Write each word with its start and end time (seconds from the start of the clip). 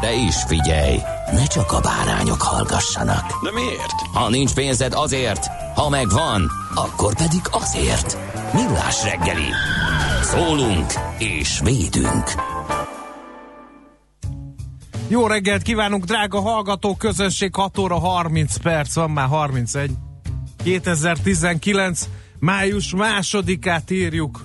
De 0.00 0.14
is 0.14 0.36
figyelj, 0.46 0.98
ne 1.32 1.46
csak 1.46 1.72
a 1.72 1.80
bárányok 1.80 2.42
hallgassanak. 2.42 3.42
De 3.42 3.52
miért? 3.52 4.00
Ha 4.12 4.28
nincs 4.28 4.54
pénzed 4.54 4.92
azért, 4.92 5.46
ha 5.74 5.88
megvan, 5.88 6.50
akkor 6.74 7.14
pedig 7.14 7.40
azért. 7.50 8.18
Millás 8.52 9.02
reggeli. 9.04 9.50
Szólunk 10.22 10.92
és 11.18 11.60
védünk. 11.64 12.32
Jó 15.08 15.26
reggelt 15.26 15.62
kívánunk, 15.62 16.04
drága 16.04 16.40
hallgató 16.40 16.96
közönség, 16.96 17.54
6 17.54 17.78
óra 17.78 17.98
30 17.98 18.56
perc, 18.56 18.94
van 18.94 19.10
már 19.10 19.28
31. 19.28 19.90
2019. 20.62 22.08
május 22.38 22.94
másodikát 22.94 23.90
írjuk, 23.90 24.44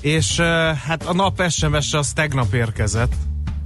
és 0.00 0.40
hát 0.86 1.06
a 1.06 1.12
nap 1.12 1.42
SMS 1.48 1.92
az 1.92 2.12
tegnap 2.12 2.52
érkezett. 2.52 3.12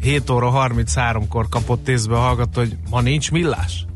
7 0.01 0.31
óra 0.31 0.53
33-kor 0.55 1.49
kapott 1.49 1.89
észbe 1.89 2.15
a 2.15 2.21
hallgató, 2.21 2.61
hogy 2.61 2.77
ma 2.91 3.01
nincs 3.01 3.31
millás. 3.31 3.87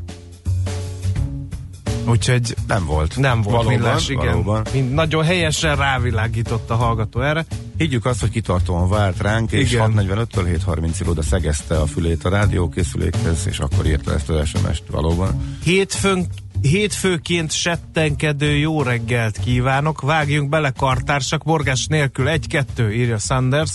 Úgyhogy 2.07 2.55
Nem 2.67 2.85
volt. 2.85 3.17
nem 3.17 3.41
volt 3.41 3.55
valóban, 3.55 3.79
millás, 3.79 4.09
igen. 4.09 4.25
Valóban. 4.25 4.65
Mind, 4.73 4.93
nagyon 4.93 5.23
helyesen 5.23 5.75
rávilágított 5.75 6.69
a 6.69 6.75
hallgató 6.75 7.21
erre. 7.21 7.45
Higgyük 7.77 8.05
azt, 8.05 8.19
hogy 8.19 8.29
kitartóan 8.29 8.89
várt 8.89 9.21
ránk, 9.21 9.51
és 9.51 9.71
Igen. 9.71 9.93
6.45-től 9.95 10.59
7.30-ig 10.65 11.07
oda 11.07 11.21
szegezte 11.21 11.79
a 11.79 11.85
fülét 11.85 12.25
a 12.25 12.29
rádiókészülékhez, 12.29 13.47
és 13.47 13.59
akkor 13.59 13.85
írta 13.85 14.13
ezt 14.13 14.29
az 14.29 14.47
SMS-t 14.47 14.83
valóban. 14.91 15.57
Hétfőn, 15.63 16.25
hétfőként 16.61 17.51
settenkedő 17.51 18.55
jó 18.55 18.81
reggelt 18.81 19.37
kívánok. 19.37 20.01
Vágjunk 20.01 20.49
bele 20.49 20.69
kartársak, 20.69 21.43
borgás 21.43 21.85
nélkül 21.87 22.27
egy-kettő, 22.27 22.93
írja 22.93 23.17
Sanders. 23.17 23.71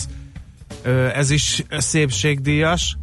Ez 1.13 1.29
is 1.29 1.63
szépségdíjas. 1.69 2.97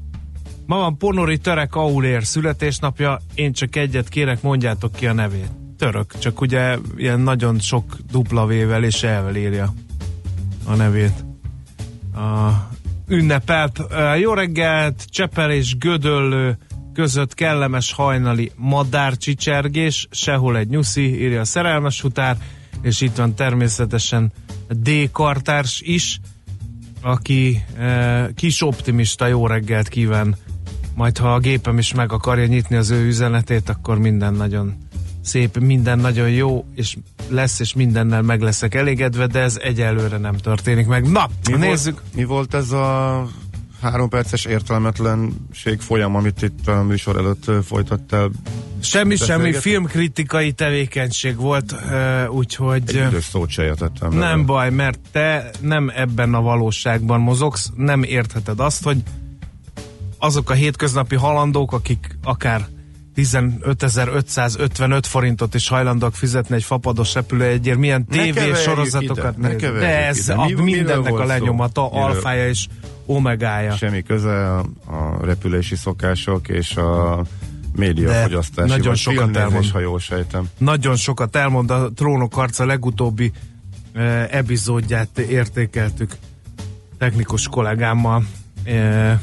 Ma 0.66 0.76
van 0.76 0.98
Ponori 0.98 1.38
Törek 1.38 1.74
Aulér 1.74 2.24
születésnapja, 2.24 3.20
én 3.34 3.52
csak 3.52 3.76
egyet 3.76 4.08
kérek, 4.08 4.42
mondjátok 4.42 4.92
ki 4.92 5.06
a 5.06 5.12
nevét. 5.12 5.50
Török, 5.78 6.18
csak 6.18 6.40
ugye 6.40 6.78
ilyen 6.96 7.20
nagyon 7.20 7.58
sok 7.58 7.96
dupla 8.10 8.46
vével 8.46 8.84
és 8.84 9.02
elvel 9.02 9.36
írja 9.36 9.74
a 10.64 10.74
nevét. 10.74 11.24
A 12.14 12.50
ünnepelt. 13.08 13.80
Jó 14.20 14.34
reggelt, 14.34 15.04
Csepel 15.08 15.50
és 15.50 15.76
Gödöllő 15.76 16.58
között 16.94 17.34
kellemes 17.34 17.92
hajnali 17.92 18.52
madárcsicsergés, 18.56 20.08
sehol 20.10 20.56
egy 20.56 20.68
nyuszi, 20.68 21.20
írja 21.20 21.40
a 21.40 21.44
szerelmes 21.44 22.00
futár, 22.00 22.36
és 22.82 23.00
itt 23.00 23.16
van 23.16 23.34
természetesen 23.34 24.32
D. 24.68 24.90
Kartárs 25.12 25.80
is, 25.80 26.20
aki 27.04 27.62
e, 27.78 28.30
kis 28.34 28.62
optimista 28.62 29.26
jó 29.26 29.46
reggelt 29.46 29.88
kíván. 29.88 30.36
Majd 30.94 31.18
ha 31.18 31.34
a 31.34 31.38
gépem 31.38 31.78
is 31.78 31.94
meg 31.94 32.12
akarja 32.12 32.46
nyitni 32.46 32.76
az 32.76 32.90
ő 32.90 33.06
üzenetét, 33.06 33.68
akkor 33.68 33.98
minden 33.98 34.34
nagyon 34.34 34.74
szép, 35.20 35.58
minden 35.58 35.98
nagyon 35.98 36.30
jó, 36.30 36.64
és 36.74 36.96
lesz, 37.28 37.60
és 37.60 37.74
mindennel 37.74 38.22
meg 38.22 38.40
leszek 38.40 38.74
elégedve, 38.74 39.26
de 39.26 39.40
ez 39.40 39.58
egyelőre 39.62 40.16
nem 40.16 40.36
történik 40.36 40.86
meg. 40.86 41.10
Na, 41.10 41.28
Mi 41.50 41.56
nézzük. 41.56 42.00
Volt, 42.00 42.14
mi 42.14 42.24
volt 42.24 42.54
ez 42.54 42.70
a 42.70 43.26
három 43.80 44.08
perces 44.08 44.44
értelmetlenség 44.44 45.80
folyam, 45.80 46.16
amit 46.16 46.42
itt 46.42 46.68
a 46.68 46.82
műsor 46.82 47.16
előtt 47.16 47.64
folytattál? 47.64 48.30
Semmi, 48.84 49.16
semmi 49.16 49.52
filmkritikai 49.52 50.52
tevékenység 50.52 51.36
volt, 51.36 51.74
úgyhogy... 52.28 52.96
Egy 52.96 53.20
szót 53.20 53.50
se. 53.50 53.74
Nem 54.10 54.46
baj, 54.46 54.70
mert 54.70 54.98
te 55.12 55.50
nem 55.60 55.92
ebben 55.94 56.34
a 56.34 56.40
valóságban 56.40 57.20
mozogsz, 57.20 57.70
nem 57.76 58.02
értheted 58.02 58.60
azt, 58.60 58.84
hogy 58.84 58.96
azok 60.18 60.50
a 60.50 60.54
hétköznapi 60.54 61.14
halandók, 61.14 61.72
akik 61.72 62.18
akár 62.22 62.66
15.555 63.16 65.00
forintot 65.02 65.54
is 65.54 65.68
hajlandók 65.68 66.14
fizetni 66.14 66.54
egy 66.54 66.64
fapados 66.64 67.14
repülőjegyért, 67.14 67.78
milyen 67.78 68.06
Ne 68.08 68.16
TV 68.16 68.34
keverjük 68.34 68.56
sorozatokat 68.56 69.34
ide, 69.38 69.48
ne 69.48 69.54
De 69.56 70.06
ez 70.06 70.18
ide. 70.18 70.32
a, 70.34 70.44
Mi- 70.44 70.52
miről 70.52 70.64
mindennek 70.64 71.12
a 71.12 71.16
szó? 71.18 71.24
lenyomata, 71.24 71.88
Miről? 71.92 72.06
alfája 72.06 72.48
és 72.48 72.66
omegája. 73.06 73.76
Semmi 73.76 74.02
köze 74.02 74.50
a, 74.50 74.58
a 74.86 75.18
repülési 75.24 75.76
szokások 75.76 76.48
és 76.48 76.76
a 76.76 77.22
médiafogyasztási. 77.76 78.68
nagyon 78.68 78.86
vagy 78.86 78.96
sokat 78.96 79.36
elmond. 79.36 79.70
ha 79.70 79.78
jól 79.80 79.98
sejtem. 79.98 80.48
Nagyon 80.58 80.96
sokat 80.96 81.36
elmond 81.36 81.70
a 81.70 81.90
Trónok 81.94 82.36
arca 82.36 82.66
legutóbbi 82.66 83.32
eh, 83.92 84.28
epizódját 84.30 85.18
értékeltük 85.18 86.16
technikus 86.98 87.48
kollégámmal. 87.48 88.24
Eh, 88.64 89.18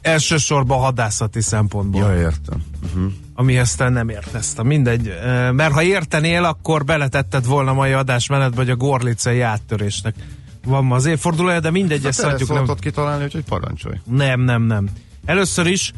elsősorban 0.00 0.78
hadászati 0.78 1.40
szempontból, 1.40 2.00
Ja, 2.02 2.16
értem. 2.20 2.62
Uh-huh. 2.84 3.12
amihez 3.34 3.74
te 3.74 3.88
nem 3.88 4.08
érteztem. 4.08 4.66
Mindegy, 4.66 5.08
eh, 5.08 5.52
mert 5.52 5.72
ha 5.72 5.82
értenél, 5.82 6.44
akkor 6.44 6.84
beletetted 6.84 7.46
volna 7.46 7.72
mai 7.72 7.92
adásmenetbe, 7.92 8.56
hogy 8.56 8.70
a 8.70 8.76
gorlicei 8.76 9.40
áttörésnek 9.40 10.14
van 10.64 10.84
ma 10.84 10.94
az 10.94 11.06
évfordulója, 11.06 11.60
de 11.60 11.70
mindegy, 11.70 12.04
ezt 12.06 12.20
Te 12.20 12.26
ezt 12.28 12.38
hagyjuk. 12.46 12.66
Nem, 12.66 12.76
kitalálni, 12.76 13.24
úgyhogy 13.24 13.44
parancsolj. 13.44 13.96
nem, 14.04 14.40
nem, 14.40 14.62
nem. 14.62 14.88
Először 15.24 15.66
is 15.66 15.92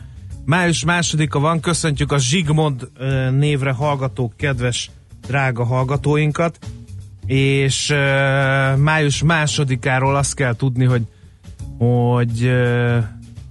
május 0.44 0.84
másodika 0.84 1.38
van, 1.38 1.60
köszöntjük 1.60 2.12
a 2.12 2.18
Zsigmond 2.18 2.88
névre 3.30 3.72
hallgatók, 3.72 4.36
kedves, 4.36 4.90
drága 5.26 5.64
hallgatóinkat, 5.64 6.58
és 7.26 7.94
május 8.76 9.22
másodikáról 9.22 10.16
azt 10.16 10.34
kell 10.34 10.54
tudni, 10.54 10.84
hogy, 10.84 11.02
hogy 11.78 12.50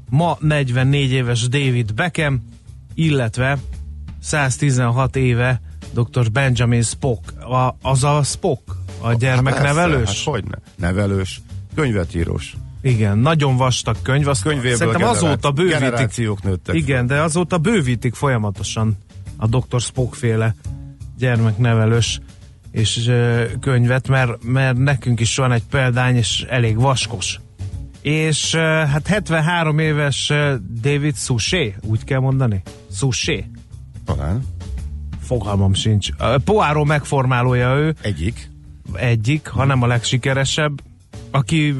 ma 0.10 0.38
44 0.40 1.12
éves 1.12 1.48
David 1.48 1.94
Beckham, 1.94 2.46
illetve 2.94 3.58
116 4.22 5.16
éve 5.16 5.62
dr. 5.94 6.32
Benjamin 6.32 6.82
Spock, 6.82 7.40
a, 7.42 7.76
az 7.82 8.04
a 8.04 8.24
Spock, 8.24 8.62
a 9.02 9.14
gyermeknevelős. 9.14 10.08
Hát 10.08 10.34
hogyne. 10.34 10.58
Nevelős, 10.76 11.42
könyvetírós. 11.76 12.56
Igen, 12.82 13.18
nagyon 13.18 13.58
vastag 13.58 13.96
könyv. 14.02 14.28
Azt 14.28 14.42
Könyvéből 14.42 14.78
szerintem 14.78 15.02
generá- 15.02 15.22
azóta 15.24 15.52
bővítik. 15.52 15.80
generációk 15.80 16.44
nőttek 16.44 16.76
Igen, 16.76 17.08
de 17.08 17.22
azóta 17.22 17.58
bővítik 17.58 18.14
folyamatosan 18.14 18.98
a 19.38 19.48
Dr. 19.48 19.82
Spock 19.82 20.14
féle 20.16 20.56
gyermeknevelős 21.18 22.20
és 22.72 23.08
ö, 23.08 23.44
könyvet, 23.60 24.08
mert, 24.08 24.44
mert 24.44 24.78
nekünk 24.78 25.20
is 25.20 25.36
van 25.36 25.52
egy 25.52 25.64
példány, 25.70 26.16
és 26.16 26.46
elég 26.50 26.80
vaskos. 26.80 27.40
És 28.02 28.54
ö, 28.54 28.60
hát 28.60 29.08
73 29.08 29.80
éves 29.80 30.32
David 30.82 31.16
Suchet, 31.16 31.76
úgy 31.82 32.04
kell 32.04 32.20
mondani? 32.20 32.62
Suchet? 32.92 33.46
Talán. 34.06 34.44
Fogalmam 35.22 35.74
sincs. 35.74 36.10
Poirot 36.44 36.86
megformálója 36.86 37.76
ő, 37.76 37.96
Egyik. 38.02 38.50
egyik, 38.94 39.48
hanem 39.48 39.82
a 39.82 39.88
legsikeresebb, 39.88 40.82
aki 41.32 41.76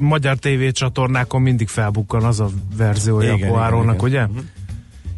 magyar 0.00 0.36
tévécsatornákon 0.36 1.42
mindig 1.42 1.68
felbukkan 1.68 2.24
az 2.24 2.40
a 2.40 2.48
verziója 2.76 3.32
Igen, 3.34 3.48
a 3.48 3.52
Poirónak, 3.52 3.94
igen, 3.94 4.04
ugye? 4.04 4.40
igen. 4.40 4.50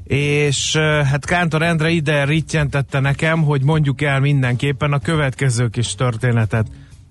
És 0.04 0.74
eh, 0.74 1.06
hát 1.06 1.24
Kántor 1.24 1.62
Endre 1.62 1.90
ide 1.90 2.24
rittyentette 2.24 3.00
nekem, 3.00 3.42
hogy 3.42 3.62
mondjuk 3.62 4.02
el 4.02 4.20
mindenképpen 4.20 4.92
a 4.92 4.98
következő 4.98 5.68
kis 5.68 5.94
történetet 5.94 6.66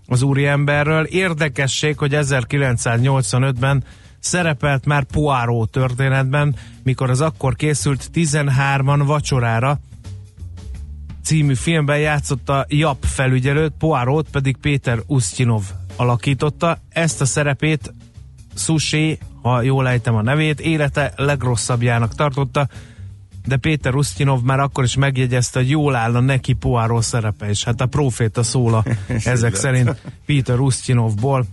az 0.08 0.22
úriemberről. 0.22 1.04
Érdekesség, 1.04 1.98
hogy 1.98 2.12
1985-ben 2.16 3.84
szerepelt 4.20 4.86
már 4.86 5.04
Poirot 5.04 5.72
történetben, 5.72 6.56
mikor 6.84 7.10
az 7.10 7.22
akkor 7.22 7.56
készült 7.56 8.10
13-an 8.14 9.02
vacsorára 9.06 9.80
című 11.24 11.56
filmben 11.56 12.00
játszotta 12.00 12.66
Jap 12.70 13.06
felügyelőt, 13.06 13.74
Poirot 13.78 14.30
pedig 14.30 14.58
Péter 14.58 15.00
Ustinov 15.08 15.64
alakította. 16.02 16.78
Ezt 16.90 17.22
a 17.22 17.26
szerepét 17.26 17.94
Sushi, 18.56 19.20
ha 19.42 19.62
jól 19.62 19.88
ejtem 19.88 20.16
a 20.16 20.22
nevét, 20.22 20.60
élete 20.60 21.14
legrosszabbjának 21.16 22.16
tartotta, 22.16 22.68
de 23.46 23.58
Péter 23.58 23.96
Ustinov 23.96 24.42
már 24.42 24.60
akkor 24.60 24.84
is 24.84 24.96
megjegyezte, 24.96 25.60
hogy 25.60 25.70
jól 25.70 25.96
áll 25.96 26.16
a 26.16 26.20
neki 26.20 26.54
Poirot 26.54 27.04
szerepe, 27.04 27.50
és 27.50 27.64
hát 27.64 27.82
a 27.82 27.86
proféta 27.86 28.44
szóla 28.44 28.84
ezek 29.24 29.56
szerint 29.56 30.02
Péter 30.26 30.60
Ustinovból, 30.60 31.46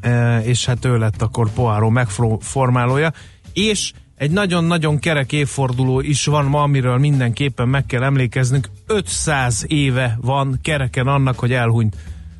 e, 0.00 0.38
és 0.38 0.64
hát 0.64 0.84
ő 0.84 0.98
lett 0.98 1.22
akkor 1.22 1.50
Poirot 1.50 1.90
megformálója, 1.90 3.12
és 3.52 3.92
egy 4.16 4.30
nagyon-nagyon 4.30 4.98
kerek 4.98 5.32
évforduló 5.32 6.00
is 6.00 6.24
van 6.24 6.44
ma, 6.44 6.62
amiről 6.62 6.98
mindenképpen 6.98 7.68
meg 7.68 7.86
kell 7.86 8.02
emlékeznünk. 8.02 8.68
500 8.86 9.64
éve 9.68 10.18
van 10.20 10.58
kereken 10.62 11.06
annak, 11.06 11.38
hogy 11.38 11.52
elhunyt 11.52 11.96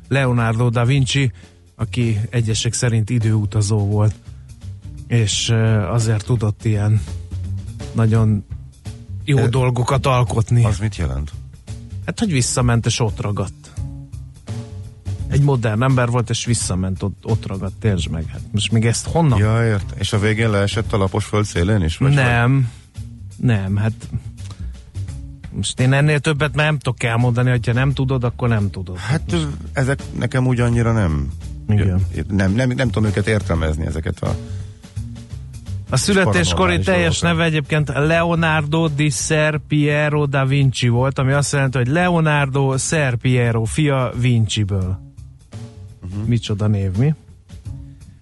Leonardo 0.07 0.69
da 0.69 0.85
Vinci, 0.85 1.31
aki 1.75 2.19
egyesek 2.29 2.73
szerint 2.73 3.09
időutazó 3.09 3.77
volt, 3.77 4.15
és 5.07 5.49
azért 5.89 6.25
tudott 6.25 6.65
ilyen 6.65 7.01
nagyon 7.93 8.45
jó 9.23 9.35
De 9.35 9.47
dolgokat 9.47 10.05
alkotni. 10.05 10.65
Az 10.65 10.77
mit 10.79 10.95
jelent? 10.95 11.31
Hát, 12.05 12.19
hogy 12.19 12.31
visszament 12.31 12.85
és 12.85 12.99
ott 12.99 13.21
ragadt. 13.21 13.71
Egy 15.27 15.41
modern 15.41 15.83
ember 15.83 16.09
volt, 16.09 16.29
és 16.29 16.45
visszament, 16.45 17.03
ott, 17.03 17.25
ott 17.25 17.45
ragadt, 17.45 17.83
értsd 17.83 18.09
meg. 18.09 18.25
Hát 18.25 18.41
most 18.51 18.71
még 18.71 18.85
ezt 18.85 19.07
honnan? 19.07 19.39
Ja, 19.39 19.65
ért. 19.65 19.93
És 19.99 20.13
a 20.13 20.19
végén 20.19 20.49
leesett 20.49 20.93
a 20.93 20.97
lapos 20.97 21.25
föld 21.25 21.45
szélén 21.45 21.81
is? 21.81 21.97
Vagy 21.97 22.13
nem, 22.13 22.53
vagy? 22.53 23.47
nem, 23.47 23.75
hát 23.75 23.93
most 25.57 25.79
én 25.79 25.93
ennél 25.93 26.19
többet 26.19 26.55
már 26.55 26.65
nem 26.65 26.77
tudok 26.77 27.03
elmondani, 27.03 27.49
hogyha 27.49 27.73
nem 27.73 27.93
tudod, 27.93 28.23
akkor 28.23 28.49
nem 28.49 28.69
tudod. 28.69 28.97
Hát 28.97 29.35
ezek 29.73 29.99
nekem 30.17 30.47
úgy 30.47 30.59
annyira 30.59 30.91
nem. 30.91 31.27
Igen. 31.69 32.05
Nem, 32.27 32.51
nem, 32.51 32.69
nem 32.69 32.89
tudom 32.89 33.09
őket 33.09 33.27
értelmezni, 33.27 33.85
ezeket 33.85 34.19
a 34.19 34.35
a 35.89 35.97
születéskori 35.97 36.79
teljes 36.79 37.19
neve 37.19 37.43
egyébként 37.43 37.91
Leonardo 37.95 38.87
di 38.87 39.09
Ser 39.09 39.59
Piero 39.67 40.25
da 40.25 40.45
Vinci 40.45 40.87
volt, 40.87 41.19
ami 41.19 41.31
azt 41.31 41.53
jelenti, 41.53 41.77
hogy 41.77 41.87
Leonardo 41.87 42.77
Ser 42.77 43.15
Piero, 43.15 43.63
fia 43.63 44.11
Vinciből. 44.19 44.99
Uh-huh. 46.03 46.27
Micsoda 46.27 46.67
név, 46.67 46.91
mi? 46.97 47.13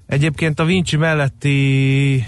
Egyébként 0.07 0.59
a 0.59 0.65
Vinci 0.65 0.97
melletti 0.97 2.25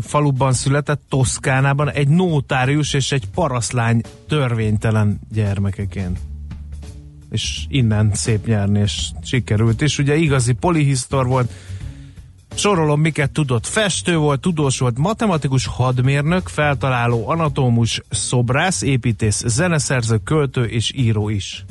faluban 0.00 0.52
született, 0.52 1.02
Toszkánában 1.08 1.90
egy 1.90 2.08
nótárius 2.08 2.92
és 2.92 3.12
egy 3.12 3.28
paraszlány 3.28 4.00
törvénytelen 4.28 5.20
gyermekeként. 5.32 6.18
És 7.30 7.64
innen 7.68 8.10
szép 8.14 8.46
nyerni, 8.46 8.80
és 8.80 9.10
sikerült 9.22 9.80
is. 9.80 9.98
Ugye 9.98 10.16
igazi 10.16 10.52
polihisztor 10.52 11.26
volt, 11.26 11.52
Sorolom, 12.54 13.00
miket 13.00 13.30
tudott. 13.30 13.66
Festő 13.66 14.16
volt, 14.16 14.40
tudós 14.40 14.78
volt, 14.78 14.98
matematikus, 14.98 15.66
hadmérnök, 15.66 16.48
feltaláló, 16.48 17.28
anatómus, 17.28 18.02
szobrász, 18.10 18.82
építész, 18.82 19.42
zeneszerző, 19.46 20.16
költő 20.24 20.64
és 20.64 20.92
író 20.96 21.28
is. 21.28 21.64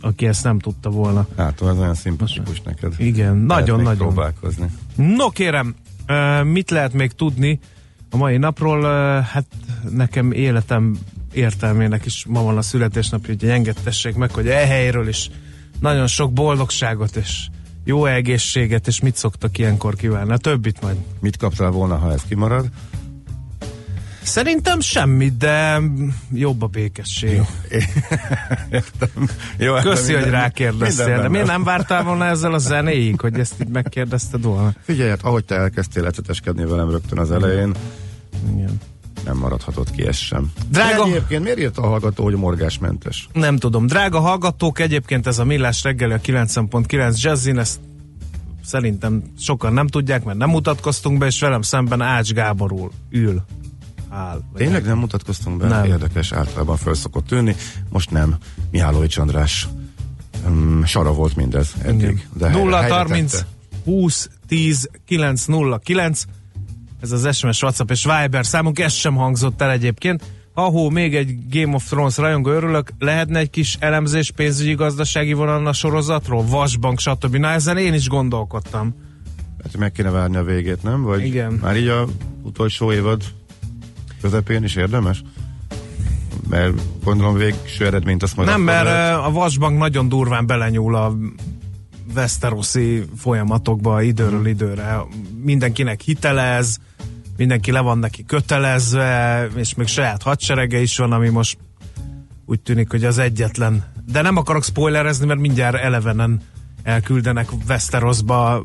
Aki 0.00 0.26
ezt 0.26 0.44
nem 0.44 0.58
tudta 0.58 0.90
volna. 0.90 1.26
Hát, 1.36 1.62
ez 1.62 1.78
olyan 1.78 1.94
szimpatikus 1.94 2.60
neked. 2.60 2.94
Igen, 2.96 3.36
nagyon-nagyon. 3.36 3.96
próbálkozni. 3.96 4.66
No 4.94 5.30
kérem, 5.30 5.74
mit 6.44 6.70
lehet 6.70 6.92
még 6.92 7.12
tudni 7.12 7.58
a 8.10 8.16
mai 8.16 8.36
napról? 8.36 8.82
Hát 9.22 9.46
nekem 9.90 10.32
életem 10.32 10.98
értelmének 11.32 12.04
is 12.04 12.24
ma 12.28 12.42
van 12.42 12.56
a 12.56 12.62
születésnapja, 12.62 13.34
hogy 13.38 13.48
engedtessék 13.48 14.14
meg, 14.14 14.30
hogy 14.30 14.48
e 14.48 14.66
helyről 14.66 15.08
is 15.08 15.30
nagyon 15.80 16.06
sok 16.06 16.32
boldogságot 16.32 17.16
és 17.16 17.48
jó 17.84 18.06
egészséget, 18.06 18.86
és 18.86 19.00
mit 19.00 19.16
szoktak 19.16 19.58
ilyenkor 19.58 19.94
kívánni? 19.94 20.32
A 20.32 20.36
többit 20.36 20.80
majd. 20.80 20.96
Mit 21.20 21.36
kaptál 21.36 21.70
volna, 21.70 21.96
ha 21.96 22.12
ez 22.12 22.22
kimarad? 22.28 22.68
Szerintem 24.24 24.80
semmit, 24.80 25.36
de 25.36 25.80
jobb 26.32 26.62
a 26.62 26.66
békesség. 26.66 27.32
Jó, 27.32 27.44
értem. 28.70 29.28
Jó, 29.56 29.74
Köszi, 29.74 30.04
minden, 30.06 30.22
hogy 30.22 30.32
rákérdeztél. 30.32 31.20
De 31.20 31.28
miért 31.28 31.46
nem 31.46 31.64
vártál 31.64 32.02
volna 32.02 32.24
ezzel 32.24 32.54
a 32.54 32.58
zenéig, 32.58 33.20
hogy 33.20 33.38
ezt 33.38 33.54
így 33.60 33.68
megkérdezted 33.68 34.42
volna? 34.42 34.74
Figyelj, 34.80 35.08
hát 35.08 35.22
ahogy 35.22 35.44
te 35.44 35.54
elkezdtél 35.54 36.06
eceteskedni 36.06 36.64
velem 36.64 36.90
rögtön 36.90 37.18
az 37.18 37.30
elején, 37.30 37.74
Igen 38.52 38.80
nem 39.24 39.36
maradhatott 39.36 39.90
ki 39.90 40.06
ez 40.06 40.16
sem. 40.16 40.52
Drága... 40.70 41.04
De 41.04 41.10
egyébként 41.10 41.42
miért 41.42 41.58
írt 41.58 41.78
a 41.78 41.86
hallgató, 41.86 42.24
hogy 42.24 42.34
morgásmentes? 42.34 43.28
Nem 43.32 43.56
tudom. 43.56 43.86
Drága 43.86 44.20
hallgatók, 44.20 44.78
egyébként 44.78 45.26
ez 45.26 45.38
a 45.38 45.44
Millás 45.44 45.82
reggeli 45.82 46.12
a 46.12 46.20
9.9 46.20 47.20
Jazzin, 47.20 47.58
ezt 47.58 47.80
szerintem 48.64 49.22
sokan 49.38 49.72
nem 49.72 49.86
tudják, 49.86 50.24
mert 50.24 50.38
nem 50.38 50.50
mutatkoztunk 50.50 51.18
be, 51.18 51.26
és 51.26 51.40
velem 51.40 51.62
szemben 51.62 52.00
Ács 52.00 52.32
Gáborul 52.32 52.90
ül. 53.10 53.42
Áll, 54.14 54.40
Tényleg 54.54 54.84
nem 54.84 54.98
mutatkoztunk 54.98 55.58
be? 55.58 55.68
Nem. 55.68 55.84
Érdekes, 55.84 56.32
általában 56.32 56.76
föl 56.76 56.94
szokott 56.94 57.26
tűnni. 57.26 57.56
Most 57.88 58.10
nem. 58.10 58.36
Mihálovics 58.70 59.16
András 59.16 59.68
um, 60.46 60.84
sara 60.84 61.12
volt 61.12 61.36
mindez 61.36 61.74
eddig. 61.82 62.28
De 62.32 62.48
0 62.48 62.88
30 62.88 63.44
20 63.84 64.30
10 64.46 64.90
9 65.06 65.44
0 65.44 65.78
9 65.78 66.24
ez 67.00 67.12
az 67.12 67.36
SMS, 67.36 67.62
WhatsApp 67.62 67.90
és 67.90 68.04
Viber 68.04 68.46
számunk, 68.46 68.78
ez 68.78 68.92
sem 68.92 69.14
hangzott 69.14 69.60
el 69.60 69.70
egyébként. 69.70 70.22
Ahó, 70.54 70.90
még 70.90 71.14
egy 71.14 71.48
Game 71.50 71.74
of 71.74 71.88
Thrones 71.88 72.16
rajongó 72.16 72.50
örülök, 72.50 72.90
lehetne 72.98 73.38
egy 73.38 73.50
kis 73.50 73.76
elemzés 73.80 74.30
pénzügyi 74.30 74.74
gazdasági 74.74 75.32
vonalna 75.32 75.72
sorozatról, 75.72 76.44
Vasbank, 76.46 76.98
stb. 76.98 77.36
Na 77.36 77.48
ezen 77.48 77.76
én 77.76 77.94
is 77.94 78.08
gondolkodtam. 78.08 78.94
Hát 79.62 79.76
meg 79.76 79.92
kéne 79.92 80.10
várni 80.10 80.36
a 80.36 80.42
végét, 80.42 80.82
nem? 80.82 81.02
Vagy 81.02 81.24
Igen. 81.24 81.52
Már 81.52 81.76
így 81.76 81.88
a 81.88 82.06
utolsó 82.42 82.92
évad 82.92 83.22
közepén 84.24 84.64
is 84.64 84.74
érdemes? 84.74 85.22
Mert 86.48 86.72
gondolom 87.02 87.34
végső 87.34 87.86
eredményt 87.86 88.22
azt 88.22 88.36
majd 88.36 88.48
Nem, 88.48 88.60
mert 88.60 88.84
lehet. 88.84 89.14
a 89.14 89.30
Vasbank 89.30 89.78
nagyon 89.78 90.08
durván 90.08 90.46
belenyúl 90.46 90.94
a 90.94 91.16
Westeroszi 92.14 93.04
folyamatokba 93.16 94.02
időről 94.02 94.46
időre. 94.46 95.00
Mindenkinek 95.42 96.00
hitelez, 96.00 96.78
mindenki 97.36 97.70
le 97.70 97.80
van 97.80 97.98
neki 97.98 98.24
kötelezve, 98.24 99.46
és 99.56 99.74
még 99.74 99.86
saját 99.86 100.22
hadserege 100.22 100.80
is 100.80 100.96
van, 100.96 101.12
ami 101.12 101.28
most 101.28 101.58
úgy 102.46 102.60
tűnik, 102.60 102.90
hogy 102.90 103.04
az 103.04 103.18
egyetlen. 103.18 103.84
De 104.12 104.22
nem 104.22 104.36
akarok 104.36 104.64
spoilerezni, 104.64 105.26
mert 105.26 105.40
mindjárt 105.40 105.76
elevenen 105.76 106.40
elküldenek 106.82 107.48
Westerosba 107.68 108.64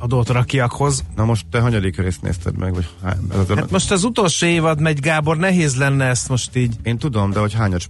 adott 0.00 0.28
rakiakhoz. 0.28 1.04
Na 1.16 1.24
most 1.24 1.46
te 1.50 1.60
hanyadik 1.60 1.96
részt 1.98 2.22
nézted 2.22 2.56
meg? 2.56 2.74
Vagy 2.74 2.88
hány, 3.02 3.18
hát 3.56 3.70
most 3.70 3.90
az 3.90 4.04
utolsó 4.04 4.46
évad 4.46 4.80
megy, 4.80 5.00
Gábor, 5.00 5.36
nehéz 5.36 5.76
lenne 5.76 6.04
ezt 6.04 6.28
most 6.28 6.56
így. 6.56 6.74
Én 6.82 6.98
tudom, 6.98 7.30
de 7.30 7.38
hogy 7.38 7.54
hányat 7.54 7.88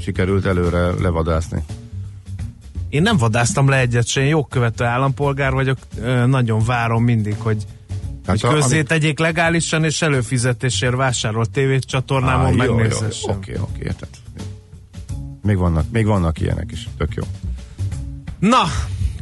sikerült 0.00 0.46
előre 0.46 0.90
levadászni? 1.00 1.62
Én 2.88 3.02
nem 3.02 3.16
vadáztam 3.16 3.68
le 3.68 3.78
egyet 3.78 4.06
se, 4.06 4.20
én 4.20 4.26
jogkövető 4.26 4.84
állampolgár 4.84 5.52
vagyok, 5.52 5.78
nagyon 6.26 6.64
várom 6.64 7.04
mindig, 7.04 7.34
hogy 7.38 7.66
Hát 8.26 8.40
hogy 8.40 8.50
közzé 8.50 8.74
amit... 8.74 8.86
tegyék 8.86 9.18
legálisan, 9.18 9.84
és 9.84 10.02
előfizetésért 10.02 10.94
vásárolt 10.94 11.50
tévécsatornámon 11.50 12.54
megnézhessem. 12.54 13.36
Oké, 13.36 13.58
oké, 13.60 13.82
tehát 13.82 14.20
még 15.42 15.56
vannak, 15.56 15.84
még 15.90 16.06
vannak 16.06 16.40
ilyenek 16.40 16.70
is, 16.72 16.88
tök 16.96 17.14
jó. 17.14 17.22
Na, 18.38 18.62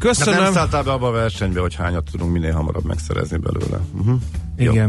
köszönöm. 0.00 0.34
Hát 0.34 0.42
nem 0.42 0.52
szálltál 0.52 0.82
be 0.82 0.92
abba 0.92 1.08
a 1.08 1.10
versenybe, 1.10 1.60
hogy 1.60 1.74
hányat 1.74 2.08
tudunk 2.10 2.32
minél 2.32 2.52
hamarabb 2.52 2.84
megszerezni 2.84 3.36
belőle. 3.36 3.80
Uh-huh. 3.92 4.20
Igen. 4.56 4.74
Jó. 4.74 4.88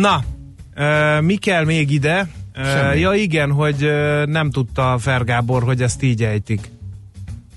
Na, 0.00 0.24
uh, 0.76 1.20
mi 1.22 1.36
kell 1.36 1.64
még 1.64 1.90
ide? 1.90 2.30
Uh, 2.56 3.00
ja 3.00 3.12
igen, 3.12 3.52
hogy 3.52 3.84
uh, 3.84 4.26
nem 4.26 4.50
tudta 4.50 4.96
Fergábor, 4.98 5.62
hogy 5.62 5.82
ezt 5.82 6.02
így 6.02 6.22
ejtik. 6.22 6.70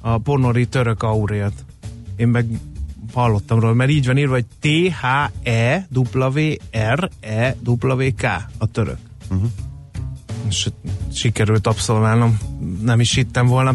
A 0.02 0.18
ponori 0.18 0.68
török 0.68 1.04
aurélt. 1.04 1.66
Én 2.16 2.28
meg 2.28 2.46
hallottam 3.14 3.60
róla, 3.60 3.74
mert 3.74 3.90
így 3.90 4.06
van 4.06 4.18
írva, 4.18 4.34
hogy 4.34 4.46
T-H-E-W-R-E-W-K 4.60 5.84
a 8.58 8.68
török. 8.72 8.98
Uh-huh. 9.30 9.50
És 10.48 10.70
sikerült 11.14 11.68
abszolválnom, 11.68 12.38
nem 12.82 13.00
is 13.00 13.14
hittem 13.14 13.48
volna. 13.48 13.74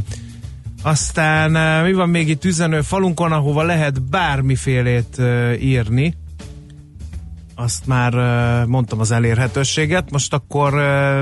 Aztán 0.87 1.57
eh, 1.57 1.85
mi 1.85 1.93
van 1.93 2.09
még 2.09 2.29
itt 2.29 2.45
üzenő 2.45 2.81
falunkon, 2.81 3.33
ahova 3.33 3.63
lehet 3.63 4.03
bármifélét 4.03 5.17
uh, 5.19 5.63
írni. 5.63 6.15
azt 7.55 7.87
már 7.87 8.13
mondtam 8.67 9.01
az 9.01 9.11
elérhetőséget, 9.11 10.11
most 10.11 10.33
akkor 10.33 10.73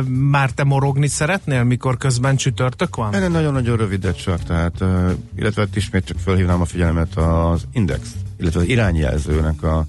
már 0.09 0.51
te 0.51 0.65
morogni 0.65 1.07
szeretnél, 1.07 1.65
mikor 1.65 1.97
közben 1.97 2.37
csütörtök 2.37 2.97
van? 2.97 3.15
Ennél 3.15 3.29
nagyon-nagyon 3.29 3.77
rövidet 3.77 4.23
csak, 4.23 4.43
tehát, 4.43 4.85
illetve 5.37 5.67
ismét 5.75 6.05
csak 6.05 6.19
felhívnám 6.19 6.61
a 6.61 6.65
figyelmet 6.65 7.17
az 7.17 7.65
index, 7.73 8.09
illetve 8.39 8.61
az 8.61 8.67
irányjelzőnek 8.67 9.63
a 9.63 9.87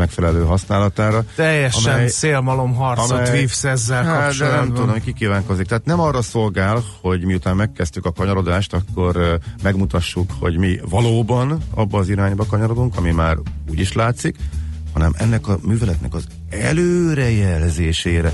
megfelelő 0.00 0.44
használatára. 0.44 1.24
Teljesen 1.34 1.92
amely, 1.92 2.08
szélmalom 2.08 2.74
harcot 2.74 3.10
amely, 3.10 3.38
vívsz 3.38 3.64
ezzel 3.64 4.04
hát, 4.04 4.22
kapcsolatban. 4.22 4.64
Nem 4.64 4.74
tudom, 4.74 4.90
hogy 4.90 5.04
ki 5.04 5.12
kívánkozik. 5.12 5.66
Tehát 5.66 5.84
nem 5.84 6.00
arra 6.00 6.22
szolgál, 6.22 6.82
hogy 7.00 7.24
miután 7.24 7.56
megkezdtük 7.56 8.04
a 8.04 8.12
kanyarodást, 8.12 8.74
akkor 8.74 9.38
megmutassuk, 9.62 10.30
hogy 10.38 10.56
mi 10.56 10.80
valóban 10.88 11.58
abba 11.74 11.98
az 11.98 12.08
irányba 12.08 12.46
kanyarodunk, 12.46 12.96
ami 12.96 13.10
már 13.10 13.36
úgy 13.70 13.80
is 13.80 13.92
látszik, 13.92 14.36
hanem 14.92 15.12
ennek 15.16 15.48
a 15.48 15.58
műveletnek 15.62 16.14
az 16.14 16.24
előrejelzésére 16.50 18.32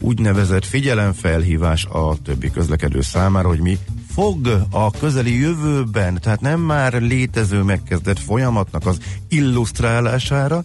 úgynevezett 0.00 0.64
figyelemfelhívás 0.64 1.84
a 1.84 2.16
többi 2.24 2.50
közlekedő 2.50 3.00
számára, 3.00 3.48
hogy 3.48 3.60
mi 3.60 3.78
fog 4.18 4.66
a 4.70 4.90
közeli 4.90 5.40
jövőben, 5.40 6.18
tehát 6.20 6.40
nem 6.40 6.60
már 6.60 7.02
létező 7.02 7.62
megkezdett 7.62 8.18
folyamatnak 8.18 8.86
az 8.86 8.98
illusztrálására, 9.28 10.62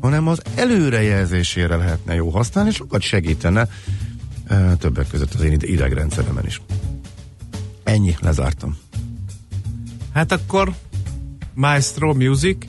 hanem 0.00 0.28
az 0.28 0.42
előrejelzésére 0.54 1.76
lehetne 1.76 2.14
jó 2.14 2.28
használni, 2.28 2.70
és 2.70 2.76
sokat 2.76 3.00
segítene 3.00 3.68
e, 4.46 4.74
többek 4.74 5.06
között 5.08 5.34
az 5.34 5.40
én 5.40 5.56
idegrendszeremen 5.60 6.46
is. 6.46 6.62
Ennyi, 7.84 8.16
lezártam. 8.20 8.76
Hát 10.12 10.32
akkor 10.32 10.74
Maestro 11.54 12.14
Music. 12.14 12.66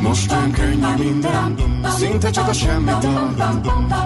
Most 0.00 0.32
olyan 0.32 0.50
könnyű 0.50 1.04
minden, 1.04 1.54
szinte 1.84 2.30
csak 2.30 2.48
a 2.48 2.52
semmit 2.52 3.08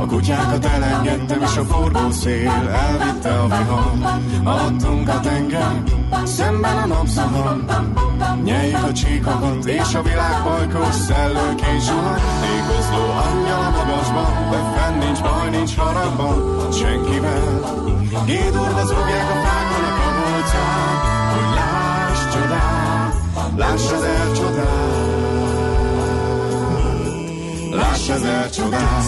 A 0.01 0.07
kutyákat 0.07 0.65
elengedtem, 0.65 1.43
és 1.43 1.57
a 1.57 1.65
forgó 1.65 2.11
szél 2.11 2.49
elvitte 2.51 3.41
a 3.41 3.47
vihar. 3.47 3.93
Alattunk 4.45 5.09
a 5.09 5.21
tenger, 5.21 5.83
szemben 6.25 6.77
a 6.77 6.87
napszahar. 6.87 7.65
Nyeljük 8.45 8.83
a 8.83 8.93
csíkokat, 8.93 9.65
és 9.65 9.95
a 9.95 10.03
világ 10.03 10.43
bajkos 10.45 10.95
szellőként 10.95 11.83
zsuhan. 11.85 12.19
Ékozló 12.57 13.11
angyal 13.11 13.63
a 13.63 13.71
magasban, 13.71 14.51
de 14.51 14.81
fenn 14.81 14.99
nincs 14.99 15.21
baj, 15.21 15.51
nincs 15.51 15.77
haragban, 15.77 16.73
senkivel. 16.73 17.60
Gédurva 18.27 18.85
zúgják 18.87 19.31
a 19.31 19.37
fákon 19.45 19.85
a 19.85 19.93
kabolcán, 20.01 20.97
hogy 21.35 21.55
láss 21.55 22.33
csodát, 22.33 23.15
láss 23.57 23.91
ezer 23.93 24.33
csodát. 24.33 25.09
Láss 27.71 28.09
ezer 28.09 28.51
csodát. 28.51 29.01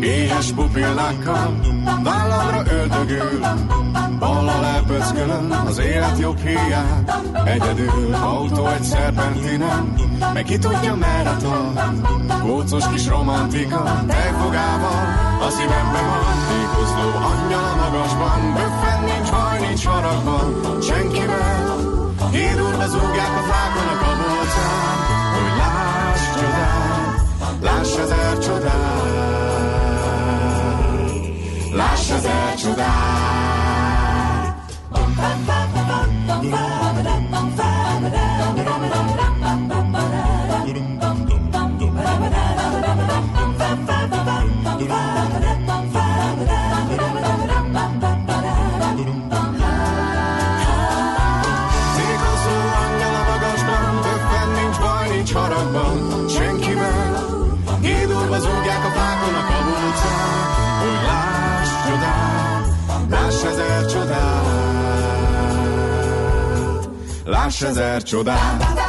Éhes 0.00 0.52
pupillákkal 0.52 1.60
vállamra 2.04 2.62
öldögül. 2.72 3.40
Balla 4.18 4.60
lepöckölön 4.60 5.50
az 5.50 5.78
élet 5.78 6.18
jobb 6.18 6.38
hiány 6.38 7.04
Egyedül 7.44 8.14
autó 8.14 8.66
egy 8.66 8.82
szerpentinen 8.82 9.94
Meg 10.32 10.44
ki 10.44 10.58
tudja 10.58 10.94
merre 10.94 11.36
tart. 11.36 11.80
Kócos 12.40 12.88
kis 12.88 13.06
romantika 13.06 14.04
Tejfogával 14.06 15.04
a 15.46 15.50
szívembe 15.50 16.00
van. 16.00 16.34
Tékozló 16.48 17.08
angyal 17.32 17.64
a 17.64 17.90
magasban 17.90 18.52
Böffen 18.54 19.04
nincs 19.04 19.30
baj, 19.30 19.60
nincs 19.66 19.84
haragban. 19.84 20.80
Senkivel 20.82 21.76
Hírulva 22.30 22.86
zúgják 22.86 23.34
a 23.38 23.42
fákon 23.50 23.88
a 23.94 23.96
kabolcán 24.02 24.96
Hogy 25.34 25.56
láss 25.58 26.22
csodát 26.34 27.26
Láss 27.60 27.96
ezer 27.96 28.38
csodát 28.38 29.21
Láss 32.02 32.10
ezer 32.10 32.54
csodát 32.54 33.31
ezer 67.62 68.02
csodát! 68.02 68.81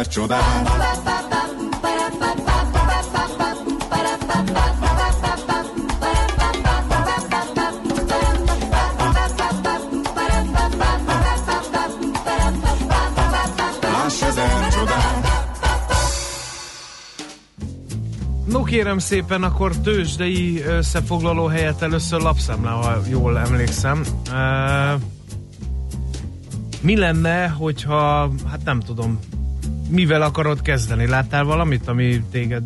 Ezer 0.00 0.12
csodát! 0.12 0.68
No 18.46 18.62
kérem 18.62 18.98
szépen, 18.98 19.42
akkor 19.42 19.76
tőzsdei 19.76 20.62
összefoglaló 20.62 21.46
helyett 21.46 21.82
először 21.82 22.20
lapszemle, 22.20 22.70
ha 22.70 22.96
jól 23.08 23.38
emlékszem. 23.38 24.02
Uh, 24.30 25.00
mi 26.80 26.96
lenne, 26.96 27.48
hogyha, 27.48 28.30
hát 28.50 28.64
nem 28.64 28.80
tudom, 28.80 29.18
mivel 29.90 30.22
akarod 30.22 30.62
kezdeni? 30.62 31.06
Láttál 31.06 31.44
valamit, 31.44 31.88
ami 31.88 32.22
téged 32.30 32.62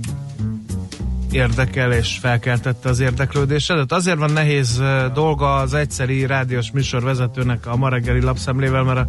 érdekel 1.31 1.93
és 1.93 2.19
felkeltette 2.21 2.89
az 2.89 3.01
érdeklődésedet? 3.01 3.93
Azért 3.93 4.19
van 4.19 4.33
nehéz 4.33 4.83
dolga 5.15 5.55
az 5.55 5.75
egyszeri 5.75 6.27
rádiós 6.27 6.71
műsorvezetőnek 6.71 7.67
a 7.67 7.77
ma 7.77 7.89
reggeli 7.89 8.21
lapszemlével, 8.21 8.83
mert 8.83 8.99
a 8.99 9.07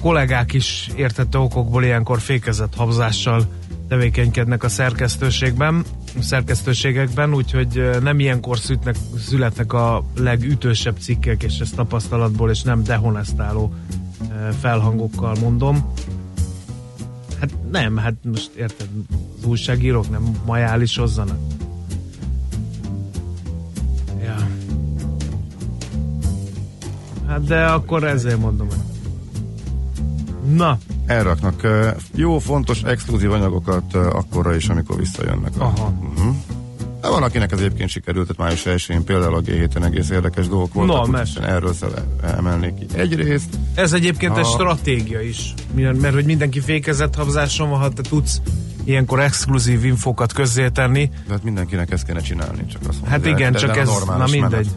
kollégák 0.00 0.52
is 0.52 0.90
értette 0.96 1.38
okokból 1.38 1.84
ilyenkor 1.84 2.20
fékezett 2.20 2.74
habzással 2.74 3.46
tevékenykednek 3.88 4.64
a 4.64 4.68
szerkesztőségben, 4.68 5.84
szerkesztőségekben, 6.20 7.34
úgyhogy 7.34 7.90
nem 8.02 8.18
ilyenkor 8.18 8.58
születnek, 8.58 8.96
születnek 9.18 9.72
a 9.72 10.04
legütősebb 10.16 10.96
cikkek, 10.98 11.42
és 11.42 11.58
ezt 11.58 11.74
tapasztalatból, 11.74 12.50
és 12.50 12.62
nem 12.62 12.82
dehonestáló 12.82 13.74
felhangokkal 14.60 15.36
mondom. 15.40 15.92
Hát 17.40 17.50
nem, 17.70 17.96
hát 17.96 18.14
most 18.22 18.50
érted, 18.54 18.88
az 19.38 19.44
újságírók 19.44 20.10
nem 20.10 20.22
majálishozzanak. 20.46 21.38
Ja. 24.22 24.36
Hát 27.26 27.44
de 27.44 27.64
akkor 27.64 28.04
ezért 28.04 28.38
mondom. 28.38 28.68
Na, 30.54 30.78
elraknak 31.06 31.66
jó, 32.14 32.38
fontos, 32.38 32.82
exkluzív 32.82 33.32
anyagokat 33.32 33.94
akkorra 33.94 34.54
is, 34.54 34.68
amikor 34.68 34.96
visszajönnek. 34.96 35.52
Aha. 35.58 35.94
Uh-huh. 36.14 36.34
De 37.10 37.16
van, 37.16 37.24
akinek 37.24 37.52
ez 37.52 37.58
egyébként 37.58 37.90
sikerült, 37.90 38.26
tehát 38.36 38.62
május 38.62 38.88
1 38.88 38.98
például 39.04 39.34
a 39.34 39.40
G7-en 39.40 39.84
egész 39.84 40.10
érdekes 40.10 40.48
dolgok 40.48 40.72
voltak. 40.72 41.06
Na, 41.06 41.10
mesélj. 41.18 41.46
erről 41.46 41.74
emelnék 42.22 42.74
ki 42.74 42.86
egyrészt. 42.98 43.48
Ez 43.74 43.92
egyébként 43.92 44.36
egy 44.36 44.44
A- 44.44 44.48
stratégia 44.48 45.20
is, 45.20 45.54
mert, 45.74 46.00
mert 46.00 46.14
hogy 46.14 46.24
mindenki 46.24 46.60
fékezett 46.60 47.14
habzáson 47.14 47.70
van, 47.70 47.78
ha 47.78 47.88
te 47.88 48.02
tudsz 48.02 48.40
ilyenkor 48.84 49.20
exkluzív 49.20 49.84
infókat 49.84 50.32
közzétenni. 50.32 51.10
De 51.26 51.32
hát 51.32 51.42
mindenkinek 51.44 51.90
ezt 51.90 52.06
kéne 52.06 52.20
csinálni, 52.20 52.66
csak 52.66 52.80
azt 52.88 53.00
mondom, 53.00 53.10
Hát 53.10 53.26
igen, 53.26 53.52
de- 53.52 53.58
csak 53.58 53.74
de 53.74 53.80
ez- 53.80 54.04
na 54.06 54.26
mindegy. 54.30 54.68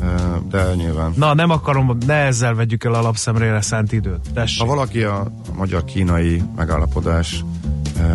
Menet. 0.00 0.48
De 0.50 0.74
nyilván. 0.74 1.12
Na, 1.16 1.34
nem 1.34 1.50
akarom, 1.50 1.96
ne 2.06 2.14
ezzel 2.14 2.54
vegyük 2.54 2.84
el 2.84 2.94
a 2.94 3.00
lapszemrére 3.00 3.60
szánt 3.60 3.92
időt. 3.92 4.20
Tessék. 4.34 4.60
Ha 4.60 4.66
valaki 4.66 5.02
a, 5.02 5.20
a 5.20 5.54
magyar-kínai 5.56 6.42
megállapodás 6.56 7.44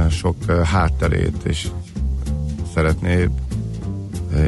sok 0.09 0.35
hátterét 0.63 1.43
és 1.43 1.67
szeretné 2.73 3.29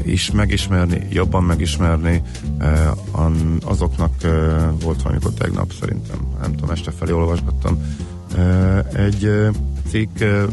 is 0.03 0.31
megismerni, 0.31 1.07
jobban 1.09 1.43
megismerni, 1.43 2.21
eh, 2.57 2.91
azoknak 3.65 4.23
eh, 4.23 4.31
volt 4.81 5.01
valamikor 5.01 5.33
tegnap 5.33 5.71
szerintem, 5.79 6.17
nem 6.41 6.55
tudom, 6.55 6.69
este 6.69 6.91
felé 6.91 7.11
olvasgattam 7.11 7.77
eh, 8.37 9.05
egy 9.05 9.25
eh, 9.25 9.49
cikk, 9.89 10.19
eh, 10.19 10.43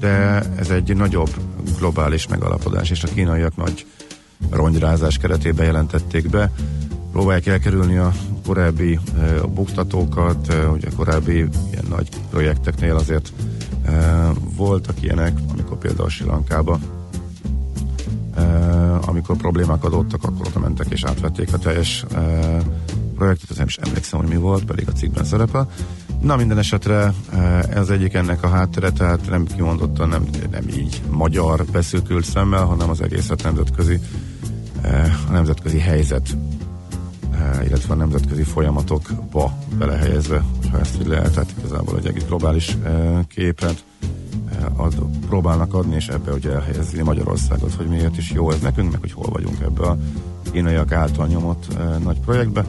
de 0.00 0.42
ez 0.58 0.70
egy 0.70 0.96
nagyobb 0.96 1.30
globális 1.78 2.26
megalapodás, 2.26 2.90
és 2.90 3.02
a 3.02 3.08
kínaiak 3.14 3.56
nagy 3.56 3.86
rongyrázás 4.50 5.18
keretében 5.18 5.66
jelentették 5.66 6.30
be. 6.30 6.52
Próbálják 7.12 7.46
elkerülni 7.46 7.96
a 7.96 8.12
korábbi 8.46 8.98
uh, 9.16 9.46
buktatókat, 9.46 10.54
ugye 10.72 10.88
a 10.90 10.96
korábbi 10.96 11.32
ilyen 11.32 11.84
nagy 11.88 12.08
projekteknél 12.30 12.94
azért 12.94 13.32
voltak 14.56 15.02
ilyenek, 15.02 15.38
amikor 15.52 15.78
például 15.78 16.08
Sri 16.08 16.26
Lankába 16.26 16.78
amikor 19.08 19.36
problémák 19.36 19.84
adottak, 19.84 20.24
akkor 20.24 20.46
oda 20.46 20.58
mentek 20.58 20.86
és 20.88 21.04
átvették 21.04 21.52
a 21.52 21.58
teljes 21.58 22.04
uh, 22.12 22.62
projektet, 23.14 23.50
ez 23.50 23.56
nem 23.56 23.66
is 23.66 23.76
emlékszem, 23.76 24.18
hogy 24.18 24.28
mi 24.28 24.36
volt, 24.36 24.64
pedig 24.64 24.88
a 24.88 24.92
cikkben 24.92 25.24
szerepel. 25.24 25.70
Na 26.20 26.36
minden 26.36 26.58
esetre 26.58 27.14
uh, 27.32 27.76
ez 27.76 27.88
egyik 27.88 28.14
ennek 28.14 28.42
a 28.42 28.48
háttere, 28.48 28.90
tehát 28.90 29.30
nem 29.30 29.44
kimondottan 29.44 30.08
nem, 30.08 30.28
nem 30.50 30.68
így 30.68 31.02
magyar 31.10 31.64
beszűkült 31.64 32.24
szemmel, 32.24 32.64
hanem 32.64 32.90
az 32.90 33.00
egészet 33.00 33.42
nemzetközi 33.42 33.98
uh, 34.84 35.06
a 35.28 35.32
nemzetközi 35.32 35.78
helyzet 35.78 36.36
illetve 37.66 37.92
a 37.92 37.96
nemzetközi 37.96 38.42
folyamatokba 38.42 39.58
belehelyezve, 39.78 40.44
hogyha 40.60 40.78
ezt 40.78 41.00
így 41.00 41.06
lehet, 41.06 41.32
tehát 41.32 41.54
igazából 41.58 41.98
egy 41.98 42.06
egész 42.06 42.24
globális 42.24 42.76
képet 43.28 43.84
ad, 44.76 44.94
próbálnak 45.28 45.74
adni, 45.74 45.94
és 45.94 46.08
ebbe 46.08 46.32
ugye 46.32 46.52
elhelyezni 46.52 47.02
Magyarországot, 47.02 47.74
hogy 47.74 47.86
miért 47.86 48.16
is 48.16 48.30
jó 48.30 48.50
ez 48.50 48.60
nekünk, 48.60 48.90
meg 48.90 49.00
hogy 49.00 49.12
hol 49.12 49.28
vagyunk 49.32 49.60
ebbe 49.60 49.82
a 49.82 49.96
kínaiak 50.50 50.92
által 50.92 51.26
nyomott 51.26 51.66
uh, 51.70 51.98
nagy 51.98 52.20
projektbe. 52.20 52.64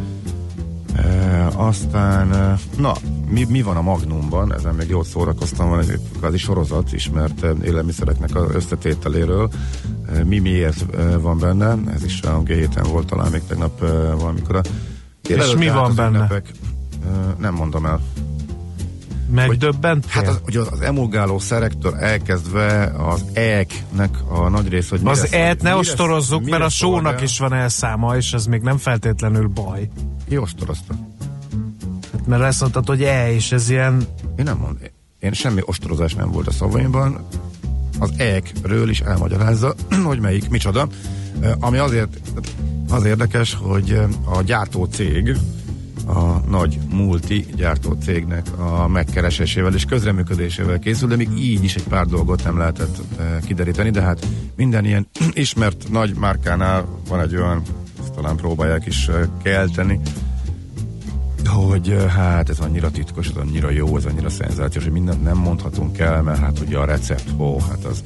Uh, 0.96 1.68
aztán, 1.68 2.29
uh, 2.29 2.60
na, 2.77 2.94
mi, 3.29 3.46
mi 3.50 3.62
van 3.62 3.77
a 3.77 3.82
Magnumban? 3.82 4.53
Ezen 4.53 4.75
még 4.75 4.89
jót 4.89 5.06
szórakoztam, 5.06 5.70
van 5.70 5.79
egy 5.79 6.00
kvázi 6.18 6.38
sorozat 6.38 6.94
ismert 6.94 7.44
uh, 7.44 7.58
élelmiszereknek 7.63 8.36
az 8.36 8.56
összetételéről. 8.56 9.50
Uh, 10.10 10.24
mi 10.24 10.39
miért 10.39 10.86
uh, 10.94 11.22
van 11.22 11.39
benne? 11.39 11.77
Ez 11.94 12.03
is 12.03 12.22
a 12.22 12.44
G7-en 12.44 12.88
volt 12.91 13.08
talán 13.08 13.32
még 13.32 13.41
tegnap 13.48 13.82
uh, 13.82 13.89
valamikor 14.20 14.56
a 14.56 14.62
És 15.27 15.56
mi 15.56 15.68
van 15.68 15.84
az 15.84 15.96
benne? 15.96 16.18
Ünnepek, 16.18 16.51
uh, 17.06 17.39
nem 17.39 17.53
mondom 17.53 17.86
el. 17.86 18.00
Megdöbbentél? 19.32 20.10
Hát 20.10 20.28
az, 20.28 20.40
ugye 20.46 20.60
az 20.60 20.82
emulgáló 20.82 21.40
szerektől 21.40 21.96
elkezdve 21.96 22.84
az 22.98 23.26
EK-nek 23.34 24.18
a 24.28 24.50
nagy 24.50 24.68
része, 24.70 24.88
hogy 24.90 25.08
az 25.08 25.34
et 25.34 25.62
ne 25.62 25.70
mire- 25.70 25.76
ostorozzuk, 25.76 26.44
mire 26.44 26.58
mert 26.58 26.70
a 26.70 26.74
sónak 26.74 27.22
is 27.22 27.40
van 27.40 27.54
elszáma, 27.54 28.16
és 28.16 28.34
ez 28.34 28.46
még 28.46 28.62
nem 28.62 28.78
feltétlenül 28.78 29.48
baj. 29.48 29.90
Ki 30.30 30.38
ostorozta? 30.38 30.94
Hát, 32.12 32.28
mert 32.28 32.44
azt 32.44 32.62
mondtad, 32.62 32.88
hogy 32.88 33.04
e, 33.04 33.32
és 33.32 33.52
ez 33.52 33.70
ilyen 33.70 34.08
Én 34.38 34.44
nem 34.46 34.58
mondom. 34.58 34.78
Én 35.20 35.34
semmi 35.34 35.62
ostorozás 35.66 36.14
nem 36.14 36.32
volt 36.32 36.48
a 36.48 36.52
szavaimban. 36.52 37.26
Az 38.00 38.12
EK-ről 38.18 38.89
is 38.89 39.00
elmagyarázza, 39.00 39.76
hogy 40.04 40.20
melyik, 40.20 40.50
micsoda. 40.50 40.88
Ami 41.60 41.78
azért 41.78 42.20
az 42.89 43.06
érdekes, 43.06 43.58
hogy 43.62 44.00
a 44.26 44.42
gyártó 44.42 44.86
cég, 44.86 45.38
a 46.13 46.41
nagy 46.50 46.80
multi 46.91 47.45
gyártó 47.56 47.95
cégnek 48.04 48.48
a 48.58 48.88
megkeresésével 48.88 49.74
és 49.74 49.86
közreműködésével 49.86 50.80
készül, 50.80 51.08
de 51.08 51.15
még 51.15 51.30
így 51.38 51.63
is 51.63 51.76
egy 51.76 51.84
pár 51.84 52.06
dolgot 52.06 52.43
nem 52.43 52.58
lehetett 52.58 52.98
eh, 53.19 53.26
kideríteni, 53.45 53.89
de 53.89 54.02
hát 54.02 54.28
minden 54.56 54.86
ilyen 54.86 55.08
ismert 55.34 55.89
nagy 55.91 56.15
márkánál 56.15 56.88
van 57.08 57.19
egy 57.22 57.36
olyan, 57.36 57.62
ezt 58.00 58.13
talán 58.13 58.36
próbálják 58.36 58.86
is 58.86 59.08
eh, 59.08 59.22
kelteni, 59.43 60.00
hogy 61.45 61.89
eh, 61.89 62.12
hát 62.12 62.50
ez 62.50 62.60
annyira 62.60 62.91
titkos, 62.91 63.28
ez 63.28 63.36
annyira 63.36 63.69
jó, 63.69 63.98
ez 63.98 64.06
annyira 64.06 64.30
szenzációs, 64.30 64.84
hogy 64.84 64.93
mindent 64.93 65.24
nem 65.24 65.38
mondhatunk 65.38 65.98
el, 65.98 66.22
mert 66.22 66.39
hát 66.39 66.60
ugye 66.60 66.78
a 66.78 66.86
recept, 66.86 67.34
ó, 67.38 67.60
hát 67.60 67.86
az 67.86 68.04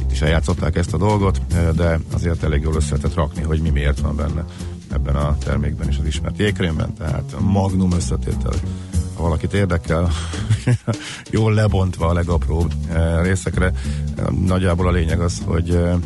itt 0.00 0.12
is 0.12 0.20
eljátszották 0.20 0.76
ezt 0.76 0.94
a 0.94 0.98
dolgot, 0.98 1.40
de 1.74 2.00
azért 2.12 2.42
elég 2.42 2.62
jól 2.62 2.74
össze 2.74 2.96
rakni, 3.14 3.42
hogy 3.42 3.60
mi 3.60 3.70
miért 3.70 4.00
van 4.00 4.16
benne 4.16 4.44
ebben 4.94 5.16
a 5.16 5.38
termékben 5.38 5.88
és 5.88 5.98
az 5.98 6.06
ismert 6.06 6.38
jégkrémben, 6.38 6.94
tehát 6.94 7.34
magnum 7.40 7.92
összetétel. 7.92 8.52
Ha 9.14 9.22
valakit 9.22 9.52
érdekel, 9.52 10.10
jól 11.30 11.54
lebontva 11.54 12.06
a 12.06 12.12
legapróbb 12.12 12.72
eh, 12.92 13.22
részekre, 13.22 13.66
eh, 13.66 14.24
nagyjából 14.46 14.88
a 14.88 14.90
lényeg 14.90 15.20
az, 15.20 15.42
hogy 15.46 15.70
eh, 15.70 15.96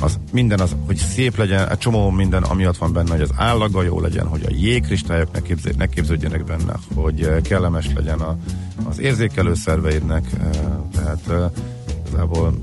az 0.00 0.18
minden 0.32 0.60
az, 0.60 0.76
hogy 0.86 0.96
szép 0.96 1.36
legyen, 1.36 1.68
egy 1.70 1.78
csomó 1.78 2.10
minden 2.10 2.42
amiatt 2.42 2.76
van 2.76 2.92
benne, 2.92 3.10
hogy 3.10 3.20
az 3.20 3.30
állaga 3.36 3.82
jó 3.82 4.00
legyen, 4.00 4.26
hogy 4.26 4.44
a 4.44 4.54
jégkristályok 4.54 5.32
ne, 5.32 5.40
képzé, 5.40 5.70
ne 5.76 5.86
képződjenek 5.86 6.44
benne, 6.44 6.74
hogy 6.94 7.42
kellemes 7.42 7.90
legyen 7.94 8.20
a, 8.20 8.36
az 8.88 8.98
érzékelő 8.98 9.54
szerveidnek, 9.54 10.26
eh, 10.40 10.50
tehát 10.94 11.28
eh, 11.28 11.50
igazából 12.06 12.54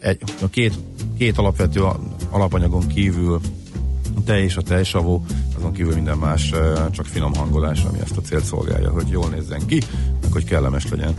egy, 0.00 0.22
a 0.42 0.48
két, 0.48 0.78
két 1.18 1.38
alapvető 1.38 1.84
alapanyagon 2.30 2.86
kívül 2.86 3.40
tej 4.30 4.42
és 4.42 4.56
a 4.56 4.62
tejsavó, 4.62 5.24
azon 5.56 5.72
kívül 5.72 5.94
minden 5.94 6.18
más 6.18 6.52
csak 6.90 7.06
finom 7.06 7.34
hangolás, 7.34 7.84
ami 7.84 7.98
ezt 8.00 8.16
a 8.16 8.20
célt 8.20 8.44
szolgálja, 8.44 8.90
hogy 8.90 9.08
jól 9.08 9.28
nézzen 9.28 9.66
ki, 9.66 9.82
meg 10.22 10.32
hogy 10.32 10.44
kellemes 10.44 10.88
legyen 10.88 11.14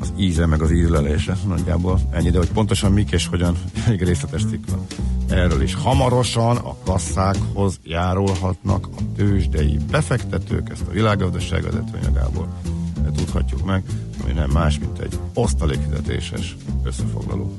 az 0.00 0.12
íze, 0.16 0.46
meg 0.46 0.62
az 0.62 0.70
ízlelése. 0.70 1.36
Nagyjából 1.46 2.00
ennyi, 2.10 2.30
de 2.30 2.38
hogy 2.38 2.50
pontosan 2.50 2.92
mik 2.92 3.10
és 3.10 3.26
hogyan, 3.26 3.56
egy 3.88 4.02
részletes 4.02 4.44
cikk 4.50 4.68
van. 4.70 4.86
Erről 5.28 5.62
is 5.62 5.74
hamarosan 5.74 6.56
a 6.56 6.76
kasszákhoz 6.84 7.78
járulhatnak 7.82 8.88
a 8.96 9.00
tőzsdei 9.16 9.78
befektetők, 9.90 10.70
ezt 10.70 10.84
a 10.88 10.92
világgazdaság 10.92 11.62
vezetőanyagából 11.62 12.48
tudhatjuk 13.14 13.64
meg, 13.64 13.84
ami 14.22 14.32
nem 14.32 14.50
más, 14.50 14.78
mint 14.78 14.98
egy 14.98 15.18
osztalékfizetéses 15.34 16.56
összefoglaló. 16.82 17.56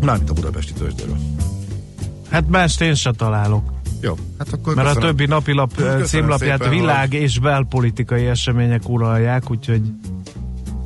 Mármint 0.00 0.30
a 0.30 0.32
budapesti 0.32 0.72
tőzsdéről. 0.72 1.18
Hát 2.32 2.48
mást 2.48 2.80
én 2.80 2.94
se 2.94 3.10
találok. 3.12 3.72
Jó, 4.00 4.14
hát 4.38 4.52
akkor 4.52 4.74
Mert 4.74 4.88
a 4.88 4.92
köszönöm. 4.92 5.08
többi 5.16 5.26
napilap 5.30 5.74
Köszönöm 5.74 6.04
címlapját 6.04 6.62
szépen, 6.62 6.78
világ 6.78 7.12
és 7.12 7.38
belpolitikai 7.38 8.26
események 8.26 8.88
uralják, 8.88 9.50
úgyhogy 9.50 9.82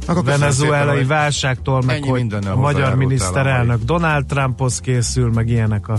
Akkor 0.07 0.23
köszönöm 0.25 0.41
venezuelai 0.41 0.79
szépen, 0.81 0.97
hogy- 0.97 1.07
válságtól, 1.07 1.83
meg 1.83 2.03
hogy 2.03 2.35
a 2.47 2.57
magyar 2.57 2.95
miniszterelnök 2.95 3.81
a 3.81 3.85
Donald 3.85 4.27
Trumphoz 4.27 4.81
készül, 4.81 5.31
meg 5.31 5.49
ilyenek 5.49 5.89
a 5.89 5.99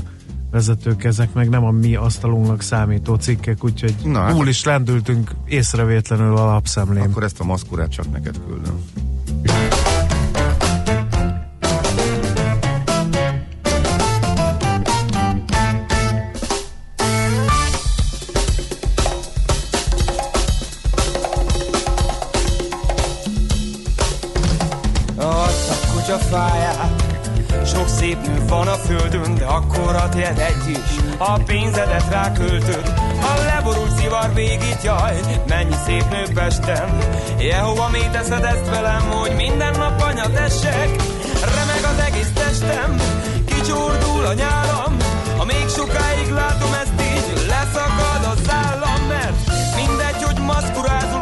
vezetők, 0.52 1.04
ezek 1.04 1.34
meg 1.34 1.50
nem 1.50 1.66
a 1.66 1.72
mi 1.72 1.96
asztalunknak 1.96 2.62
számító 2.62 3.16
cikkek, 3.16 3.64
úgyhogy 3.64 3.96
Na, 4.04 4.20
hát- 4.20 4.32
túl 4.34 4.48
is 4.48 4.64
lendültünk 4.64 5.32
észrevétlenül 5.46 6.38
a 6.38 6.46
lapszemlén. 6.46 7.04
Akkor 7.04 7.24
ezt 7.24 7.40
a 7.40 7.44
maszkurát 7.44 7.92
csak 7.92 8.12
neked 8.12 8.36
küldöm. 8.48 8.84
Akkor 29.58 29.96
a 29.96 30.10
egy 30.18 30.70
is 30.70 30.90
A 31.18 31.44
pénzedet 31.44 32.10
ráköltöd, 32.10 32.94
a 33.22 33.44
leborult 33.46 33.98
szivar 33.98 34.34
végig 34.34 34.78
jaj 34.84 35.20
Mennyi 35.48 35.76
szép 35.86 36.10
nő 36.10 36.24
Pesten 36.34 36.98
Jehova, 37.40 37.90
mit 37.90 38.12
teszed 38.12 38.44
ezt 38.44 38.70
velem, 38.70 39.02
hogy 39.02 39.36
minden 39.36 39.78
nap 39.78 40.02
anyat 40.02 40.36
essek 40.36 40.90
Remeg 41.56 41.84
az 41.92 42.00
egész 42.08 42.32
testem, 42.34 42.96
kicsordul 43.46 44.26
a 44.26 44.34
nyálam. 44.34 44.98
Ha 45.38 45.46
még 45.46 45.66
sokáig 45.76 46.30
látom 46.30 46.74
ezt 46.74 47.02
így, 47.02 47.48
leszakad 47.48 48.24
az 48.34 48.50
állam 48.50 49.02
Mert 49.08 49.38
mindegy, 49.76 50.24
hogy 50.24 50.40
maszkurázol, 50.40 51.17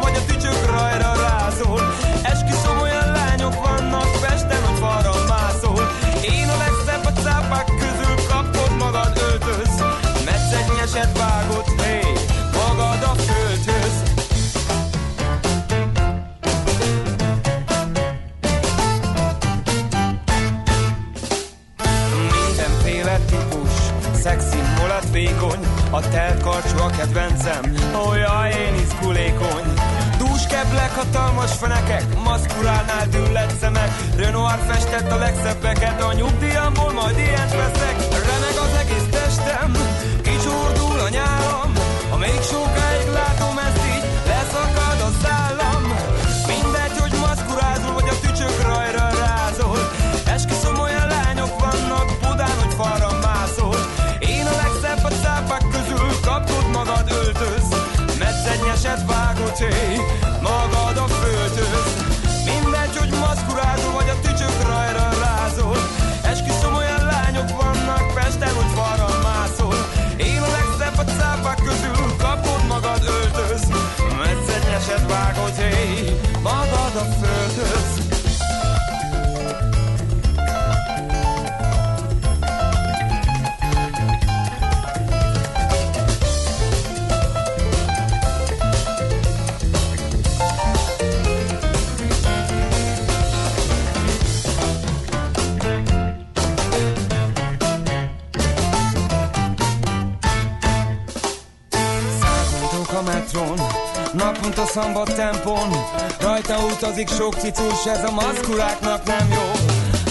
utazik 106.96 107.16
sok 107.16 107.34
cicus, 107.34 107.86
ez 107.86 108.04
a 108.04 108.10
maszkuláknak 108.10 109.04
nem 109.04 109.28
jó. 109.30 109.50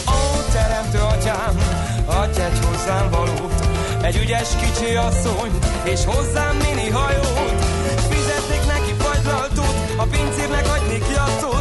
Ó, 0.08 0.17
teremtő 0.52 0.98
atyám, 0.98 1.56
adj 2.06 2.41
egy 2.41 2.60
hozzám 2.65 3.10
valót, 3.10 3.54
egy 4.02 4.17
ügyes 4.24 4.50
kicsi 4.62 4.95
asszony, 4.95 5.52
és 5.84 6.06
hozzám 6.06 6.56
mini 6.56 6.89
hajót. 6.89 7.65
Fizetnék 8.10 8.65
neki 8.67 8.93
fagylaltót, 8.98 9.76
a 9.98 10.04
pincérnek 10.04 10.65
adnék 10.78 11.06
jattot, 11.13 11.54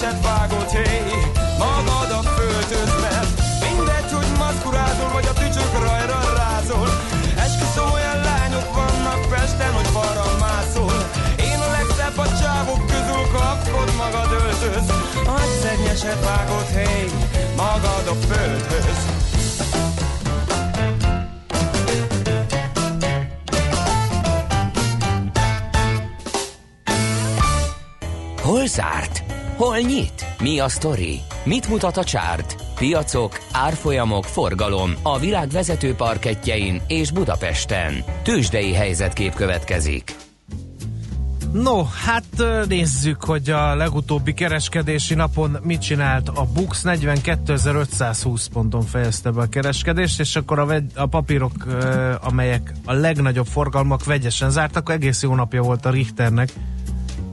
Metszegyeset 0.00 0.24
vágott, 0.24 0.70
hé, 0.70 1.00
magad 1.58 2.10
a 2.10 2.22
földhöz, 2.22 2.92
mert 3.00 3.32
mindegy, 3.64 4.12
hogy 4.12 4.38
maszkurázol, 4.38 5.10
vagy 5.12 5.26
a 5.26 5.32
tücsök 5.32 5.72
rajra 5.72 6.20
rázol. 6.36 6.88
Esküszöm, 7.36 7.90
olyan 7.92 8.20
lányok 8.20 8.74
vannak 8.74 9.28
Pesten, 9.30 9.72
hogy 9.72 9.86
falra 9.86 10.24
mászol. 10.38 10.98
Én 11.36 11.58
a 11.66 11.70
legszebb 11.70 12.18
a 12.18 12.26
csávok 12.40 12.86
közül, 12.86 13.24
kapod 13.32 13.90
magad 13.96 14.32
öltöz. 14.32 14.88
Agyszegnyeset 15.36 16.24
vágott, 16.24 16.70
hé, 16.76 17.10
magad 17.56 18.06
a 18.06 18.16
földhöz. 18.26 19.19
Hol 29.60 29.78
nyit? 29.78 30.26
Mi 30.42 30.58
a 30.58 30.68
sztori? 30.68 31.20
Mit 31.44 31.68
mutat 31.68 31.96
a 31.96 32.04
csárt? 32.04 32.64
Piacok, 32.74 33.40
árfolyamok, 33.52 34.24
forgalom 34.24 34.92
a 35.02 35.18
világ 35.18 35.48
vezető 35.48 35.94
parketjein 35.94 36.82
és 36.86 37.10
Budapesten. 37.10 38.04
Tősdei 38.22 38.72
helyzetkép 38.72 39.34
következik. 39.34 40.16
No, 41.52 41.82
hát 41.84 42.24
nézzük, 42.68 43.24
hogy 43.24 43.50
a 43.50 43.74
legutóbbi 43.74 44.34
kereskedési 44.34 45.14
napon 45.14 45.56
mit 45.62 45.80
csinált. 45.80 46.28
A 46.28 46.46
Bux 46.54 46.82
42.520 46.84 48.46
ponton 48.52 48.82
fejezte 48.82 49.30
be 49.30 49.40
a 49.40 49.48
kereskedést, 49.48 50.20
és 50.20 50.36
akkor 50.36 50.58
a, 50.58 50.64
vegy, 50.66 50.90
a 50.94 51.06
papírok, 51.06 51.52
amelyek 52.20 52.72
a 52.84 52.92
legnagyobb 52.92 53.46
forgalmak 53.46 54.04
vegyesen 54.04 54.50
zártak, 54.50 54.90
egész 54.90 55.22
jó 55.22 55.34
napja 55.34 55.62
volt 55.62 55.86
a 55.86 55.90
Richternek. 55.90 56.52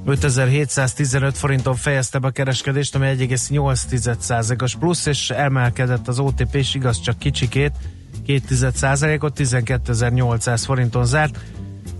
5715 0.07 1.37
forinton 1.37 1.75
fejezte 1.75 2.19
be 2.19 2.27
a 2.27 2.31
kereskedést, 2.31 2.95
ami 2.95 3.15
1,8%-os 3.17 4.75
plusz, 4.75 5.05
és 5.05 5.29
emelkedett 5.29 6.07
az 6.07 6.19
OTP 6.19 6.55
is, 6.55 6.75
igaz 6.75 7.01
csak 7.01 7.17
kicsikét, 7.17 7.71
2%-ot, 8.27 9.39
12.800 9.39 10.61
forinton 10.65 11.05
zárt. 11.05 11.39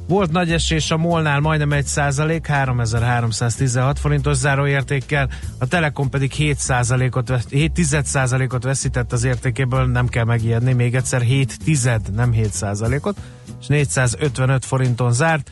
Volt 0.08 0.32
nagy 0.32 0.52
esés 0.52 0.92
a 0.92 0.98
Molnál 0.98 1.40
majdnem 1.40 1.72
1 1.72 1.86
százalék, 1.86 2.46
3316 2.46 4.00
forintos 4.00 4.36
záróértékkel, 4.36 5.30
a 5.58 5.68
Telekom 5.68 6.10
pedig 6.10 6.32
7 6.32 6.58
százalékot, 6.58 7.32
7 7.50 7.72
tized 7.72 8.06
százalékot 8.06 8.64
veszített 8.64 9.12
az 9.12 9.24
értékéből, 9.24 9.86
nem 9.86 10.08
kell 10.08 10.24
megijedni, 10.24 10.74
még 10.74 10.96
egyszer 10.96 11.22
7 11.22 11.58
tized, 11.64 12.14
nem 12.14 12.32
7 12.32 12.52
százalékot, 12.54 13.18
és 13.60 13.68
455 13.68 14.66
forinton 14.66 15.12
zárt. 15.12 15.52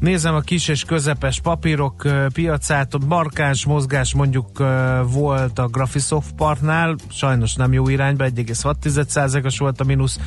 Nézem 0.00 0.34
a 0.34 0.40
kis 0.40 0.68
és 0.68 0.84
közepes 0.84 1.40
papírok 1.40 2.06
piacát, 2.32 3.04
markáns 3.06 3.64
mozgás 3.64 4.14
mondjuk 4.14 4.58
volt 5.12 5.58
a 5.58 5.66
Graphisoft 5.66 6.32
partnál, 6.32 6.96
sajnos 7.08 7.54
nem 7.54 7.72
jó 7.72 7.88
irányba, 7.88 8.24
1,6%-os 8.24 9.58
volt 9.58 9.80
a 9.80 9.84
mínusz, 9.84 10.18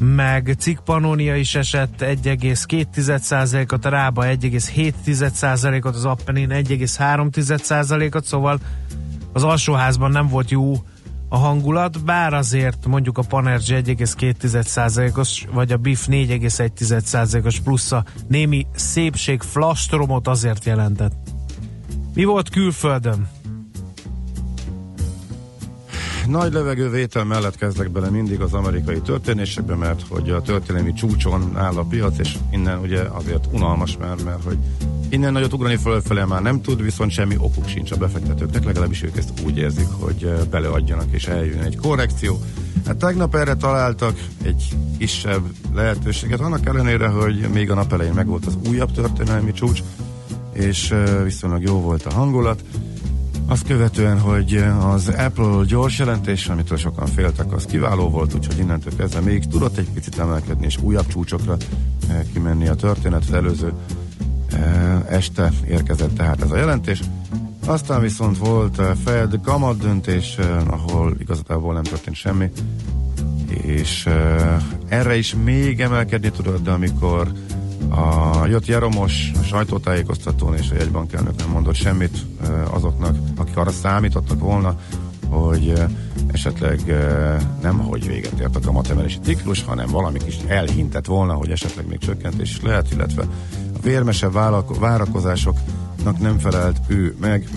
meg 0.00 0.54
Cikk 0.58 0.78
Pannonia 0.84 1.36
is 1.36 1.54
esett 1.54 1.94
1,2%-ot, 1.98 3.84
a 3.84 3.88
Rába 3.88 4.24
1,7%-ot, 4.24 5.94
az 5.94 6.04
Appenin 6.04 6.48
1,3%-ot, 6.52 8.24
szóval 8.24 8.58
az 9.32 9.44
alsóházban 9.44 10.10
nem 10.10 10.28
volt 10.28 10.50
jó 10.50 10.74
a 11.36 11.38
hangulat, 11.38 12.04
bár 12.04 12.34
azért 12.34 12.86
mondjuk 12.86 13.18
a 13.18 13.22
Panergy 13.22 13.82
1,2%-os, 13.84 15.46
vagy 15.52 15.72
a 15.72 15.76
BIF 15.76 16.06
4,1%-os 16.10 17.60
plusz 17.60 17.92
a 17.92 18.04
némi 18.28 18.66
szépség 18.74 19.42
flastromot 19.42 20.28
azért 20.28 20.64
jelentett. 20.64 21.16
Mi 22.14 22.24
volt 22.24 22.48
külföldön? 22.48 23.28
Nagy 26.28 26.52
levegővétel 26.52 27.24
mellett 27.24 27.56
kezdek 27.56 27.90
bele 27.90 28.10
mindig 28.10 28.40
az 28.40 28.52
amerikai 28.52 29.00
történésekbe, 29.00 29.74
mert 29.74 30.02
hogy 30.08 30.30
a 30.30 30.42
történelmi 30.42 30.92
csúcson 30.92 31.56
áll 31.56 31.76
a 31.76 31.82
piac, 31.82 32.18
és 32.18 32.36
innen 32.50 32.78
ugye 32.78 33.00
azért 33.00 33.48
unalmas, 33.52 33.96
mert, 33.96 34.24
mert 34.24 34.42
hogy 34.44 34.58
innen 35.08 35.32
nagyot 35.32 35.52
ugrani 35.52 35.76
fölfele 35.76 36.24
már 36.24 36.42
nem 36.42 36.60
tud, 36.60 36.82
viszont 36.82 37.10
semmi 37.10 37.36
okuk 37.38 37.68
sincs 37.68 37.90
a 37.90 37.96
befektetőknek, 37.96 38.64
legalábbis 38.64 39.02
ők 39.02 39.16
ezt 39.16 39.32
úgy 39.44 39.56
érzik, 39.56 39.88
hogy 39.90 40.24
eh, 40.24 40.38
beleadjanak 40.50 41.06
és 41.10 41.26
eljön 41.26 41.60
egy 41.60 41.76
korrekció. 41.76 42.40
Hát 42.86 42.96
tegnap 42.96 43.34
erre 43.34 43.54
találtak 43.54 44.18
egy 44.42 44.68
kisebb 44.98 45.42
lehetőséget, 45.74 46.40
annak 46.40 46.66
ellenére, 46.66 47.06
hogy 47.06 47.48
még 47.52 47.70
a 47.70 47.74
nap 47.74 47.92
elején 47.92 48.14
megvolt 48.14 48.46
az 48.46 48.58
újabb 48.68 48.92
történelmi 48.92 49.52
csúcs, 49.52 49.82
és 50.52 50.90
eh, 50.90 51.22
viszonylag 51.24 51.62
jó 51.62 51.80
volt 51.80 52.06
a 52.06 52.12
hangulat. 52.12 52.62
Azt 53.48 53.66
követően, 53.66 54.20
hogy 54.20 54.64
az 54.80 55.08
Apple 55.08 55.64
gyors 55.66 55.98
jelentés, 55.98 56.46
amitől 56.46 56.78
sokan 56.78 57.06
féltek, 57.06 57.52
az 57.52 57.64
kiváló 57.64 58.08
volt, 58.08 58.34
úgyhogy 58.34 58.58
innentől 58.58 58.96
kezdve 58.96 59.20
még 59.20 59.46
tudott 59.46 59.76
egy 59.76 59.90
picit 59.90 60.18
emelkedni, 60.18 60.66
és 60.66 60.78
újabb 60.82 61.06
csúcsokra 61.06 61.56
eh, 62.08 62.20
kimenni 62.32 62.68
a 62.68 62.74
történet. 62.74 63.22
Az 63.22 63.32
előző 63.32 63.72
eh, 64.52 65.10
este 65.10 65.52
érkezett 65.68 66.16
tehát 66.16 66.42
ez 66.42 66.50
a 66.50 66.56
jelentés. 66.56 67.00
Aztán 67.66 68.00
viszont 68.00 68.38
volt 68.38 68.78
eh, 68.78 68.90
Fed 69.04 69.40
kamat 69.42 69.78
döntés, 69.78 70.38
ahol 70.66 71.16
igazából 71.18 71.72
nem 71.72 71.82
történt 71.82 72.16
semmi, 72.16 72.50
és 73.62 74.08
erre 74.88 75.16
is 75.16 75.34
még 75.44 75.80
emelkedni 75.80 76.30
tudott, 76.30 76.62
de 76.62 76.70
amikor 76.70 77.32
a, 77.96 78.46
jött 78.46 78.66
Jeromos 78.66 79.30
a 79.40 79.42
sajtótájékoztatón, 79.42 80.56
és 80.56 80.70
a 80.70 80.74
jegybankelnök 80.74 81.36
nem 81.36 81.48
mondott 81.50 81.74
semmit 81.74 82.18
azoknak, 82.70 83.16
akik 83.36 83.56
arra 83.56 83.70
számítottak 83.70 84.40
volna, 84.40 84.78
hogy 85.28 85.72
esetleg 86.32 86.80
nem 87.62 87.78
hogy 87.78 88.06
véget 88.06 88.40
ért 88.40 88.56
a 88.56 88.60
kamatemelési 88.60 89.18
ciklus, 89.22 89.64
hanem 89.64 89.88
valami 89.90 90.18
kis 90.18 90.36
elhintett 90.46 91.06
volna, 91.06 91.32
hogy 91.32 91.50
esetleg 91.50 91.86
még 91.86 91.98
csökkentés 91.98 92.50
is 92.50 92.62
lehet, 92.62 92.92
illetve 92.92 93.22
a 93.74 93.78
vérmesebb 93.82 94.32
várakozásoknak 94.80 96.18
nem 96.18 96.38
felelt 96.38 96.80
ő 96.86 97.16
meg, 97.20 97.48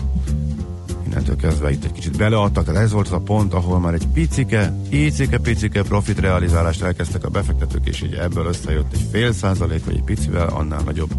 innentől 1.09 1.35
kezdve 1.35 1.71
itt 1.71 1.83
egy 1.83 1.91
kicsit 1.91 2.17
beleadtak, 2.17 2.65
tehát 2.65 2.81
ez 2.81 2.91
volt 2.91 3.07
az 3.07 3.13
a 3.13 3.19
pont, 3.19 3.53
ahol 3.53 3.79
már 3.79 3.93
egy 3.93 4.07
picike, 4.13 4.73
icike, 4.89 5.37
picike 5.37 5.83
profit 5.83 6.19
realizálást 6.19 6.81
elkezdtek 6.81 7.25
a 7.25 7.29
befektetők, 7.29 7.87
és 7.87 8.01
így 8.01 8.13
ebből 8.13 8.45
összejött 8.45 8.93
egy 8.93 9.05
fél 9.11 9.31
százalék, 9.31 9.85
vagy 9.85 9.95
egy 9.95 10.03
picivel 10.03 10.47
annál 10.47 10.81
nagyobb 10.81 11.13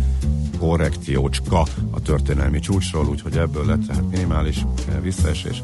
korrekciócska 0.59 1.61
a 1.91 2.01
történelmi 2.01 2.59
csúcsról, 2.59 3.07
úgyhogy 3.07 3.37
ebből 3.37 3.67
lett 3.67 3.87
tehát 3.87 4.11
minimális 4.11 4.67
visszaesés. 5.03 5.63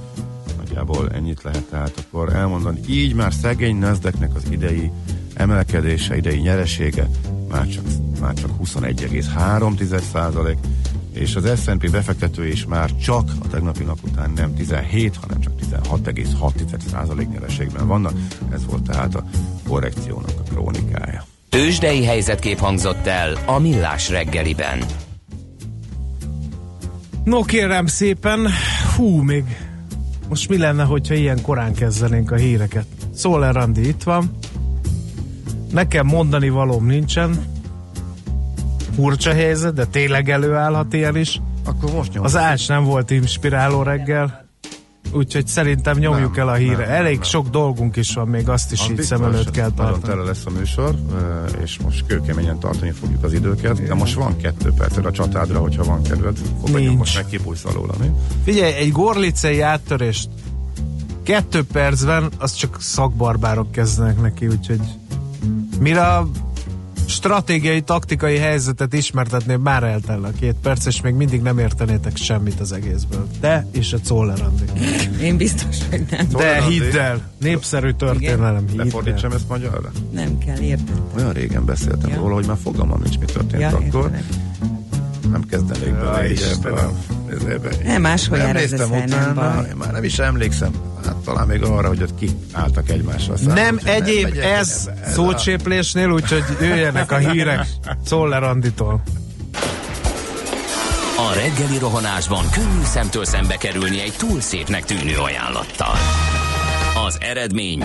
Nagyjából 0.56 1.10
ennyit 1.10 1.42
lehet 1.42 1.64
tehát 1.70 2.04
akkor 2.06 2.34
elmondani. 2.34 2.80
Így 2.88 3.14
már 3.14 3.32
szegény 3.32 3.76
nasdaq 3.76 4.30
az 4.34 4.44
idei 4.50 4.90
emelkedése, 5.34 6.16
idei 6.16 6.38
nyeresége 6.38 7.08
már 7.48 7.68
csak, 7.68 7.84
már 8.20 8.34
csak 8.34 8.50
21,3 8.64 10.02
százalék, 10.12 10.58
és 11.16 11.36
az 11.36 11.60
S&P 11.62 11.90
befektető 11.90 12.46
is 12.46 12.66
már 12.66 12.90
csak 12.96 13.30
a 13.42 13.48
tegnapi 13.48 13.84
nap 13.84 13.98
után 14.02 14.30
nem 14.30 14.54
17, 14.54 15.16
hanem 15.16 15.40
csak 15.40 15.52
16,6% 15.70 17.28
nyereségben 17.32 17.86
vannak. 17.86 18.12
Ez 18.52 18.66
volt 18.66 18.82
tehát 18.82 19.14
a 19.14 19.24
korrekciónak 19.68 20.32
a 20.38 20.42
krónikája. 20.50 21.24
Tőzsdei 21.48 22.04
helyzetkép 22.04 22.58
hangzott 22.58 23.06
el 23.06 23.38
a 23.46 23.58
Millás 23.58 24.10
reggeliben. 24.10 24.78
No 27.24 27.42
kérem 27.42 27.86
szépen, 27.86 28.48
hú, 28.96 29.22
még 29.22 29.44
most 30.28 30.48
mi 30.48 30.58
lenne, 30.58 30.84
hogyha 30.84 31.14
ilyen 31.14 31.42
korán 31.42 31.74
kezdenénk 31.74 32.30
a 32.30 32.36
híreket? 32.36 32.86
Szóler 33.14 33.54
Randi 33.54 33.88
itt 33.88 34.02
van. 34.02 34.30
Nekem 35.72 36.06
mondani 36.06 36.48
valóm 36.48 36.86
nincsen. 36.86 37.55
Furcsa 38.96 39.32
helyzet, 39.32 39.74
de 39.74 39.84
tényleg 39.84 40.30
előállhat 40.30 40.92
ilyen 40.92 41.16
is. 41.16 41.40
Akkor 41.64 41.92
most 41.92 42.06
nyomjuk. 42.06 42.24
Az 42.24 42.36
Ács 42.36 42.68
nem 42.68 42.84
volt 42.84 43.10
inspiráló 43.10 43.82
reggel. 43.82 44.44
Úgyhogy 45.12 45.46
szerintem 45.46 45.98
nyomjuk 45.98 46.36
Nem, 46.36 46.48
el 46.48 46.54
a 46.54 46.56
híre. 46.56 46.76
nem, 46.86 46.90
Elég 46.94 47.14
nem. 47.14 47.22
sok 47.22 47.48
dolgunk 47.48 47.96
is 47.96 48.14
van, 48.14 48.28
még 48.28 48.48
azt 48.48 48.72
is 48.72 48.80
Az 48.80 48.90
így 48.90 49.02
szem 49.02 49.22
előtt 49.22 49.50
kell 49.50 49.70
tartani. 49.70 50.02
tele 50.02 50.22
lesz 50.22 50.46
a 50.46 50.50
műsor, 50.50 50.94
eh, 51.54 51.62
és 51.62 51.78
most 51.78 52.06
kőkeményen 52.06 52.58
tartani 52.58 52.90
fogjuk 52.90 53.24
az 53.24 53.32
időket, 53.32 53.86
de 53.86 53.94
most 53.94 54.14
van 54.14 54.36
kettő 54.36 54.72
percre 54.76 55.08
a 55.08 55.10
csatádra, 55.12 55.58
hogyha 55.60 55.84
van 55.84 56.02
kedved. 56.02 56.38
Nincs. 56.72 56.96
most 56.98 57.14
megkipulsz 57.16 57.64
alóla, 57.64 57.94
mi? 58.00 58.10
Figyelj, 58.44 58.72
egy 58.72 58.92
gorlicei 58.92 59.60
áttörést 59.60 60.28
kettő 61.22 61.64
percben, 61.72 62.28
az 62.38 62.52
csak 62.54 62.76
szakbarbárok 62.80 63.70
kezdenek 63.72 64.20
neki, 64.20 64.46
úgyhogy 64.46 64.80
mire 65.80 66.06
a 66.06 66.28
stratégiai, 67.06 67.80
taktikai 67.80 68.36
helyzetet 68.36 68.92
ismertetné, 68.92 69.56
már 69.56 69.82
eltell 69.82 70.24
a 70.24 70.30
két 70.38 70.54
perc, 70.62 70.86
és 70.86 71.00
még 71.00 71.14
mindig 71.14 71.42
nem 71.42 71.58
értenétek 71.58 72.16
semmit 72.16 72.60
az 72.60 72.72
egészből. 72.72 73.26
Te 73.40 73.66
és 73.72 73.92
a 73.92 73.98
Czoller. 74.00 74.38
Én 75.22 75.36
biztos, 75.36 75.76
hogy 75.90 76.04
nem. 76.10 76.26
De 76.28 76.62
hidd 76.62 76.96
el, 76.96 77.20
népszerű 77.40 77.90
történelem, 77.90 78.64
hidd. 78.68 78.76
Lefordítsam 78.76 79.32
ezt 79.32 79.48
magyarra? 79.48 79.90
Nem 80.12 80.38
kell, 80.38 80.58
érted? 80.58 81.00
Olyan 81.16 81.32
régen 81.32 81.64
beszéltem 81.64 82.10
Ja. 82.10 82.16
róla, 82.16 82.34
hogy 82.34 82.46
már 82.46 82.58
fogalmam 82.62 83.00
nincs, 83.02 83.18
mi 83.18 83.24
történt 83.24 83.62
Ja, 83.62 83.68
akkor. 83.68 83.84
értelek. 83.84 84.24
Nem 85.30 85.44
kezdenék 85.50 85.94
bele 85.94 86.30
így 86.30 86.42
ebbe 86.42 86.70
Istenem. 86.70 87.02
a-. 87.58 87.84
Nem, 87.84 88.02
máshol 88.02 88.38
nem 88.38 88.52
néztem 88.52 88.90
nem 88.90 89.02
utána, 89.02 89.66
én 89.68 89.76
már 89.76 89.92
nem 89.92 90.04
is 90.04 90.18
emlékszem. 90.18 90.70
Hát 91.04 91.14
talán 91.14 91.46
még 91.46 91.62
arra, 91.62 91.88
hogy 91.88 92.02
ott 92.02 92.14
ki 92.18 92.30
álltak 92.52 92.88
egymásra. 92.90 93.36
szemben, 93.36 93.54
Nem 93.64 93.74
úgyhogy 93.74 93.90
egyéb 93.90 94.22
megyek 94.22 94.44
ez. 94.44 94.88
Ez 95.04 95.12
szócséplésnél, 95.12 96.10
úgyhogy 96.10 96.44
jöjjenek 96.60 97.12
a 97.12 97.16
hírek 97.16 97.66
Czoller 98.04 98.42
Anditól. 98.42 99.02
A 101.18 101.34
reggeli 101.34 101.78
rohanásban 101.78 102.44
könnyű 102.50 102.84
szemtől 102.84 103.24
szembe 103.24 103.56
kerülni 103.56 104.00
egy 104.00 104.14
túl 104.16 104.40
szépnek 104.40 104.84
tűnő 104.84 105.16
ajánlattal. 105.16 105.94
Az 107.06 107.18
eredmény 107.20 107.84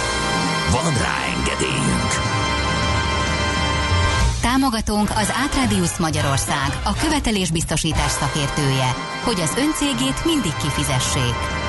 Van 0.71 0.93
rá 0.93 1.15
engedélyünk! 1.37 2.11
Támogatónk 4.41 5.09
az 5.09 5.33
Átrádiusz 5.43 5.97
Magyarország, 5.97 6.81
a 6.83 6.93
követelésbiztosítás 6.93 8.11
szakértője, 8.11 8.95
hogy 9.23 9.39
az 9.41 9.53
öncégét 9.57 10.25
mindig 10.25 10.53
kifizessék. 10.61 11.60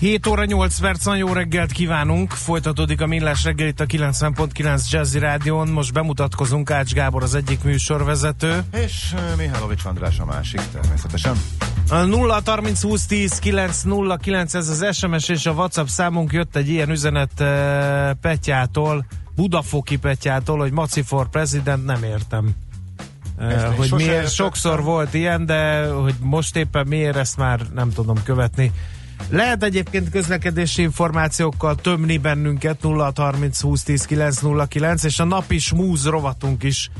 7 0.00 0.26
óra 0.26 0.44
8 0.44 0.78
percen 0.78 1.16
jó 1.16 1.32
reggelt 1.32 1.72
kívánunk, 1.72 2.30
folytatódik 2.30 3.00
a 3.00 3.06
Millás 3.06 3.44
reggel 3.44 3.66
itt 3.66 3.80
a 3.80 3.86
90.9 3.86 4.90
Jazzy 4.90 5.18
Rádión, 5.18 5.68
most 5.68 5.92
bemutatkozunk, 5.92 6.70
Ács 6.70 6.92
Gábor 6.92 7.22
az 7.22 7.34
egyik 7.34 7.62
műsorvezető. 7.62 8.64
És 8.72 9.14
Mihálovics 9.36 9.84
András 9.84 10.18
a 10.18 10.24
másik, 10.24 10.60
természetesen. 10.72 11.36
A 11.88 11.96
0 11.96 12.40
30 12.44 12.82
20 12.82 13.06
10 13.06 13.38
9 13.38 13.82
0 13.82 14.16
9 14.16 14.54
ez 14.54 14.68
az 14.68 14.96
SMS 14.96 15.28
és 15.28 15.46
a 15.46 15.52
WhatsApp 15.52 15.86
számunk 15.86 16.32
jött 16.32 16.56
egy 16.56 16.68
ilyen 16.68 16.90
üzenet 16.90 17.44
Petyától, 18.20 19.06
Budafoki 19.34 19.96
Petyától, 19.96 20.58
hogy 20.58 20.72
Maci 20.72 21.02
for 21.02 21.28
President, 21.28 21.84
nem 21.84 22.02
értem. 22.02 22.50
Ezt 23.38 23.64
hogy 23.64 23.92
miért 23.92 24.32
sokszor 24.32 24.82
volt 24.82 25.14
ilyen, 25.14 25.46
de 25.46 25.86
hogy 25.86 26.14
most 26.20 26.56
éppen 26.56 26.86
miért 26.86 27.16
ezt 27.16 27.36
már 27.36 27.60
nem 27.74 27.90
tudom 27.90 28.22
követni. 28.22 28.72
Lehet 29.28 29.62
egyébként 29.62 30.10
közlekedési 30.10 30.82
információkkal 30.82 31.74
tömni 31.74 32.18
bennünket 32.18 32.82
0 32.82 33.12
30 33.16 33.60
20 33.60 33.82
10 33.82 34.04
909 34.04 35.04
és 35.04 35.18
a 35.18 35.24
napi 35.24 35.58
smúz 35.58 36.06
rovatunk 36.06 36.62
is. 36.62 36.90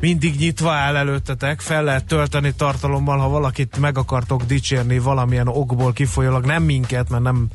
Mindig 0.00 0.38
nyitva 0.38 0.72
áll 0.72 0.96
előttetek, 0.96 1.60
fel 1.60 1.84
lehet 1.84 2.04
tölteni 2.04 2.52
tartalommal, 2.54 3.18
ha 3.18 3.28
valakit 3.28 3.78
meg 3.78 3.98
akartok 3.98 4.42
dicsérni 4.42 4.98
valamilyen 4.98 5.48
okból 5.48 5.92
kifolyólag, 5.92 6.44
nem 6.44 6.62
minket, 6.62 7.08
mert 7.08 7.22
nem 7.22 7.48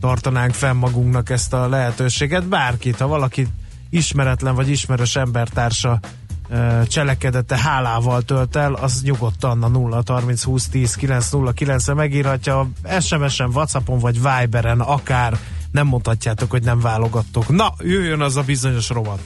tartanánk 0.00 0.52
fenn 0.52 0.76
magunknak 0.76 1.30
ezt 1.30 1.52
a 1.52 1.68
lehetőséget, 1.68 2.48
bárkit, 2.48 2.98
ha 2.98 3.06
valaki 3.06 3.46
ismeretlen 3.90 4.54
vagy 4.54 4.68
ismerős 4.68 5.16
embertársa 5.16 6.00
cselekedete 6.86 7.56
hálával 7.56 8.22
tölt 8.22 8.56
el, 8.56 8.74
az 8.74 9.02
nyugodtan 9.02 9.62
a 9.62 9.68
0 9.68 10.02
30 10.06 10.42
20 10.42 10.68
10 10.68 10.94
909 10.94 11.86
re 11.86 11.94
megírhatja 11.94 12.68
SMS-en, 13.00 13.50
Whatsappon 13.54 13.98
vagy 13.98 14.14
Viberen, 14.14 14.80
akár 14.80 15.38
nem 15.70 15.86
mondhatjátok, 15.86 16.50
hogy 16.50 16.62
nem 16.62 16.80
válogattok. 16.80 17.48
Na, 17.48 17.74
jöjjön 17.78 18.20
az 18.20 18.36
a 18.36 18.42
bizonyos 18.42 18.88
rovat. 18.88 19.20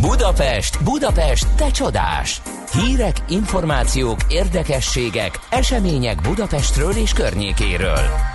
Budapest, 0.00 0.82
Budapest, 0.82 1.46
te 1.56 1.70
csodás! 1.70 2.42
Hírek, 2.72 3.16
információk, 3.28 4.18
érdekességek, 4.28 5.40
események 5.50 6.20
Budapestről 6.20 6.92
és 6.92 7.12
környékéről. 7.12 8.33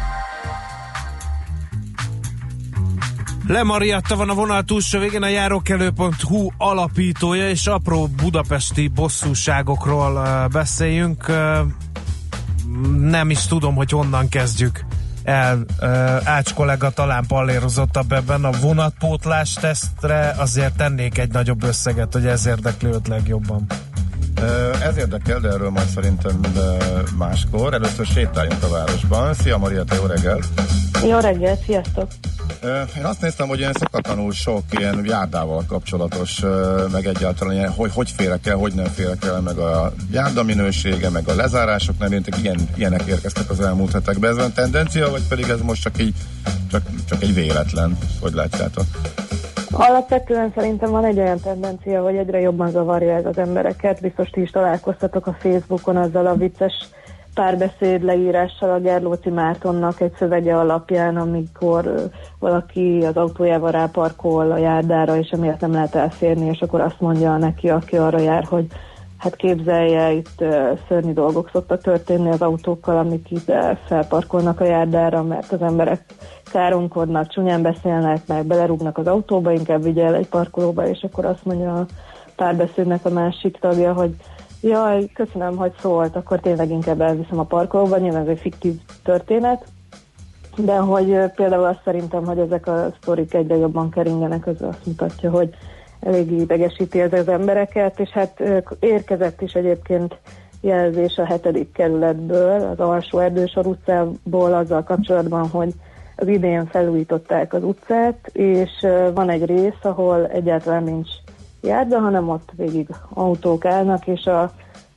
Le 3.50 3.64
Mariatta 3.64 4.16
van 4.16 4.30
a 4.30 4.34
vonal 4.34 4.64
túlsó 4.64 5.00
végén, 5.00 5.24
a 5.24 5.28
járókelő.hu 5.28 6.50
alapítója, 6.58 7.50
és 7.50 7.68
apró 7.68 8.08
budapesti 8.08 8.88
bosszúságokról 8.88 10.48
beszéljünk. 10.52 11.26
Nem 13.00 13.30
is 13.30 13.46
tudom, 13.46 13.76
hogy 13.76 13.90
honnan 13.90 14.30
kezdjük 14.30 14.86
el. 15.24 15.66
Ács 16.24 16.54
kollega 16.54 16.90
talán 16.90 17.26
pallérozottabb 17.28 18.12
ebben 18.12 18.44
a 18.44 18.52
vonatpótlás 18.52 19.54
tesztre, 19.54 20.34
azért 20.38 20.76
tennék 20.76 21.18
egy 21.18 21.32
nagyobb 21.32 21.64
összeget, 21.64 22.14
hogy 22.14 22.26
ez 22.26 22.46
érdekli 22.46 22.90
őt 22.90 23.08
legjobban. 23.08 23.66
Ez 24.82 24.98
érdekel, 24.98 25.40
de 25.40 25.48
erről 25.48 25.70
majd 25.70 25.88
szerintem 25.88 26.42
máskor. 27.18 27.74
Először 27.74 28.06
sétáljunk 28.06 28.64
a 28.64 28.70
városban. 28.70 29.34
Szia 29.34 29.58
Maria, 29.58 29.84
te 29.84 29.96
jó 29.96 30.06
reggelt! 30.06 30.48
Jó 31.08 31.20
reggelt, 31.20 31.60
sziasztok! 31.64 32.08
Én 32.98 33.06
azt 33.06 33.22
néztem, 33.22 33.48
hogy 33.48 33.60
ilyen 33.60 33.74
szokatlanul 33.74 34.32
sok 34.32 34.64
ilyen 34.70 35.02
járdával 35.06 35.64
kapcsolatos, 35.68 36.42
meg 36.92 37.06
egyáltalán 37.06 37.54
ilyen, 37.54 37.72
hogy 37.72 37.92
hogy 37.94 38.10
férek 38.10 38.48
el, 38.48 38.56
hogy 38.56 38.74
nem 38.74 38.86
férek 38.86 39.26
el, 39.26 39.42
meg 39.42 39.58
a 39.58 39.94
járda 40.12 40.44
minősége, 40.44 41.10
meg 41.10 41.28
a 41.28 41.36
lezárások 41.36 42.00
nem 42.00 42.12
értek, 42.12 42.38
ilyen, 42.42 42.70
ilyenek 42.76 43.04
érkeztek 43.06 43.50
az 43.50 43.60
elmúlt 43.60 43.92
hetekben. 43.92 44.30
Ez 44.30 44.38
van 44.38 44.54
tendencia, 44.54 45.10
vagy 45.10 45.28
pedig 45.30 45.50
ez 45.50 45.62
most 45.62 45.82
csak 45.82 46.02
így, 46.02 46.16
csak, 46.72 46.82
csak 47.10 47.22
egy 47.22 47.34
véletlen, 47.34 47.98
hogy 48.22 48.34
látjátok? 48.34 48.86
Alapvetően 49.72 50.52
szerintem 50.56 50.92
van 50.92 51.06
egy 51.06 51.20
olyan 51.20 51.40
tendencia, 51.40 52.02
hogy 52.02 52.16
egyre 52.16 52.40
jobban 52.40 52.72
zavarja 52.72 53.16
ez 53.16 53.26
az 53.26 53.38
embereket. 53.38 54.02
Biztos 54.02 54.30
ti 54.30 54.42
is 54.42 54.50
találkoztatok 54.50 55.28
a 55.28 55.36
Facebookon 55.40 55.98
azzal 55.98 56.28
a 56.28 56.36
vicces 56.36 56.74
párbeszéd 57.34 58.04
leírással 58.04 58.70
a 58.70 58.80
Gerlóci 58.80 59.30
Mártonnak 59.30 60.02
egy 60.02 60.14
szövege 60.18 60.58
alapján, 60.58 61.18
amikor 61.18 62.10
valaki 62.40 63.00
az 63.06 63.18
autójával 63.18 63.72
ráparkol 63.72 64.52
a 64.52 64.58
járdára, 64.58 65.18
és 65.18 65.30
emiatt 65.30 65.60
nem 65.60 65.72
lehet 65.72 65.96
elférni, 65.96 66.46
és 66.46 66.62
akkor 66.62 66.82
azt 66.82 67.00
mondja 67.00 67.38
neki, 67.38 67.70
aki 67.70 67.98
arra 67.98 68.20
jár, 68.20 68.44
hogy 68.44 68.66
hát 69.18 69.36
képzelje, 69.36 70.12
itt 70.12 70.44
szörnyű 70.88 71.14
dolgok 71.14 71.50
szoktak 71.54 71.82
történni 71.82 72.30
az 72.30 72.42
autókkal, 72.42 72.98
amik 72.98 73.32
itt 73.32 73.52
felparkolnak 73.86 74.60
a 74.60 74.66
járdára, 74.66 75.24
mert 75.24 75.52
az 75.52 75.62
emberek 75.62 76.04
káromkodnak, 76.52 77.28
csúnyán 77.28 77.62
beszélnek, 77.62 78.28
meg 78.28 78.46
belerúgnak 78.46 78.98
az 78.98 79.08
autóba, 79.08 79.52
inkább 79.52 79.84
vigye 79.84 80.06
el 80.06 80.16
egy 80.16 80.28
parkolóba, 80.28 80.88
és 80.88 81.04
akkor 81.04 81.26
azt 81.26 81.46
mondja 81.46 81.74
a 81.74 81.86
párbeszédnek 82.36 83.06
a 83.06 83.10
másik 83.10 83.58
tagja, 83.58 83.94
hogy 83.94 84.16
Jaj, 84.62 85.10
köszönöm, 85.14 85.56
hogy 85.56 85.72
szólt, 85.80 86.16
akkor 86.16 86.40
tényleg 86.40 86.70
inkább 86.70 87.02
elviszem 87.02 87.40
a 87.40 87.44
parkolóba, 87.44 87.98
nyilván 87.98 88.22
ez 88.22 88.28
egy 88.28 88.40
fiktív 88.40 88.74
történet, 89.04 89.66
de 90.58 90.78
hogy 90.78 91.18
például 91.36 91.66
azt 91.66 91.82
szerintem, 91.84 92.26
hogy 92.26 92.40
ezek 92.40 92.68
a 92.68 92.94
sztorik 93.02 93.34
egyre 93.34 93.56
jobban 93.56 93.90
keringenek, 93.90 94.48
az 94.48 94.62
azt 94.62 94.86
mutatja, 94.86 95.30
hogy 95.30 95.50
elég 96.00 96.32
idegesíti 96.32 97.02
ez 97.02 97.14
az 97.14 97.28
embereket, 97.28 98.00
és 98.00 98.10
hát 98.10 98.44
érkezett 98.80 99.42
is 99.42 99.54
egyébként 99.54 100.18
jelzés 100.62 101.18
a 101.18 101.26
hetedik 101.26 101.72
kerületből, 101.72 102.62
az 102.62 102.80
alsó 102.80 103.20
erdősor 103.20 103.68
utcából 103.68 104.54
azzal 104.54 104.84
kapcsolatban, 104.84 105.48
hogy 105.48 105.74
az 106.16 106.28
idén 106.28 106.66
felújították 106.66 107.54
az 107.54 107.64
utcát, 107.64 108.30
és 108.34 108.70
van 109.14 109.30
egy 109.30 109.46
rész, 109.46 109.82
ahol 109.82 110.28
egyáltalán 110.28 110.84
nincs 110.84 111.10
járda, 111.62 112.00
hanem 112.00 112.30
ott 112.30 112.50
végig 112.56 112.88
autók 113.14 113.66
állnak, 113.66 114.08
és 114.08 114.26
a 114.26 114.52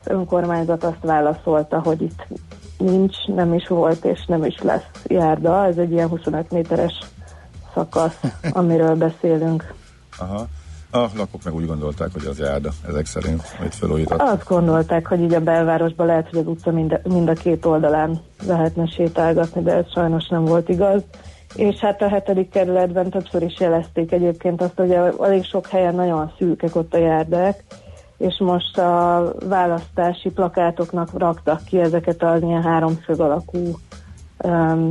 önkormányzat 0.05 0.85
azt 0.85 1.03
válaszolta, 1.03 1.81
hogy 1.81 2.03
itt 2.03 2.27
nincs, 2.79 3.27
nem 3.27 3.55
is 3.55 3.69
volt, 3.69 4.05
és 4.05 4.25
nem 4.27 4.45
is 4.45 4.59
lesz 4.63 4.89
járda. 5.05 5.67
Ez 5.67 5.77
egy 5.77 5.93
ilyen 5.93 6.09
25 6.09 6.51
méteres 6.51 6.99
szakasz, 7.75 8.21
amiről 8.53 8.95
beszélünk. 8.97 9.75
Aha. 10.19 10.47
A 10.95 11.09
lakók 11.17 11.45
meg 11.45 11.55
úgy 11.55 11.67
gondolták, 11.67 12.13
hogy 12.13 12.27
az 12.27 12.39
járda, 12.39 12.71
ezek 12.89 13.07
szerint, 13.07 13.57
amit 13.59 13.75
felújított. 13.75 14.21
Azt 14.21 14.49
gondolták, 14.49 15.07
hogy 15.07 15.21
így 15.21 15.35
a 15.35 15.41
belvárosban 15.41 16.07
lehet, 16.07 16.29
hogy 16.29 16.39
az 16.39 16.47
utca 16.47 16.71
mind, 16.71 17.01
mind 17.05 17.29
a 17.29 17.33
két 17.33 17.65
oldalán 17.65 18.21
lehetne 18.47 18.87
sétálgatni, 18.87 19.63
de 19.63 19.73
ez 19.73 19.93
sajnos 19.93 20.29
nem 20.29 20.45
volt 20.45 20.69
igaz 20.69 21.03
és 21.55 21.79
hát 21.79 22.03
a 22.03 22.09
hetedik 22.09 22.51
kerületben 22.51 23.11
többször 23.11 23.43
is 23.43 23.61
jelezték 23.61 24.13
egyébként 24.13 24.63
azt, 24.63 24.77
hogy 24.77 24.91
elég 25.23 25.45
sok 25.45 25.67
helyen 25.67 25.95
nagyon 25.95 26.33
szűkek 26.39 26.77
ott 26.77 26.95
a 26.95 26.99
járdák, 26.99 27.65
és 28.19 28.39
most 28.39 28.79
a 28.79 29.33
választási 29.49 30.31
plakátoknak 30.31 31.19
raktak 31.19 31.65
ki 31.65 31.81
ezeket 31.81 32.23
az 32.23 32.43
ilyen 32.43 32.63
háromszög 32.63 33.21
alakú 33.21 33.59
um, 34.45 34.91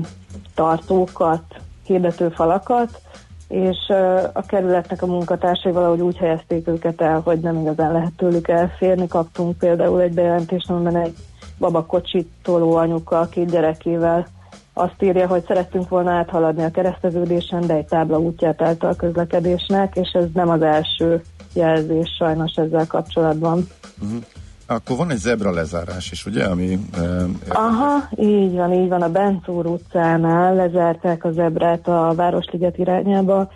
tartókat, 0.56 1.44
hirdetőfalakat, 1.86 3.02
és 3.48 3.78
uh, 3.90 4.24
a 4.34 4.42
kerületnek 4.42 5.02
a 5.02 5.06
munkatársai 5.06 5.72
valahogy 5.72 6.02
úgy 6.02 6.18
helyezték 6.18 6.68
őket 6.68 7.02
el, 7.02 7.20
hogy 7.20 7.40
nem 7.40 7.60
igazán 7.60 7.92
lehet 7.92 8.14
tőlük 8.18 8.48
elférni. 8.48 9.08
Kaptunk 9.08 9.58
például 9.58 10.02
egy 10.02 10.14
bejelentést, 10.14 10.70
amiben 10.70 10.96
egy 10.96 11.16
babakocsit 11.60 12.30
toló 12.44 12.76
anyuka 12.76 13.28
két 13.32 13.52
gyerekével 13.52 14.28
azt 14.74 15.02
írja, 15.02 15.28
hogy 15.28 15.44
szerettünk 15.48 15.90
volna 15.90 16.12
áthaladni 16.12 16.64
a 16.64 16.72
kereszteződésen, 16.72 17.68
de 17.68 17.74
egy 17.74 17.86
tábla 17.86 18.20
útját 18.20 18.62
állt 18.62 18.84
a 18.84 18.96
közlekedésnek, 18.96 19.96
és 19.96 20.10
ez 20.14 20.26
nem 20.34 20.50
az 20.50 20.62
első 20.62 21.24
jelzés 21.54 22.16
sajnos 22.20 22.54
ezzel 22.56 22.88
kapcsolatban. 22.88 23.68
Uh-huh. 24.02 24.24
Akkor 24.66 24.98
van 24.98 25.12
egy 25.12 25.18
zebra 25.18 25.52
lezárás 25.52 26.12
is, 26.12 26.26
ugye? 26.26 26.44
Ami, 26.44 26.80
uh, 26.98 27.24
Aha, 27.48 28.10
így 28.16 28.56
van, 28.56 28.74
így 28.74 28.88
van. 28.88 29.02
A 29.02 29.12
Bencúr 29.12 29.66
utcánál 29.66 30.56
lezárták 30.56 31.24
a 31.24 31.32
zebrát 31.32 31.88
a 31.88 32.14
Városliget 32.16 32.78
irányába. 32.78 33.52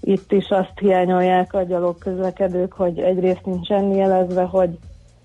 Itt 0.00 0.32
is 0.32 0.48
azt 0.48 0.78
hiányolják 0.80 1.54
a 1.54 1.62
gyalog 1.62 1.98
közlekedők, 1.98 2.72
hogy 2.72 2.98
egyrészt 2.98 3.44
nincsen 3.44 3.84
jelezve, 3.84 4.42
hogy 4.42 4.78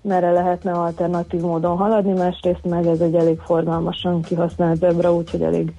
merre 0.06 0.30
lehetne 0.30 0.72
alternatív 0.72 1.40
módon 1.40 1.76
haladni, 1.76 2.12
másrészt 2.12 2.64
meg 2.64 2.86
ez 2.86 3.00
egy 3.00 3.14
elég 3.14 3.38
forgalmasan 3.38 4.22
kihasznált 4.22 4.78
zebra, 4.78 5.14
úgyhogy 5.14 5.42
elég 5.42 5.72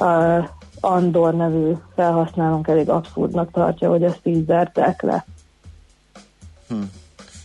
uh, 0.00 0.48
Andor 0.80 1.34
nevű 1.34 1.72
felhasználónk 1.94 2.68
elég 2.68 2.88
abszurdnak 2.88 3.50
tartja, 3.50 3.88
hogy 3.88 4.02
ezt 4.02 4.20
így 4.22 4.46
zárták 4.46 5.02
le. 5.02 5.24
Hm. 6.68 6.82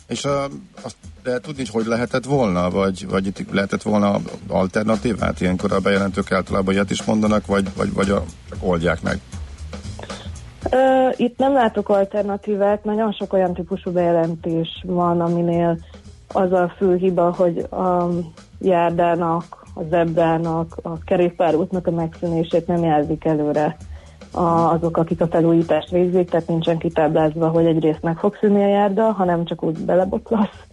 És 0.07 0.25
a, 0.25 0.43
azt 0.81 0.95
de 1.23 1.39
tudni, 1.39 1.63
hogy 1.71 1.85
lehetett 1.85 2.25
volna, 2.25 2.69
vagy, 2.69 3.07
vagy 3.09 3.25
itt 3.25 3.51
lehetett 3.51 3.81
volna 3.81 4.19
alternatívát? 4.47 5.41
Ilyenkor 5.41 5.71
a 5.71 5.79
bejelentők 5.79 6.31
általában 6.31 6.73
ilyet 6.73 6.91
is 6.91 7.03
mondanak, 7.03 7.45
vagy, 7.45 7.67
vagy, 7.75 7.93
vagy 7.93 8.09
a, 8.09 8.23
oldják 8.59 9.01
meg? 9.01 9.19
Itt 11.15 11.37
nem 11.37 11.53
látok 11.53 11.89
alternatívát, 11.89 12.83
nagyon 12.83 13.11
sok 13.11 13.33
olyan 13.33 13.53
típusú 13.53 13.91
bejelentés 13.91 14.83
van, 14.85 15.21
aminél 15.21 15.77
az 16.33 16.51
a 16.51 16.73
fő 16.77 16.95
hiba, 16.95 17.33
hogy 17.37 17.57
a 17.57 18.09
járdának, 18.59 19.65
a 19.75 19.81
zebrának, 19.89 20.77
a 20.81 20.99
kerékpárútnak 21.05 21.87
a 21.87 21.91
megszűnését 21.91 22.67
nem 22.67 22.83
jelzik 22.83 23.25
előre 23.25 23.77
azok, 24.71 24.97
akik 24.97 25.21
a 25.21 25.27
felújítást 25.27 25.89
végzik, 25.89 26.29
tehát 26.29 26.47
nincsen 26.47 26.77
kitáblázva, 26.77 27.47
hogy 27.47 27.65
egyrészt 27.65 28.01
meg 28.01 28.17
fog 28.17 28.35
szűnni 28.35 28.63
a 28.63 28.67
járda, 28.67 29.11
hanem 29.11 29.45
csak 29.45 29.63
úgy 29.63 29.77
belebotlasz 29.79 30.65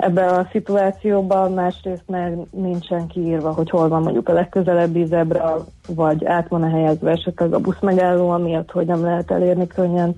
ebbe 0.00 0.26
a 0.26 0.48
szituációba, 0.50 1.48
másrészt 1.48 2.04
meg 2.06 2.38
nincsen 2.50 3.06
kiírva, 3.06 3.52
hogy 3.52 3.70
hol 3.70 3.88
van 3.88 4.02
mondjuk 4.02 4.28
a 4.28 4.32
legközelebbi 4.32 5.04
zebra, 5.04 5.64
vagy 5.88 6.24
át 6.24 6.48
van 6.48 6.62
a 6.62 6.68
helyezve 6.68 7.10
esetleg 7.10 7.54
a 7.54 7.58
busz 7.58 7.80
megálló, 7.80 8.30
amiatt, 8.30 8.70
hogy 8.70 8.86
nem 8.86 9.02
lehet 9.02 9.30
elérni 9.30 9.66
könnyen 9.66 10.16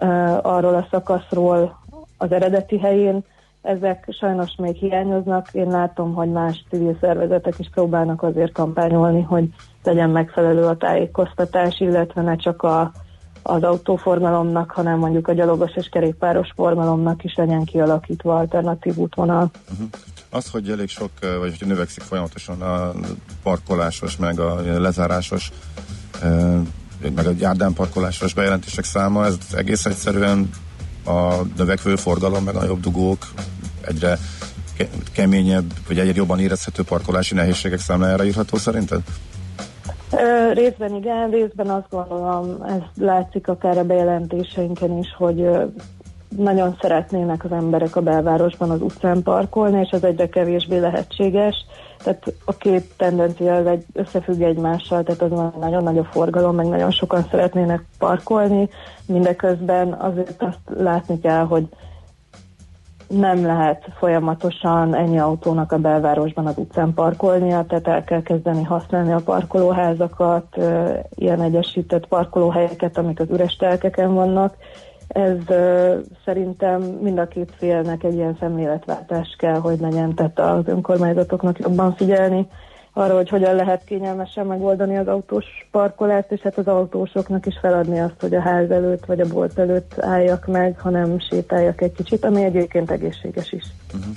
uh, 0.00 0.46
arról 0.46 0.74
a 0.74 0.86
szakaszról 0.90 1.78
az 2.18 2.32
eredeti 2.32 2.78
helyén, 2.78 3.24
ezek 3.66 4.06
sajnos 4.18 4.54
még 4.56 4.76
hiányoznak. 4.76 5.48
Én 5.52 5.68
látom, 5.68 6.14
hogy 6.14 6.30
más 6.30 6.64
civil 6.70 6.96
szervezetek 7.00 7.54
is 7.58 7.68
próbálnak 7.74 8.22
azért 8.22 8.52
kampányolni, 8.52 9.22
hogy 9.22 9.48
legyen 9.82 10.10
megfelelő 10.10 10.64
a 10.64 10.76
tájékoztatás, 10.76 11.80
illetve 11.80 12.22
ne 12.22 12.36
csak 12.36 12.62
a, 12.62 12.92
az 13.42 13.62
autóforgalomnak, 13.62 14.70
hanem 14.70 14.98
mondjuk 14.98 15.28
a 15.28 15.32
gyalogos 15.32 15.72
és 15.74 15.88
kerékpáros 15.88 16.48
forgalomnak 16.54 17.24
is 17.24 17.34
legyen 17.34 17.64
kialakítva 17.64 18.36
alternatív 18.36 18.96
útvonal. 18.96 19.50
Uh-huh. 19.72 19.88
Az, 20.30 20.50
hogy 20.50 20.70
elég 20.70 20.88
sok, 20.88 21.10
vagy 21.40 21.58
hogy 21.58 21.68
növekszik 21.68 22.02
folyamatosan 22.02 22.62
a 22.62 22.92
parkolásos, 23.42 24.16
meg 24.16 24.40
a 24.40 24.60
lezárásos, 24.78 25.52
meg 27.14 27.26
a 27.26 27.30
járdán 27.38 27.72
parkolásos 27.72 28.34
bejelentések 28.34 28.84
száma, 28.84 29.24
ez 29.24 29.38
egész 29.52 29.84
egyszerűen 29.84 30.50
a 31.06 31.42
növekvő 31.56 31.96
forgalom, 31.96 32.44
meg 32.44 32.54
a 32.54 32.64
jobb 32.64 32.80
dugók 32.80 33.26
egyre 33.86 34.18
keményebb, 35.12 35.72
vagy 35.88 35.98
egyre 35.98 36.12
jobban 36.16 36.40
érezhető 36.40 36.82
parkolási 36.82 37.34
nehézségek 37.34 37.78
számlájára 37.78 38.24
írható 38.24 38.56
szerinted? 38.56 39.00
Ö, 40.12 40.52
részben 40.52 40.94
igen, 40.94 41.30
részben 41.30 41.68
azt 41.68 41.86
gondolom, 41.90 42.62
ez 42.62 42.80
látszik 42.98 43.48
akár 43.48 43.78
a 43.78 43.84
bejelentéseinken 43.84 44.98
is, 44.98 45.14
hogy 45.18 45.40
ö, 45.40 45.64
nagyon 46.36 46.76
szeretnének 46.80 47.44
az 47.44 47.52
emberek 47.52 47.96
a 47.96 48.00
belvárosban 48.00 48.70
az 48.70 48.80
utcán 48.80 49.22
parkolni, 49.22 49.80
és 49.80 49.90
ez 49.90 50.02
egyre 50.02 50.28
kevésbé 50.28 50.78
lehetséges. 50.78 51.66
Tehát 52.02 52.32
a 52.44 52.56
két 52.56 52.92
tendencia 52.96 53.54
az 53.54 53.66
egy, 53.66 53.84
összefügg 53.92 54.40
egymással, 54.40 55.02
tehát 55.02 55.22
az 55.22 55.52
nagyon 55.60 55.82
nagy 55.82 55.98
a 55.98 56.04
forgalom, 56.04 56.54
meg 56.54 56.66
nagyon 56.66 56.90
sokan 56.90 57.26
szeretnének 57.30 57.84
parkolni, 57.98 58.68
mindeközben 59.06 59.92
azért 59.92 60.42
azt 60.42 60.58
látni 60.78 61.20
kell, 61.20 61.44
hogy 61.44 61.68
nem 63.08 63.46
lehet 63.46 63.88
folyamatosan 63.98 64.94
ennyi 64.94 65.18
autónak 65.18 65.72
a 65.72 65.78
belvárosban 65.78 66.46
az 66.46 66.58
utcán 66.58 66.94
parkolnia, 66.94 67.64
tehát 67.68 67.88
el 67.88 68.04
kell 68.04 68.22
kezdeni 68.22 68.62
használni 68.62 69.12
a 69.12 69.20
parkolóházakat, 69.24 70.56
ilyen 71.14 71.42
egyesített 71.42 72.06
parkolóhelyeket, 72.06 72.98
amik 72.98 73.20
az 73.20 73.30
üres 73.30 73.56
telkeken 73.56 74.14
vannak. 74.14 74.56
Ez 75.08 75.36
szerintem 76.24 76.82
mind 76.82 77.18
a 77.18 77.28
két 77.28 77.52
félnek 77.56 78.04
egy 78.04 78.14
ilyen 78.14 78.36
szemléletváltás 78.40 79.36
kell, 79.38 79.58
hogy 79.58 79.80
legyen, 79.80 80.14
tehát 80.14 80.38
az 80.38 80.66
önkormányzatoknak 80.66 81.58
jobban 81.58 81.94
figyelni 81.94 82.46
arra, 82.98 83.14
hogy 83.14 83.28
hogyan 83.28 83.54
lehet 83.54 83.84
kényelmesen 83.84 84.46
megoldani 84.46 84.96
az 84.96 85.06
autós 85.06 85.44
parkolást, 85.70 86.30
és 86.30 86.40
hát 86.40 86.58
az 86.58 86.66
autósoknak 86.66 87.46
is 87.46 87.58
feladni 87.60 88.00
azt, 88.00 88.20
hogy 88.20 88.34
a 88.34 88.40
ház 88.40 88.70
előtt 88.70 89.04
vagy 89.04 89.20
a 89.20 89.26
bolt 89.26 89.58
előtt 89.58 89.94
álljak 90.00 90.46
meg, 90.46 90.80
hanem 90.80 91.18
sétáljak 91.30 91.80
egy 91.80 91.92
kicsit, 91.92 92.24
ami 92.24 92.44
egyébként 92.44 92.90
egészséges 92.90 93.52
is. 93.52 93.64
Uh-huh. 93.94 94.14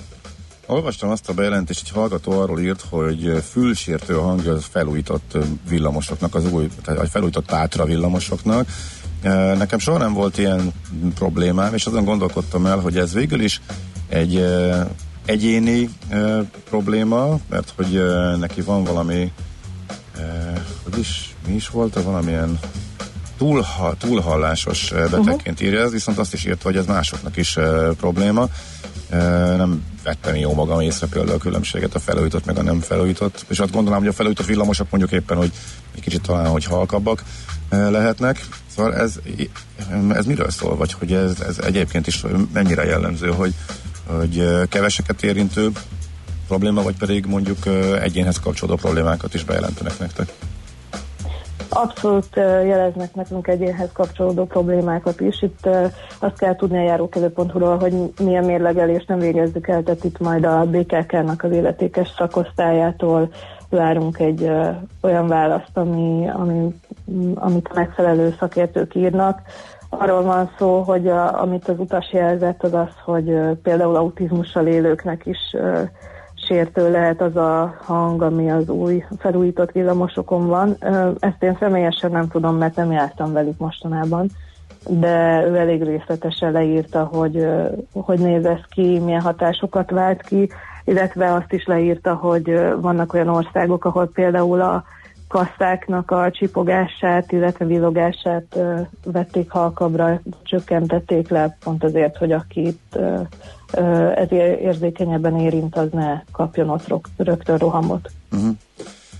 Olvastam 0.67 1.09
azt 1.09 1.29
a 1.29 1.33
bejelentést, 1.33 1.89
hogy 1.89 1.97
hallgató 1.99 2.31
arról 2.31 2.59
írt, 2.59 2.81
hogy 2.89 3.43
fülsértő 3.43 4.17
a 4.17 4.21
hangja 4.21 4.57
felújított 4.57 5.37
villamosoknak, 5.69 6.35
az 6.35 6.53
új, 6.53 6.67
tehát 6.83 7.09
felújított 7.09 7.45
Tátra 7.45 7.85
villamosoknak. 7.85 8.67
Nekem 9.57 9.79
soha 9.79 9.97
nem 9.97 10.13
volt 10.13 10.37
ilyen 10.37 10.73
problémám, 11.15 11.73
és 11.73 11.85
azon 11.85 12.03
gondolkodtam 12.03 12.65
el, 12.65 12.79
hogy 12.79 12.97
ez 12.97 13.13
végül 13.13 13.41
is 13.41 13.61
egy 14.09 14.45
egyéni 15.29 15.89
probléma, 16.69 17.39
mert 17.49 17.73
hogy 17.75 18.01
neki 18.39 18.61
van 18.61 18.83
valami, 18.83 19.31
hogy 20.83 20.97
is, 20.97 21.35
mi 21.47 21.53
is 21.53 21.69
volt, 21.69 22.03
valamilyen 22.03 22.59
túlha, 23.37 23.93
túlhallásos 23.93 24.91
betegként 25.11 25.61
írja 25.61 25.81
ez, 25.81 25.91
viszont 25.91 26.17
azt 26.17 26.33
is 26.33 26.45
írta, 26.45 26.63
hogy 26.63 26.77
ez 26.77 26.85
másoknak 26.85 27.37
is 27.37 27.57
probléma. 27.97 28.47
Nem 29.57 29.83
vettem 30.03 30.35
jó 30.35 30.53
magam 30.53 30.79
észre 30.79 31.07
például 31.07 31.35
a 31.35 31.39
különbséget 31.39 31.95
a 31.95 31.99
felújított 31.99 32.45
meg 32.45 32.57
a 32.57 32.63
nem 32.63 32.79
felújított, 32.79 33.45
és 33.47 33.59
azt 33.59 33.71
gondolom, 33.71 33.99
hogy 33.99 34.07
a 34.07 34.13
felújított 34.13 34.45
villamosok 34.45 34.89
mondjuk 34.89 35.11
éppen, 35.11 35.37
hogy 35.37 35.51
egy 35.95 36.01
kicsit 36.01 36.21
talán, 36.21 36.47
hogy 36.47 36.65
halkabbak 36.65 37.23
lehetnek. 37.69 38.47
Szóval 38.75 38.95
ez, 38.95 39.19
ez 40.13 40.25
miről 40.25 40.49
szól, 40.49 40.75
vagy 40.75 40.93
hogy 40.93 41.13
ez, 41.13 41.39
ez 41.39 41.57
egyébként 41.57 42.07
is 42.07 42.23
mennyire 42.53 42.85
jellemző, 42.85 43.27
hogy, 43.27 43.53
hogy 44.17 44.67
keveseket 44.69 45.23
érintő 45.23 45.69
probléma, 46.47 46.83
vagy 46.83 46.97
pedig 46.97 47.25
mondjuk 47.25 47.57
egyénhez 48.01 48.39
kapcsolódó 48.39 48.77
problémákat 48.77 49.33
is 49.33 49.43
bejelentenek 49.43 49.99
nektek? 49.99 50.33
Abszolút 51.69 52.35
jeleznek 52.65 53.13
nekünk 53.15 53.47
egyénhez 53.47 53.89
kapcsolódó 53.93 54.45
problémákat 54.45 55.21
is. 55.21 55.41
Itt 55.41 55.69
azt 56.19 56.37
kell 56.37 56.55
tudni 56.55 56.77
a 56.77 56.83
járókelő.hu-ról, 56.83 57.77
hogy 57.77 57.93
milyen 58.21 58.45
mérlegelést 58.45 59.07
nem 59.07 59.19
végezzük 59.19 59.67
el, 59.67 59.83
tehát 59.83 60.03
itt 60.03 60.19
majd 60.19 60.45
a 60.45 60.65
BKK-nak 60.65 61.43
az 61.43 61.51
életékes 61.51 62.13
szakosztályától 62.17 63.29
várunk 63.69 64.19
egy 64.19 64.43
ö, 64.43 64.69
olyan 65.01 65.27
választ, 65.27 65.71
ami, 65.73 66.29
ami, 66.33 66.75
amit 67.35 67.67
a 67.67 67.75
megfelelő 67.75 68.35
szakértők 68.39 68.95
írnak. 68.95 69.41
Arról 69.89 70.23
van 70.23 70.51
szó, 70.57 70.81
hogy 70.81 71.07
a, 71.07 71.41
amit 71.41 71.67
az 71.67 71.79
utas 71.79 72.11
jelzett, 72.11 72.63
az 72.63 72.73
az, 72.73 72.89
hogy 73.03 73.29
ö, 73.29 73.51
például 73.63 73.95
autizmussal 73.95 74.67
élőknek 74.67 75.25
is 75.25 75.37
ö, 75.53 75.81
sértő 76.49 76.91
lehet 76.91 77.21
az 77.21 77.35
a 77.35 77.75
hang, 77.83 78.21
ami 78.21 78.51
az 78.51 78.69
új 78.69 79.03
felújított 79.17 79.71
villamosokon 79.71 80.47
van. 80.47 80.75
Ezt 81.19 81.43
én 81.43 81.57
személyesen 81.59 82.11
nem 82.11 82.27
tudom, 82.27 82.57
mert 82.57 82.75
nem 82.75 82.91
jártam 82.91 83.33
velük 83.33 83.57
mostanában, 83.57 84.29
de 84.87 85.43
ő 85.47 85.55
elég 85.55 85.83
részletesen 85.83 86.51
leírta, 86.51 87.03
hogy 87.03 87.47
hogy 87.93 88.19
néz 88.19 88.45
ez 88.45 88.59
ki, 88.69 88.99
milyen 88.99 89.21
hatásokat 89.21 89.89
vált 89.89 90.21
ki, 90.21 90.49
illetve 90.85 91.33
azt 91.33 91.53
is 91.53 91.65
leírta, 91.65 92.13
hogy 92.13 92.59
vannak 92.81 93.13
olyan 93.13 93.27
országok, 93.27 93.85
ahol 93.85 94.09
például 94.13 94.61
a 94.61 94.83
kasszáknak 95.29 96.11
a 96.11 96.31
csipogását, 96.31 97.31
illetve 97.31 97.65
villogását 97.65 98.59
vették 99.03 99.49
halkabra, 99.49 100.21
csökkentették 100.43 101.29
le, 101.29 101.57
pont 101.63 101.83
azért, 101.83 102.17
hogy 102.17 102.31
akit 102.31 102.99
ez 104.15 104.31
érzékenyebben 104.61 105.39
érint, 105.39 105.75
az 105.77 105.87
ne 105.91 106.23
kapjon 106.31 106.69
ott 106.69 106.87
rögtön 107.17 107.57
rohamot. 107.57 108.11
Uh-huh. 108.31 108.55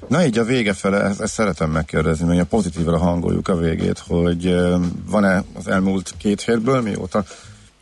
Na 0.08 0.26
így 0.26 0.38
a 0.38 0.44
vége 0.44 0.74
fele, 0.74 1.02
ezt, 1.02 1.22
ezt 1.22 1.34
szeretem 1.34 1.70
megkérdezni, 1.70 2.28
mert 2.28 2.40
a 2.40 2.46
pozitívra 2.46 2.98
hangoljuk 2.98 3.48
a 3.48 3.58
végét, 3.58 4.00
hogy 4.08 4.56
van-e 5.10 5.44
az 5.56 5.68
elmúlt 5.68 6.14
két 6.18 6.42
hétből, 6.42 6.82
mióta 6.82 7.24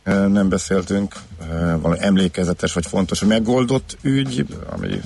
nem 0.04 0.48
beszéltünk, 0.48 1.14
valami 1.80 1.96
emlékezetes 2.00 2.72
vagy 2.72 2.86
fontos, 2.86 3.18
hogy 3.18 3.28
megoldott 3.28 3.96
ügy, 4.02 4.46
ami 4.70 5.00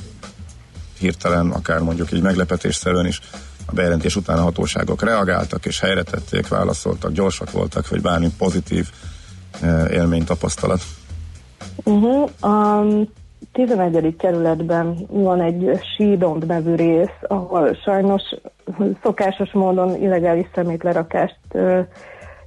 hirtelen, 1.03 1.51
akár 1.51 1.81
mondjuk 1.81 2.13
így 2.13 2.23
meglepetésszerűen 2.23 3.07
is 3.07 3.21
a 3.67 3.73
bejelentés 3.73 4.17
után 4.17 4.39
a 4.39 4.43
hatóságok 4.43 5.03
reagáltak 5.03 5.67
és 5.67 5.81
helyre 5.81 6.03
tették, 6.03 6.49
válaszoltak, 6.49 7.13
gyorsak 7.13 7.51
voltak, 7.51 7.89
vagy 7.89 8.01
bármi 8.01 8.29
pozitív 8.39 8.89
élmény, 9.91 10.25
tapasztalat. 10.25 10.83
Uh-huh. 11.85 12.31
A 12.41 12.85
11. 13.53 14.17
kerületben 14.17 15.07
van 15.09 15.41
egy 15.41 15.81
sídomb 15.97 16.45
nevű 16.45 16.75
rész, 16.75 17.17
ahol 17.29 17.75
sajnos 17.85 18.23
szokásos 19.03 19.53
módon 19.53 19.97
illegális 20.03 20.47
szemétlerakást 20.55 21.39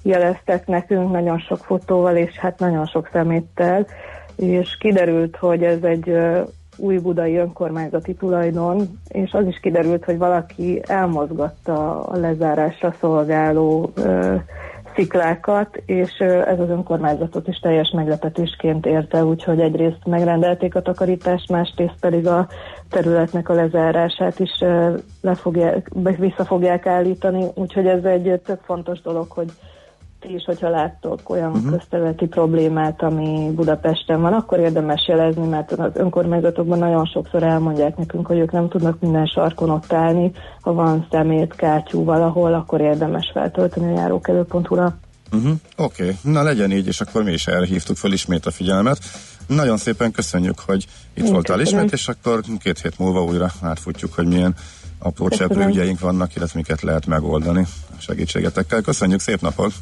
jeleztek 0.02 0.68
nekünk 0.68 1.12
nagyon 1.12 1.40
sok 1.40 1.58
fotóval, 1.58 2.16
és 2.16 2.38
hát 2.38 2.60
nagyon 2.60 2.86
sok 2.86 3.10
szeméttel, 3.14 3.88
és 4.36 4.78
kiderült, 4.80 5.36
hogy 5.36 5.64
ez 5.64 5.84
egy 5.84 6.12
új 6.78 6.98
budai 6.98 7.36
önkormányzati 7.36 8.14
tulajdon, 8.14 9.00
és 9.08 9.32
az 9.32 9.46
is 9.48 9.60
kiderült, 9.60 10.06
hogy 10.06 10.18
valaki 10.18 10.82
elmozgatta 10.88 12.04
a 12.04 12.18
lezárásra 12.18 12.94
szolgáló 13.00 13.92
ö, 13.96 14.36
sziklákat, 14.96 15.82
és 15.86 16.12
ez 16.20 16.60
az 16.60 16.70
önkormányzatot 16.70 17.48
is 17.48 17.60
teljes 17.60 17.92
meglepetésként 17.96 18.86
érte, 18.86 19.24
úgyhogy 19.26 19.60
egyrészt 19.60 20.06
megrendelték 20.06 20.76
a 20.76 20.82
takarítást, 20.82 21.50
másrészt 21.50 22.00
pedig 22.00 22.28
a 22.28 22.48
területnek 22.90 23.50
a 23.50 23.54
lezárását 23.54 24.40
is 24.40 24.60
le 25.22 25.36
fogják, 25.36 25.90
vissza 26.18 26.46
fogják 26.46 26.86
állítani, 26.86 27.46
úgyhogy 27.54 27.88
ez 27.88 28.04
egy 28.04 28.42
tök 28.46 28.60
fontos 28.62 29.02
dolog, 29.02 29.32
hogy 29.32 29.52
ti 30.26 30.34
is, 30.34 30.44
hogyha 30.44 30.70
láttok 30.70 31.30
olyan 31.30 31.52
uh-huh. 31.52 31.72
közterületi 31.72 32.26
problémát, 32.26 33.02
ami 33.02 33.52
Budapesten 33.56 34.22
van, 34.22 34.34
akkor 34.34 34.60
érdemes 34.60 35.08
jelezni, 35.08 35.48
mert 35.48 35.72
az 35.72 35.92
önkormányzatokban 35.94 36.80
nagyon 36.80 37.06
sokszor 37.06 37.44
elmondják 37.44 37.98
nekünk, 37.98 38.28
hogy 38.28 38.38
ők 38.38 38.52
nem 38.52 38.70
tudnak 38.70 39.00
minden 39.00 39.26
sarkon 39.26 39.70
ott 39.70 39.94
állni. 39.94 40.32
Ha 40.62 40.74
van 40.74 41.08
szemét, 41.12 41.56
kátyú 41.56 42.04
valahol, 42.04 42.54
akkor 42.54 42.82
érdemes 42.82 43.32
feltölteni 43.34 43.92
a 43.92 44.00
járókelő.hu-ra. 44.00 44.98
Uh-huh. 45.32 45.52
Oké, 45.78 46.04
okay. 46.04 46.16
na 46.34 46.44
legyen 46.44 46.72
így, 46.72 46.88
és 46.88 47.02
akkor 47.02 47.24
mi 47.24 47.32
is 47.32 47.48
elhívtuk 47.48 47.98
fel 47.98 48.12
ismét 48.12 48.46
a 48.46 48.52
figyelmet. 48.52 48.98
Nagyon 49.48 49.78
szépen 49.78 50.12
köszönjük, 50.12 50.60
hogy 50.60 50.86
itt 51.14 51.26
Én 51.26 51.32
voltál 51.32 51.58
köszönöm. 51.58 51.84
ismét, 51.84 52.00
és 52.00 52.08
akkor 52.08 52.42
két 52.60 52.80
hét 52.80 53.00
múlva 53.00 53.24
újra 53.24 53.52
átfutjuk, 53.62 54.14
hogy 54.14 54.28
milyen 54.28 54.56
apró 55.00 55.30
cseprő 55.30 55.68
ügyeink 55.68 56.00
vannak, 56.00 56.36
illetve 56.36 56.58
miket 56.60 56.82
lehet 56.82 57.06
megoldani 57.06 57.66
a 57.98 58.00
segítségetekkel. 58.00 58.82
Köszönjük, 58.82 59.20
szép 59.20 59.42
napot! 59.42 59.74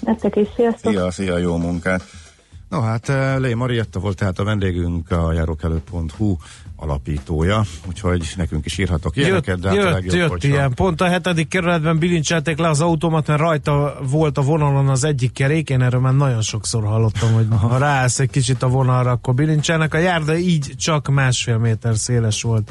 Nektek 0.00 0.36
is, 0.36 0.48
sziasztok! 0.56 0.92
Szia, 0.92 1.10
szia, 1.10 1.38
jó 1.38 1.56
munkát! 1.56 2.02
No 2.68 2.80
hát, 2.80 3.08
eh, 3.08 3.38
Lé 3.38 3.54
Marietta 3.54 4.00
volt 4.00 4.16
tehát 4.16 4.38
a 4.38 4.44
vendégünk, 4.44 5.10
a 5.10 5.32
járókelő.hu 5.32 6.36
alapítója, 6.76 7.64
úgyhogy 7.88 8.32
nekünk 8.36 8.66
is 8.66 8.78
írhatok 8.78 9.16
ilyeneket, 9.16 9.46
jött, 9.46 9.60
de 9.60 9.68
hát 9.68 9.76
jött, 9.76 9.86
a 9.86 9.90
legjobb, 9.90 10.30
jött 10.30 10.44
ilyen. 10.44 10.74
Pont 10.74 11.00
a 11.00 11.06
hetedik 11.06 11.48
kerületben 11.48 11.98
bilincselték 11.98 12.58
le 12.58 12.68
az 12.68 12.80
automat, 12.80 13.26
mert 13.26 13.40
rajta 13.40 13.98
volt 14.10 14.38
a 14.38 14.42
vonalon 14.42 14.88
az 14.88 15.04
egyik 15.04 15.32
kerék, 15.32 15.70
én 15.70 15.82
erről 15.82 16.00
már 16.00 16.14
nagyon 16.14 16.42
sokszor 16.42 16.84
hallottam, 16.84 17.32
hogy 17.32 17.46
ha 17.60 17.78
ráállsz 17.78 18.18
egy 18.18 18.30
kicsit 18.30 18.62
a 18.62 18.68
vonalra, 18.68 19.10
akkor 19.10 19.34
bilincselnek. 19.34 19.94
A 19.94 19.98
járda 19.98 20.36
így 20.36 20.72
csak 20.76 21.08
másfél 21.08 21.58
méter 21.58 21.96
széles 21.96 22.42
volt 22.42 22.70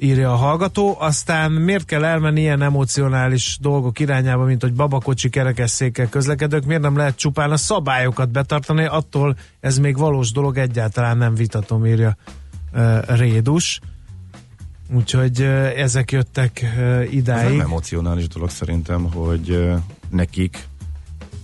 írja 0.00 0.32
a 0.32 0.36
hallgató. 0.36 0.96
Aztán 0.98 1.52
miért 1.52 1.84
kell 1.84 2.04
elmenni 2.04 2.40
ilyen 2.40 2.62
emocionális 2.62 3.58
dolgok 3.60 3.98
irányába, 3.98 4.44
mint 4.44 4.62
hogy 4.62 4.72
babakocsi 4.74 5.28
kerekesszékkel 5.28 6.08
közlekedők, 6.08 6.64
miért 6.64 6.82
nem 6.82 6.96
lehet 6.96 7.16
csupán 7.16 7.50
a 7.50 7.56
szabályokat 7.56 8.30
betartani, 8.30 8.84
attól 8.84 9.36
ez 9.60 9.78
még 9.78 9.96
valós 9.96 10.32
dolog, 10.32 10.58
egyáltalán 10.58 11.16
nem 11.18 11.34
vitatom, 11.34 11.86
írja 11.86 12.16
uh, 12.72 13.16
Rédus. 13.16 13.80
Úgyhogy 14.94 15.40
uh, 15.40 15.80
ezek 15.80 16.12
jöttek 16.12 16.60
uh, 16.62 17.12
idáig. 17.12 17.44
Ez 17.44 17.56
nem 17.56 17.60
emocionális 17.60 18.28
dolog 18.28 18.50
szerintem, 18.50 19.12
hogy 19.12 19.50
uh, 19.50 19.78
nekik, 20.10 20.64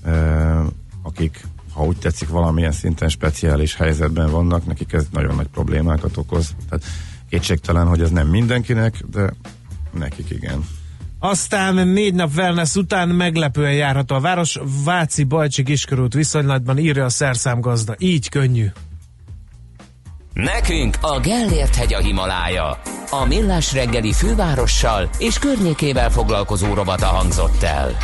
uh, 0.06 0.66
akik 1.02 1.46
ha 1.74 1.84
úgy 1.84 1.96
tetszik, 1.96 2.28
valamilyen 2.28 2.72
szinten 2.72 3.08
speciális 3.08 3.74
helyzetben 3.74 4.30
vannak, 4.30 4.66
nekik 4.66 4.92
ez 4.92 5.06
nagyon 5.10 5.34
nagy 5.34 5.46
problémákat 5.46 6.16
okoz. 6.16 6.54
Tehát 6.68 6.84
Kétségtelen, 7.34 7.86
hogy 7.86 8.00
ez 8.00 8.10
nem 8.10 8.26
mindenkinek, 8.26 9.04
de 9.10 9.32
nekik 9.92 10.30
igen. 10.30 10.64
Aztán 11.18 11.88
négy 11.88 12.14
nap 12.14 12.30
wellness 12.36 12.74
után 12.74 13.08
meglepően 13.08 13.72
járható 13.72 14.14
a 14.14 14.20
város. 14.20 14.58
Váci 14.84 15.24
Bajcsi 15.24 15.62
Kiskörút 15.62 16.14
viszonylatban 16.14 16.78
írja 16.78 17.04
a 17.04 17.08
szerszámgazda. 17.08 17.94
Így 17.98 18.28
könnyű. 18.28 18.66
Nekünk 20.32 20.96
a 21.00 21.20
Gellért 21.20 21.74
hegy 21.74 21.94
a 21.94 21.98
Himalája. 21.98 22.80
A 23.10 23.24
millás 23.24 23.72
reggeli 23.72 24.12
fővárossal 24.12 25.08
és 25.18 25.38
környékével 25.38 26.10
foglalkozó 26.10 26.74
robata 26.74 27.06
hangzott 27.06 27.62
el. 27.62 27.96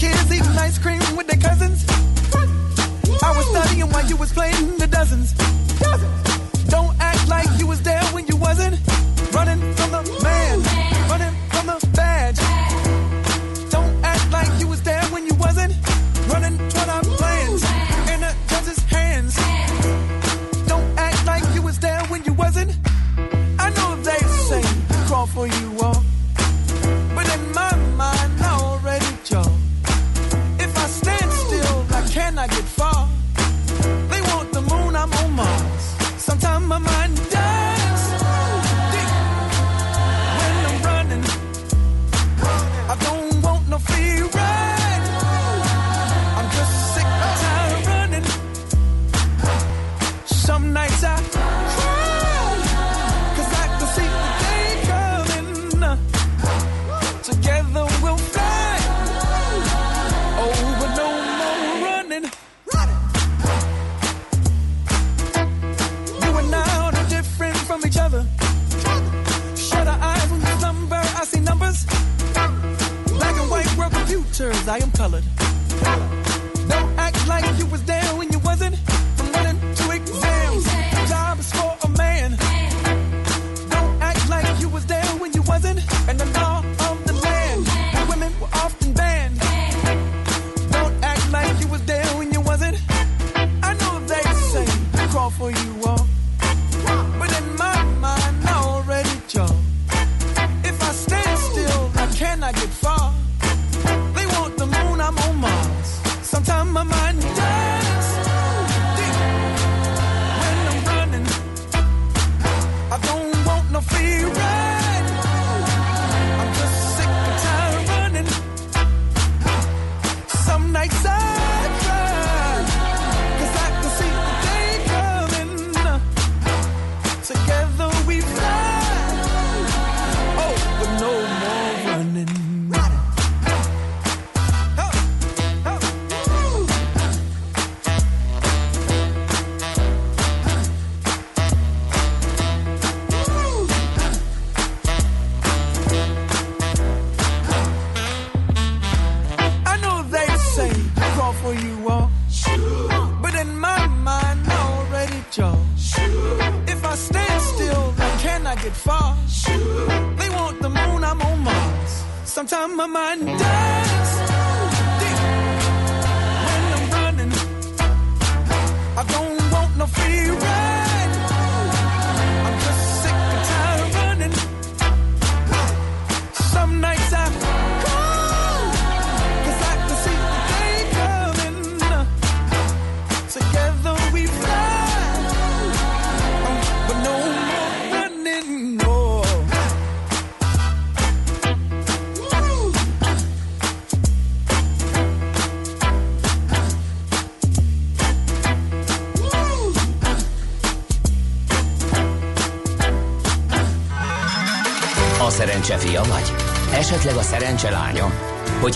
Kids 0.00 0.32
eating 0.32 0.56
ice 0.56 0.78
cream 0.78 0.98
with 1.14 1.26
their 1.26 1.38
cousins. 1.38 1.84
I 3.22 3.36
was 3.36 3.46
studying 3.50 3.90
while 3.90 4.06
you 4.06 4.16
was 4.16 4.32
playing 4.32 4.78
the 4.78 4.86
dozens. 4.86 5.34
Don't 6.70 6.98
act 6.98 7.28
like 7.28 7.46
you 7.58 7.66
was 7.66 7.82
there 7.82 8.02
when 8.14 8.26
you 8.26 8.36
wasn't. 8.36 8.89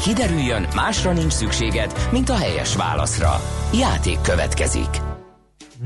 Kiderüljön, 0.04 0.66
másra 0.74 1.12
nincs 1.12 1.32
szükséged, 1.32 2.08
mint 2.12 2.28
a 2.28 2.36
helyes 2.36 2.76
válaszra. 2.76 3.40
Játék 3.72 4.20
következik. 4.20 4.88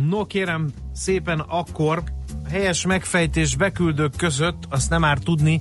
No 0.08 0.24
kérem, 0.24 0.70
szépen 0.92 1.40
akkor 1.40 2.02
helyes 2.50 2.86
megfejtés 2.86 3.56
beküldők 3.56 4.16
között 4.16 4.62
azt 4.68 4.90
nem 4.90 5.00
már 5.00 5.18
tudni, 5.18 5.60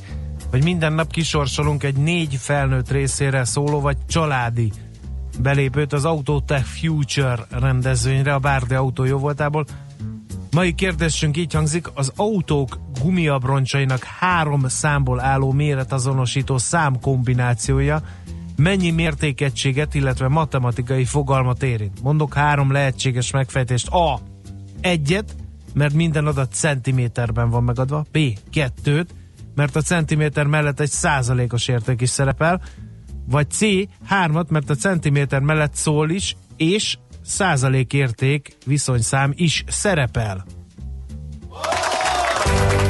hogy 0.49 0.63
minden 0.63 0.93
nap 0.93 1.11
kisorsolunk 1.11 1.83
egy 1.83 1.95
négy 1.95 2.35
felnőtt 2.35 2.91
részére 2.91 3.43
szóló 3.45 3.79
vagy 3.79 3.97
családi 4.07 4.71
belépőt 5.41 5.93
az 5.93 6.05
Autotech 6.05 6.65
Future 6.65 7.45
rendezvényre 7.49 8.33
a 8.33 8.39
Bárdi 8.39 8.75
autó 8.75 9.03
jó 9.03 9.17
voltából. 9.17 9.65
Mai 10.51 10.73
kérdésünk 10.73 11.37
így 11.37 11.53
hangzik, 11.53 11.87
az 11.93 12.11
autók 12.15 12.79
gumiabroncsainak 13.01 14.03
három 14.03 14.67
számból 14.67 15.19
álló 15.19 15.51
méretazonosító 15.51 16.57
szám 16.57 16.99
kombinációja 16.99 18.01
mennyi 18.57 18.89
mértékegységet, 18.89 19.93
illetve 19.93 20.27
matematikai 20.27 21.05
fogalmat 21.05 21.63
érint. 21.63 22.01
Mondok 22.01 22.33
három 22.33 22.71
lehetséges 22.71 23.31
megfejtést. 23.31 23.87
A. 23.87 24.19
Egyet, 24.81 25.35
mert 25.73 25.93
minden 25.93 26.25
adat 26.25 26.53
centiméterben 26.53 27.49
van 27.49 27.63
megadva. 27.63 28.05
B. 28.11 28.17
Kettőt, 28.51 29.13
mert 29.55 29.75
a 29.75 29.81
centiméter 29.81 30.45
mellett 30.45 30.79
egy 30.79 30.89
százalékos 30.89 31.67
érték 31.67 32.01
is 32.01 32.09
szerepel. 32.09 32.61
Vagy 33.29 33.49
C. 33.49 33.59
Hármat, 34.05 34.49
mert 34.49 34.69
a 34.69 34.75
centiméter 34.75 35.39
mellett 35.41 35.75
szól 35.75 36.09
is, 36.09 36.35
és 36.57 36.97
százalékérték 37.21 38.57
viszonyszám 38.65 39.33
is 39.35 39.63
szerepel. 39.67 40.45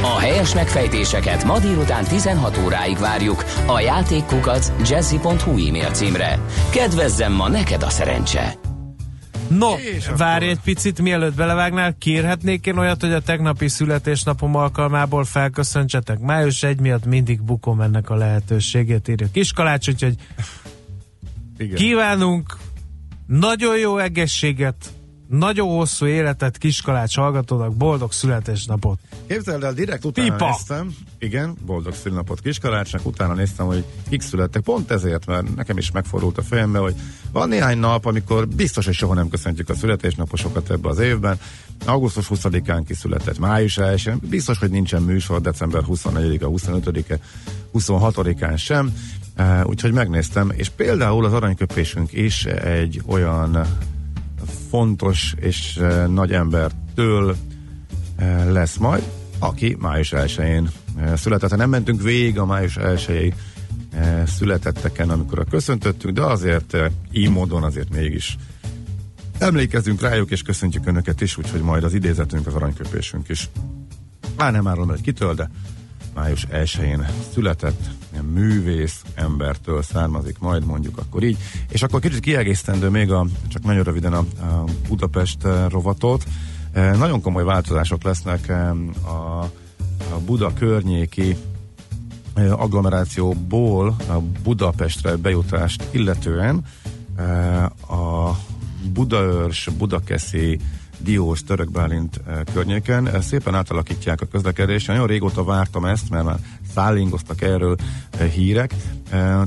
A 0.02 0.20
helyes 0.20 0.54
megfejtéseket 0.54 1.44
ma 1.44 1.60
délután 1.60 2.04
16 2.04 2.58
óráig 2.58 2.98
várjuk 2.98 3.44
a 3.66 3.80
játékkukac 3.80 4.72
jazzy.hu 4.90 5.68
e-mail 5.68 5.92
címre. 5.92 6.40
Kedvezzem 6.72 7.34
ma 7.34 7.50
neked 7.50 7.84
a 7.84 7.90
szerencse! 7.90 8.54
No, 9.50 9.70
várj 10.18 10.48
egy 10.48 10.60
picit, 10.64 11.02
mielőtt 11.02 11.36
belevágnál, 11.36 11.96
kérhetnék 11.98 12.66
én 12.66 12.78
olyat, 12.78 13.02
hogy 13.02 13.12
a 13.12 13.20
tegnapi 13.20 13.68
születésnapom 13.68 14.56
alkalmából 14.56 15.24
felköszöntsetek. 15.24 16.20
Május 16.20 16.64
1 16.64 16.80
miatt 16.80 17.06
mindig 17.06 17.42
bukom 17.42 17.82
ennek 17.82 18.10
a 18.10 18.16
lehetőségét, 18.16 19.08
írja 19.08 19.28
Kiskalács, 19.34 19.88
úgyhogy 19.88 20.16
Igen. 21.58 21.76
kívánunk 21.76 22.58
nagyon 23.28 23.78
jó 23.78 23.98
egészséget, 23.98 24.76
Nagyon 25.28 25.68
hosszú 25.68 26.06
életet 26.06 26.58
Kiskalács 26.58 27.16
hallgatónak, 27.16 27.76
boldog 27.76 28.12
születésnapot. 28.12 29.00
Képzeld 29.28 29.64
el, 29.64 29.74
direkt 29.74 30.06
utána 30.06 30.32
Pipa. 30.32 30.50
néztem, 30.50 30.96
igen, 31.20 31.56
boldog 31.66 31.94
szülnapot 31.94 32.42
Kiskalácsnak, 32.42 33.06
utána 33.06 33.34
néztem, 33.34 33.66
hogy 33.66 33.86
kik 34.10 34.22
születtek, 34.22 34.62
pont 34.62 34.92
ezért, 34.92 35.26
mert 35.26 35.56
nekem 35.56 35.78
is 35.78 35.92
megfordult 35.92 36.38
a 36.38 36.42
fejembe, 36.42 36.80
hogy 36.80 36.96
van 37.32 37.50
néhány 37.50 37.78
nap, 37.78 38.06
amikor 38.06 38.48
biztos, 38.48 38.86
hogy 38.86 38.94
soha 38.94 39.14
nem 39.14 39.30
köszöntjük 39.30 39.70
a 39.70 39.76
születésnaposokat 39.76 40.72
ebbe 40.72 40.90
az 40.90 41.00
évben. 41.00 41.40
Augusztus 41.86 42.28
20-án 42.30 42.84
kiszületett, 42.88 43.40
május 43.40 43.78
1 43.78 44.12
biztos, 44.22 44.58
hogy 44.58 44.70
nincsen 44.70 45.02
műsor, 45.02 45.42
december 45.42 45.82
24-e, 45.88 46.46
25-e, 46.50 47.20
26-án 47.74 48.58
sem. 48.58 48.94
Uh, 49.40 49.68
úgyhogy 49.68 49.92
megnéztem, 49.92 50.52
és 50.56 50.70
például 50.70 51.26
az 51.26 51.34
aranyköpésünk 51.34 52.14
is 52.14 52.46
egy 52.46 53.02
olyan 53.06 53.68
fontos 54.70 55.34
és 55.40 55.78
uh, 55.80 56.08
nagy 56.08 56.32
embertől 56.32 57.36
uh, 58.20 58.52
lesz 58.52 58.78
majd, 58.78 59.04
aki 59.40 59.76
május 59.80 60.14
1-én 60.16 60.70
uh, 60.96 61.14
született. 61.14 61.56
Nem 61.56 61.70
mentünk 61.70 62.02
végig 62.02 62.40
a 62.40 62.46
május 62.46 62.78
1 62.78 63.34
uh, 63.94 64.24
születetteken, 64.26 65.10
amikor 65.10 65.40
a 65.40 65.44
köszöntöttünk, 65.44 66.14
de 66.14 66.22
azért 66.22 66.78
így 67.12 67.30
módon 67.30 67.64
azért 67.64 67.90
mégis 67.94 68.38
emlékezzünk 69.40 70.02
rájuk, 70.02 70.32
és 70.32 70.42
köszöntjük 70.42 70.88
Önöket 70.88 71.22
is, 71.22 71.38
úgyhogy 71.38 71.62
majd 71.62 71.84
az 71.84 71.94
idézetünk, 71.94 72.48
az 72.48 72.54
aranyköpésünk 72.54 73.30
is. 73.30 73.50
Már 74.38 74.52
nem 74.52 74.68
árulom, 74.68 74.90
hogy 74.90 75.02
kitől, 75.02 75.34
de 75.34 75.50
május 76.18 76.48
1-én 76.52 77.08
született 77.34 77.90
művész 78.34 79.02
embertől 79.16 79.82
származik, 79.82 80.40
majd 80.40 80.66
mondjuk 80.66 80.98
akkor 80.98 81.24
így. 81.24 81.38
És 81.70 81.84
akkor 81.84 82.00
kicsit 82.00 82.20
kiegészítendő 82.20 82.90
még 82.90 83.12
a, 83.12 83.26
csak 83.48 83.64
nagyon 83.64 83.84
röviden 83.84 84.14
a, 84.14 84.20
a 84.20 84.64
Budapest 84.88 85.46
eh, 85.46 85.70
rovatot. 85.70 86.24
E, 86.74 86.96
nagyon 86.96 87.22
komoly 87.22 87.44
változások 87.44 88.04
lesznek 88.04 88.48
e, 88.48 88.70
a, 89.08 89.42
a 90.12 90.20
Buda 90.26 90.54
környéki 90.54 91.38
agglomerációból 92.36 93.96
a 94.08 94.20
Budapestre 94.44 95.16
bejutást 95.16 95.84
illetően 95.92 96.66
a 97.90 98.32
Budaörs, 98.94 99.70
Budakeszi, 99.78 100.60
Diós, 101.00 101.44
Török 101.44 101.72
Bálint 101.72 102.22
eh, 102.28 102.40
környéken. 102.54 103.08
Eh, 103.08 103.22
Szépen 103.22 103.56
átalakítják 103.56 104.22
a 104.22 104.26
közlekedést. 104.26 104.88
Nagyon 104.88 105.08
régóta 105.08 105.44
vártam 105.44 105.86
ezt, 105.86 106.10
mert 106.10 106.26
már 106.26 106.38
szállingoztak 106.74 107.42
erről 107.42 107.76
eh, 108.10 108.28
hírek. 108.28 108.76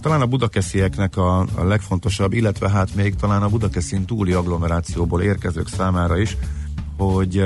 Talán 0.01 0.21
a 0.21 0.27
budakeszieknek 0.27 1.17
a, 1.17 1.47
legfontosabb, 1.63 2.33
illetve 2.33 2.71
hát 2.71 2.95
még 2.95 3.15
talán 3.15 3.43
a 3.43 3.49
Budakeszin 3.49 4.05
túli 4.05 4.33
agglomerációból 4.33 5.23
érkezők 5.23 5.69
számára 5.69 6.19
is, 6.19 6.37
hogy 6.97 7.45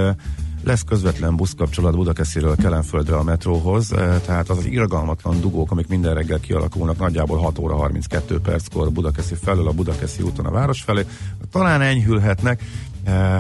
lesz 0.65 0.83
közvetlen 0.83 1.37
buszkapcsolat 1.37 1.97
Budakesziről 1.97 2.57
Kelenföldre 2.57 3.17
a 3.17 3.23
metróhoz, 3.23 3.93
eh, 3.93 4.21
tehát 4.27 4.49
az 4.51 4.59
az 4.59 4.67
irgalmatlan 4.67 5.41
dugók, 5.41 5.71
amik 5.71 5.87
minden 5.87 6.15
reggel 6.15 6.41
kialakulnak, 6.41 6.99
nagyjából 6.99 7.39
6 7.39 7.59
óra 7.59 7.77
32 7.77 8.41
perckor 8.41 8.93
Budakeszi 8.93 9.35
felől 9.35 9.69
a 9.69 9.73
Budakeszi 9.73 10.23
úton 10.23 10.47
a 10.47 10.51
város 10.51 10.83
felé, 10.83 11.07
talán 11.51 11.81
enyhülhetnek, 11.81 12.63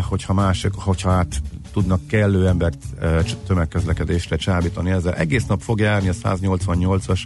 hogyha 0.09 0.33
mások, 0.33 0.75
hogyha 0.75 1.11
hát 1.11 1.43
tudnak 1.75 2.07
kellő 2.07 2.49
embert 2.49 2.79
eh, 3.01 3.19
tömegközlekedésre 3.47 4.37
csábítani 4.37 4.91
ezzel. 4.91 5.15
Egész 5.15 5.47
nap 5.47 5.61
fog 5.61 5.81
járni 5.81 6.09
a 6.09 6.12
188-as 6.12 7.23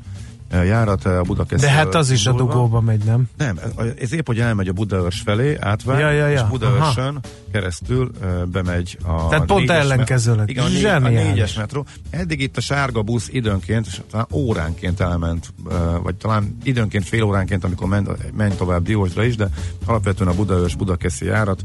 eh, 0.48 0.66
járat 0.66 1.06
eh, 1.06 1.18
a 1.18 1.22
Budakeszi. 1.22 1.64
De 1.64 1.70
hát 1.70 1.94
az 1.94 2.10
is 2.10 2.26
a 2.26 2.32
dugóba 2.32 2.80
megy, 2.80 3.04
nem? 3.04 3.28
Nem, 3.36 3.58
ez 3.98 4.12
épp, 4.12 4.26
hogy 4.26 4.40
elmegy 4.40 4.68
a 4.68 4.72
Budaörs 4.72 5.20
felé, 5.20 5.56
átvág, 5.60 5.98
Ja, 5.98 6.10
ja, 6.10 6.26
ja. 6.26 6.40
és 6.40 6.48
Budaörsön 6.48 7.20
keresztül 7.52 8.10
bemegy 8.46 8.98
a 9.02 9.28
Tehát 9.28 9.46
pont 9.46 9.70
ellenkezőleg. 9.70 10.50
Igen, 10.50 10.64
a, 10.64 10.68
négy, 10.68 10.84
a 10.84 11.22
négyes 11.22 11.54
metró. 11.54 11.86
Eddig 12.10 12.40
itt 12.40 12.56
a 12.56 12.60
sárga 12.60 13.02
busz 13.02 13.28
időnként, 13.32 13.86
és 13.86 14.00
talán 14.10 14.26
óránként 14.32 15.00
elment, 15.00 15.54
vagy 16.02 16.14
talán 16.14 16.56
időnként 16.62 17.04
fél 17.04 17.22
óránként, 17.22 17.64
amikor 17.64 17.88
ment, 17.88 18.32
ment 18.36 18.56
tovább 18.56 18.82
Diósra 18.82 19.24
is, 19.24 19.36
de 19.36 19.48
alapvetően 19.84 20.30
a 20.30 20.34
Budaörs 20.34 20.74
Budakeszi 20.74 21.24
járat 21.24 21.62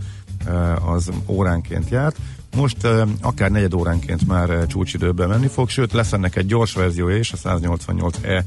az 0.85 1.11
óránként 1.27 1.89
járt. 1.89 2.17
Most 2.55 2.87
akár 3.21 3.51
negyed 3.51 3.73
óránként 3.73 4.27
már 4.27 4.65
csúcsidőben 4.65 5.29
menni 5.29 5.47
fog, 5.47 5.69
sőt 5.69 5.93
lesz 5.93 6.13
ennek 6.13 6.35
egy 6.35 6.45
gyors 6.45 6.73
verziója 6.73 7.17
is, 7.17 7.31
a 7.31 7.37
188E 7.37 8.43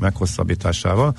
meghosszabbításával, 0.00 1.14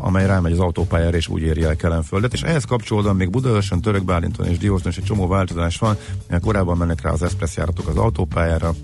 amely 0.00 0.26
rámegy 0.26 0.52
az 0.52 0.58
autópályára 0.58 1.16
és 1.16 1.28
úgy 1.28 1.42
éri 1.42 1.62
el 1.62 1.76
Kelenföldet, 1.76 2.32
és 2.32 2.42
ehhez 2.42 2.64
kapcsolódóan 2.64 3.16
még 3.16 3.30
Budaörsön, 3.30 3.80
Török 3.80 4.04
Bálinton 4.04 4.46
és 4.46 4.58
Dióston 4.58 4.90
is 4.90 4.98
egy 4.98 5.04
csomó 5.04 5.26
változás 5.26 5.78
van. 5.78 5.96
Korábban 6.40 6.76
mennek 6.76 7.00
rá 7.00 7.10
az 7.10 7.22
express 7.22 7.56
járatok 7.56 7.88
az 7.88 7.96
autópályára, 7.96 8.74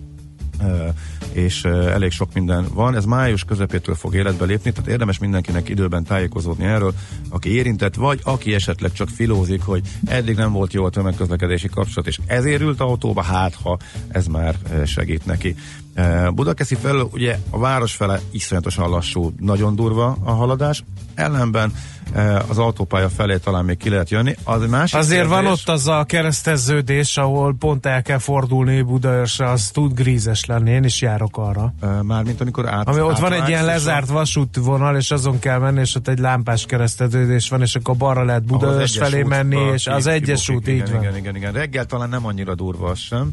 és 1.33 1.65
elég 1.65 2.11
sok 2.11 2.33
minden 2.35 2.67
van. 2.75 2.97
Ez 2.97 3.05
május 3.05 3.45
közepétől 3.45 3.95
fog 3.95 4.15
életbe 4.15 4.45
lépni, 4.45 4.73
tehát 4.73 4.91
érdemes 4.91 5.19
mindenkinek 5.19 5.69
időben 5.69 6.05
tájékozódni 6.05 6.65
erről, 6.65 6.95
aki 7.29 7.55
érintett, 7.55 7.95
vagy 7.95 8.21
aki 8.23 8.55
esetleg 8.55 8.93
csak 8.93 9.09
filózik, 9.09 9.63
hogy 9.63 9.83
eddig 10.05 10.37
nem 10.37 10.53
volt 10.53 10.73
jó 10.73 10.85
a 10.85 10.91
tömegközlekedési 10.91 11.69
kapcsolat, 11.69 12.09
és 12.09 12.19
ezért 12.27 12.61
ült 12.61 12.81
autóba, 12.81 13.23
hát 13.23 13.55
ha 13.55 13.79
ez 14.09 14.27
már 14.27 14.55
segít 14.87 15.27
neki. 15.27 15.57
Uh, 16.01 16.31
Budakeszi 16.35 16.75
felől 16.75 17.09
ugye 17.13 17.39
a 17.51 17.59
város 17.59 17.95
fele 17.95 18.21
iszonyatosan 18.31 18.91
lassú, 18.91 19.33
nagyon 19.41 19.75
durva 19.75 20.17
a 20.25 20.31
haladás, 20.31 20.85
ellenben 21.15 21.73
uh, 22.15 22.43
az 22.49 22.59
autópálya 22.59 23.09
felé 23.09 23.37
talán 23.37 23.65
még 23.65 23.77
ki 23.77 23.89
lehet 23.89 24.11
jönni. 24.11 24.35
Az 24.45 24.67
másik 24.69 24.99
Azért 24.99 25.27
van 25.27 25.41
kérdés- 25.41 25.69
ott 25.69 25.75
az 25.75 25.87
a 25.87 26.05
kereszteződés, 26.05 27.17
ahol 27.17 27.57
pont 27.59 27.87
el 27.87 28.03
kell 28.03 28.19
fordulni 28.19 28.83
Budaörsre, 28.83 29.51
az 29.51 29.71
tud 29.71 29.95
grízes 29.95 30.45
lenni, 30.45 30.71
én 30.71 30.85
is 30.85 31.01
járok 31.01 31.37
arra. 31.37 31.75
Uh, 31.83 32.03
Mármint 32.03 32.41
amikor 32.41 32.69
át, 32.69 32.89
Ami 32.89 33.01
ott 33.01 33.19
van 33.19 33.33
egy 33.33 33.39
átvágsz, 33.39 33.49
ilyen 33.49 33.65
lezárt 33.65 34.09
vasútvonal, 34.09 34.97
és 34.97 35.11
azon 35.11 35.39
kell 35.39 35.59
menni, 35.59 35.81
és 35.81 35.95
ott 35.95 36.09
egy 36.09 36.19
lámpás 36.19 36.67
kereszteződés 36.67 37.49
van, 37.49 37.61
és 37.63 37.75
akkor 37.75 37.97
balra 37.97 38.25
lehet 38.25 38.45
Budaörs 38.45 38.97
felé 38.97 39.23
menni, 39.23 39.73
és 39.73 39.87
az 39.87 40.07
egyes 40.07 40.49
út, 40.49 40.69
így 40.69 40.75
igen, 40.75 40.93
van. 40.93 41.03
Igen, 41.03 41.17
igen, 41.17 41.37
igen. 41.37 41.53
Reggel 41.53 41.85
talán 41.85 42.09
nem 42.09 42.27
annyira 42.27 42.55
durva 42.55 42.91
az 42.91 42.99
sem. 42.99 43.31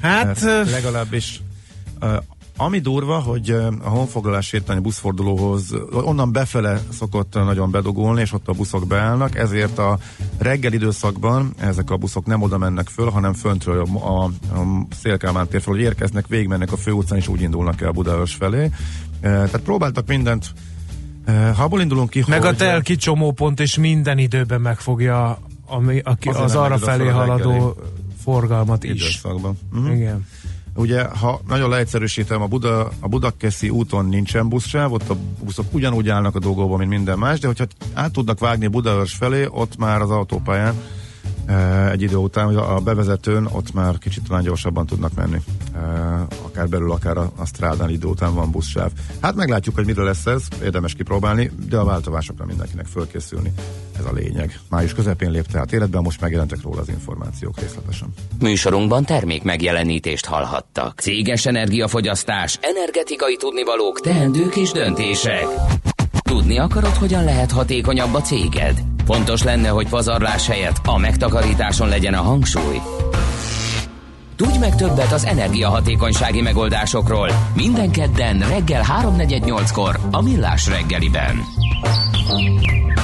Hát, 0.00 0.40
legalábbis 0.70 1.40
ami 2.56 2.78
durva, 2.78 3.18
hogy 3.18 3.50
a 3.82 3.88
honfoglalás 3.88 4.46
sétány 4.46 4.82
buszfordulóhoz 4.82 5.74
onnan 5.92 6.32
befele 6.32 6.80
szokott 6.92 7.34
nagyon 7.34 7.70
bedugulni, 7.70 8.20
és 8.20 8.32
ott 8.32 8.48
a 8.48 8.52
buszok 8.52 8.86
beállnak, 8.86 9.36
ezért 9.36 9.78
a 9.78 9.98
reggel 10.38 10.72
időszakban 10.72 11.54
ezek 11.58 11.90
a 11.90 11.96
buszok 11.96 12.26
nem 12.26 12.42
oda 12.42 12.58
mennek 12.58 12.88
föl, 12.88 13.10
hanem 13.10 13.32
föntről 13.32 13.86
a, 13.94 14.08
a, 14.08 14.24
a 14.24 14.86
Szélkálmán 15.00 15.48
tér 15.48 15.60
föl, 15.62 15.74
hogy 15.74 15.82
érkeznek, 15.82 16.26
végigmennek 16.26 16.72
a 16.72 16.76
főutcán, 16.76 17.18
és 17.18 17.28
úgy 17.28 17.40
indulnak 17.40 17.80
el 17.80 17.90
Budaörs 17.90 18.34
felé. 18.34 18.70
Tehát 19.20 19.60
próbáltak 19.60 20.06
mindent 20.06 20.52
ha 21.26 21.62
abból 21.62 21.80
indulunk 21.80 22.10
ki, 22.10 22.24
meg 22.26 22.42
a 22.42 22.46
hogy, 22.46 22.56
tel 22.56 22.82
kicsomópont 22.82 23.60
is 23.60 23.76
minden 23.76 24.18
időben 24.18 24.60
megfogja 24.60 25.38
ami, 25.66 26.00
aki, 26.04 26.28
az 26.28 26.52
nem 26.52 26.62
arra 26.62 26.78
felé 26.78 27.04
fel 27.04 27.14
a 27.14 27.16
haladó 27.16 27.76
forgalmat 28.22 28.84
is. 28.84 28.90
időszakban. 28.90 29.58
Mhm. 29.72 29.90
Igen. 29.90 30.26
Ugye, 30.76 31.04
ha 31.04 31.40
nagyon 31.48 31.70
leegyszerűsítem, 31.70 32.42
a, 32.42 32.46
Buda, 32.46 32.90
a 33.00 33.08
Budakeszi 33.08 33.68
úton 33.68 34.06
nincsen 34.06 34.48
buszsáv, 34.48 34.92
ott 34.92 35.08
a 35.08 35.16
buszok 35.44 35.74
ugyanúgy 35.74 36.08
állnak 36.08 36.34
a 36.34 36.38
dolgokban, 36.38 36.78
mint 36.78 36.90
minden 36.90 37.18
más, 37.18 37.38
de 37.38 37.46
hogyha 37.46 37.66
át 37.94 38.12
tudnak 38.12 38.38
vágni 38.38 38.66
Budaörs 38.66 39.14
felé, 39.14 39.46
ott 39.50 39.76
már 39.76 40.00
az 40.00 40.10
autópályán 40.10 40.74
egy 41.90 42.02
idő 42.02 42.16
után, 42.16 42.46
hogy 42.46 42.56
a 42.56 42.80
bevezetőn 42.80 43.46
ott 43.52 43.72
már 43.72 43.98
kicsit 43.98 44.22
talán 44.26 44.42
gyorsabban 44.42 44.86
tudnak 44.86 45.14
menni. 45.14 45.40
E, 45.74 45.78
akár 46.42 46.68
belül, 46.68 46.92
akár 46.92 47.16
a, 47.16 47.32
a 47.36 47.46
strádán 47.46 47.90
idő 47.90 48.06
után 48.06 48.34
van 48.34 48.50
buszsáv. 48.50 48.90
Hát 49.20 49.34
meglátjuk, 49.34 49.74
hogy 49.74 49.84
miről 49.86 50.04
lesz 50.04 50.26
ez, 50.26 50.42
érdemes 50.62 50.94
kipróbálni, 50.94 51.50
de 51.68 51.76
a 51.76 51.84
változásokra 51.84 52.44
mindenkinek 52.44 52.86
fölkészülni. 52.86 53.52
Ez 53.98 54.04
a 54.04 54.12
lényeg. 54.12 54.58
Május 54.70 54.94
közepén 54.94 55.30
lépte 55.30 55.58
át 55.58 55.72
életben, 55.72 56.02
most 56.02 56.20
megjelentek 56.20 56.62
róla 56.62 56.80
az 56.80 56.88
információk 56.88 57.60
részletesen. 57.60 58.08
Műsorunkban 58.40 59.04
termék 59.04 59.42
megjelenítést 59.42 60.26
hallhattak. 60.26 61.00
Céges 61.00 61.46
energiafogyasztás, 61.46 62.58
energetikai 62.60 63.36
tudnivalók, 63.36 64.00
teendők 64.00 64.56
és 64.56 64.70
döntések. 64.70 65.44
Tudni 66.26 66.58
akarod, 66.58 66.94
hogyan 66.94 67.24
lehet 67.24 67.52
hatékonyabb 67.52 68.14
a 68.14 68.20
céged? 68.20 68.82
Fontos 69.04 69.42
lenne, 69.42 69.68
hogy 69.68 69.88
pazarlás 69.88 70.46
helyett 70.46 70.80
a 70.84 70.98
megtakarításon 70.98 71.88
legyen 71.88 72.14
a 72.14 72.22
hangsúly. 72.22 72.80
Tudj 74.36 74.58
meg 74.58 74.74
többet 74.74 75.12
az 75.12 75.24
energiahatékonysági 75.24 76.40
megoldásokról 76.40 77.30
minden 77.54 77.90
kedden 77.90 78.38
reggel 78.38 78.82
3.48-kor 79.02 79.98
a 80.10 80.22
Millás 80.22 80.68
reggeliben. 80.68 81.36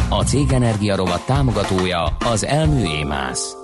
A 0.09 0.23
Cég 0.23 0.53
Energia 0.53 0.97
rovat 0.97 1.27
támogatója 1.27 2.16
az 2.25 2.47
Elmű 2.47 2.85
Émász. 2.85 3.62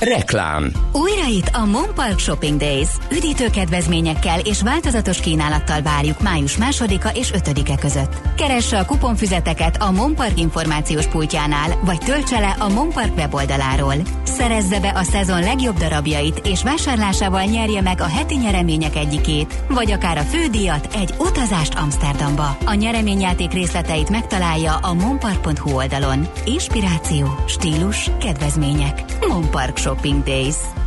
Reklám 0.00 0.72
Újra 0.92 1.26
itt 1.26 1.50
a 1.52 1.64
Monpark 1.64 2.18
Shopping 2.18 2.58
Days. 2.58 2.88
Üdítő 3.12 3.50
kedvezményekkel 3.50 4.40
és 4.40 4.62
változatos 4.62 5.20
kínálattal 5.20 5.82
várjuk 5.82 6.20
május 6.20 6.56
másodika 6.56 7.08
és 7.08 7.30
5-e 7.34 7.76
között. 7.78 8.14
Keresse 8.36 8.78
a 8.78 8.84
kuponfüzeteket 8.84 9.82
a 9.82 9.90
Monpark 9.90 10.38
információs 10.38 11.06
pultjánál, 11.06 11.78
vagy 11.84 11.98
töltse 11.98 12.40
le 12.40 12.56
a 12.58 12.68
Monpark 12.68 13.16
weboldaláról. 13.16 13.94
Szerezze 14.22 14.80
be 14.80 14.92
a 14.94 15.02
szezon 15.02 15.40
legjobb 15.40 15.76
darabjait, 15.76 16.40
és 16.46 16.62
vásárlásával 16.62 17.44
nyerje 17.44 17.80
meg 17.80 18.00
a 18.00 18.08
heti 18.08 18.36
nyeremények 18.36 18.96
egyikét, 18.96 19.54
vagy 19.68 19.92
akár 19.92 20.18
a 20.18 20.22
fődíjat, 20.22 20.88
egy 20.94 21.14
utazást 21.18 21.74
Amsterdamba. 21.74 22.56
A 22.64 22.74
nyereményjáték 22.74 23.52
részleteit 23.52 24.10
megtalálja 24.10 24.76
a 24.76 24.94
monpark.hu 24.94 25.70
oldalon. 25.70 26.28
Inspiráció, 26.44 27.26
stílus, 27.46 28.10
kedvezmények. 28.20 29.04
Monpark 29.28 29.76
Shopping 29.76 29.87
Days. 30.22 30.77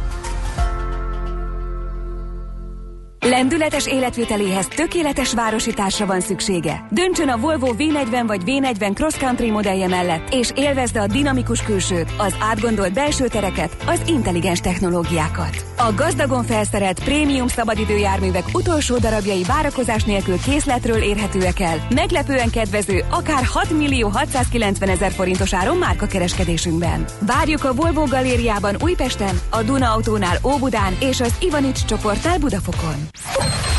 Lendületes 3.31 3.87
életviteléhez 3.87 4.67
tökéletes 4.67 5.33
városításra 5.33 6.05
van 6.05 6.19
szüksége. 6.19 6.85
Döntsön 6.89 7.29
a 7.29 7.37
Volvo 7.37 7.73
V40 7.77 8.23
vagy 8.27 8.41
V40 8.45 8.93
Cross 8.93 9.17
Country 9.17 9.51
modellje 9.51 9.87
mellett, 9.87 10.33
és 10.33 10.51
élvezze 10.55 11.01
a 11.01 11.07
dinamikus 11.07 11.61
külsőt, 11.61 12.13
az 12.17 12.35
átgondolt 12.39 12.93
belső 12.93 13.27
tereket, 13.27 13.77
az 13.85 14.01
intelligens 14.05 14.59
technológiákat. 14.59 15.65
A 15.77 15.93
gazdagon 15.95 16.43
felszerelt 16.43 17.03
prémium 17.03 17.47
szabadidőjárművek 17.47 18.43
utolsó 18.53 18.97
darabjai 18.97 19.43
várakozás 19.43 20.03
nélkül 20.03 20.39
készletről 20.39 21.01
érhetőek 21.01 21.59
el. 21.59 21.87
Meglepően 21.89 22.49
kedvező, 22.49 23.03
akár 23.09 23.43
6 23.43 23.69
millió 23.69 24.07
690 24.07 24.89
ezer 24.89 25.11
forintos 25.11 25.53
áron 25.53 25.77
márkakereskedésünkben. 25.77 27.05
Várjuk 27.19 27.63
a 27.63 27.73
Volvo 27.73 28.03
galériában 28.03 28.75
Újpesten, 28.81 29.39
a 29.49 29.61
Duna 29.61 29.91
Autónál 29.91 30.37
Óbudán 30.43 30.95
és 30.99 31.21
az 31.21 31.35
Ivanics 31.39 31.85
csoportnál 31.85 32.37
Budafokon. 32.37 33.09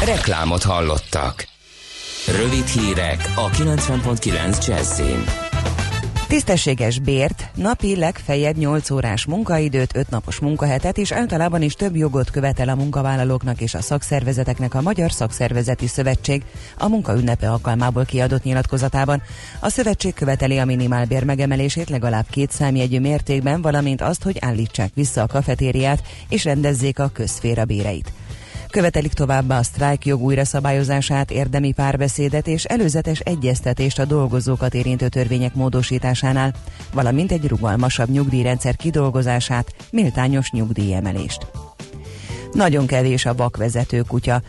Reklámot 0.05 0.63
hallottak. 0.63 1.47
Rövid 2.27 2.67
hírek 2.67 3.33
a 3.35 3.51
90.9 3.51 4.67
Jazzin. 4.67 5.25
Tisztességes 6.33 6.99
bért, 6.99 7.51
napi 7.55 7.97
legfeljebb 7.97 8.57
8 8.57 8.91
órás 8.91 9.25
munkaidőt, 9.25 9.97
5 9.97 10.11
napos 10.11 10.39
munkahetet 10.39 10.99
és 10.99 11.13
általában 11.13 11.63
is 11.63 11.75
több 11.75 11.97
jogot 11.97 12.31
követel 12.31 12.69
a 12.69 12.75
munkavállalóknak 12.75 13.61
és 13.61 13.75
a 13.75 13.81
szakszervezeteknek 13.81 14.75
a 14.75 14.81
Magyar 14.81 15.13
Szakszervezeti 15.13 15.87
Szövetség 15.87 16.43
a 16.79 16.89
munkaünnepe 16.89 17.51
alkalmából 17.51 18.05
kiadott 18.05 18.43
nyilatkozatában. 18.43 19.23
A 19.61 19.69
szövetség 19.69 20.15
követeli 20.15 20.59
a 20.59 20.65
minimálbér 20.65 21.25
megemelését 21.25 21.91
legalább 21.91 22.27
két 22.31 22.51
számjegyű 22.51 23.01
mértékben, 23.01 23.63
valamint 23.63 24.01
azt, 24.01 24.23
hogy 24.23 24.37
állítsák 24.41 24.91
vissza 24.95 25.23
a 25.23 25.27
kafetériát 25.27 26.03
és 26.29 26.45
rendezzék 26.45 26.99
a 26.99 27.11
közféra 27.13 27.65
béreit. 27.65 28.13
Követelik 28.73 29.13
továbbá 29.13 29.59
a 29.59 29.63
sztrájk 29.63 30.05
jog 30.05 30.23
újra 30.23 30.45
szabályozását, 30.45 31.31
érdemi 31.31 31.73
párbeszédet 31.73 32.47
és 32.47 32.65
előzetes 32.65 33.21
egyeztetést 33.21 33.99
a 33.99 34.05
dolgozókat 34.05 34.75
érintő 34.75 35.09
törvények 35.09 35.55
módosításánál, 35.55 36.55
valamint 36.93 37.33
egy 37.33 37.49
rugalmasabb 37.49 38.09
nyugdíjrendszer 38.09 38.77
kidolgozását, 38.77 39.75
méltányos 39.91 40.51
nyugdíjemelést. 40.51 41.47
Nagyon 42.53 42.87
kevés 42.87 43.27
a 43.27 43.35
vakvezető 43.35 44.01
kutya. 44.01 44.43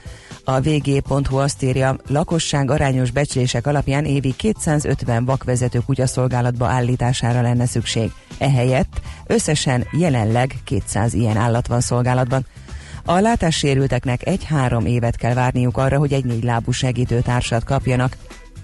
A 0.44 0.60
vg.hu 0.60 1.38
azt 1.38 1.64
írja, 1.64 1.98
lakosság 2.08 2.72
arányos 2.72 3.12
becslések 3.12 3.68
alapján 3.68 4.06
évi 4.06 4.34
250 4.38 5.26
vakvezető 5.26 5.80
kutyaszolgálatba 5.86 6.68
állítására 6.68 7.42
lenne 7.42 7.66
szükség. 7.66 8.12
Ehelyett 8.38 9.02
összesen 9.28 9.88
jelenleg 9.92 10.56
200 10.64 11.14
ilyen 11.14 11.38
állat 11.38 11.68
van 11.68 11.82
szolgálatban. 11.82 12.46
A 13.06 13.20
látássérülteknek 13.20 14.28
egy-három 14.28 14.86
évet 14.86 15.16
kell 15.16 15.34
várniuk 15.34 15.78
arra, 15.78 15.98
hogy 15.98 16.14
egy 16.14 16.26
négy 16.26 16.44
lábú 16.44 16.72
segítőtársat 16.72 17.64
kapjanak. 17.64 18.18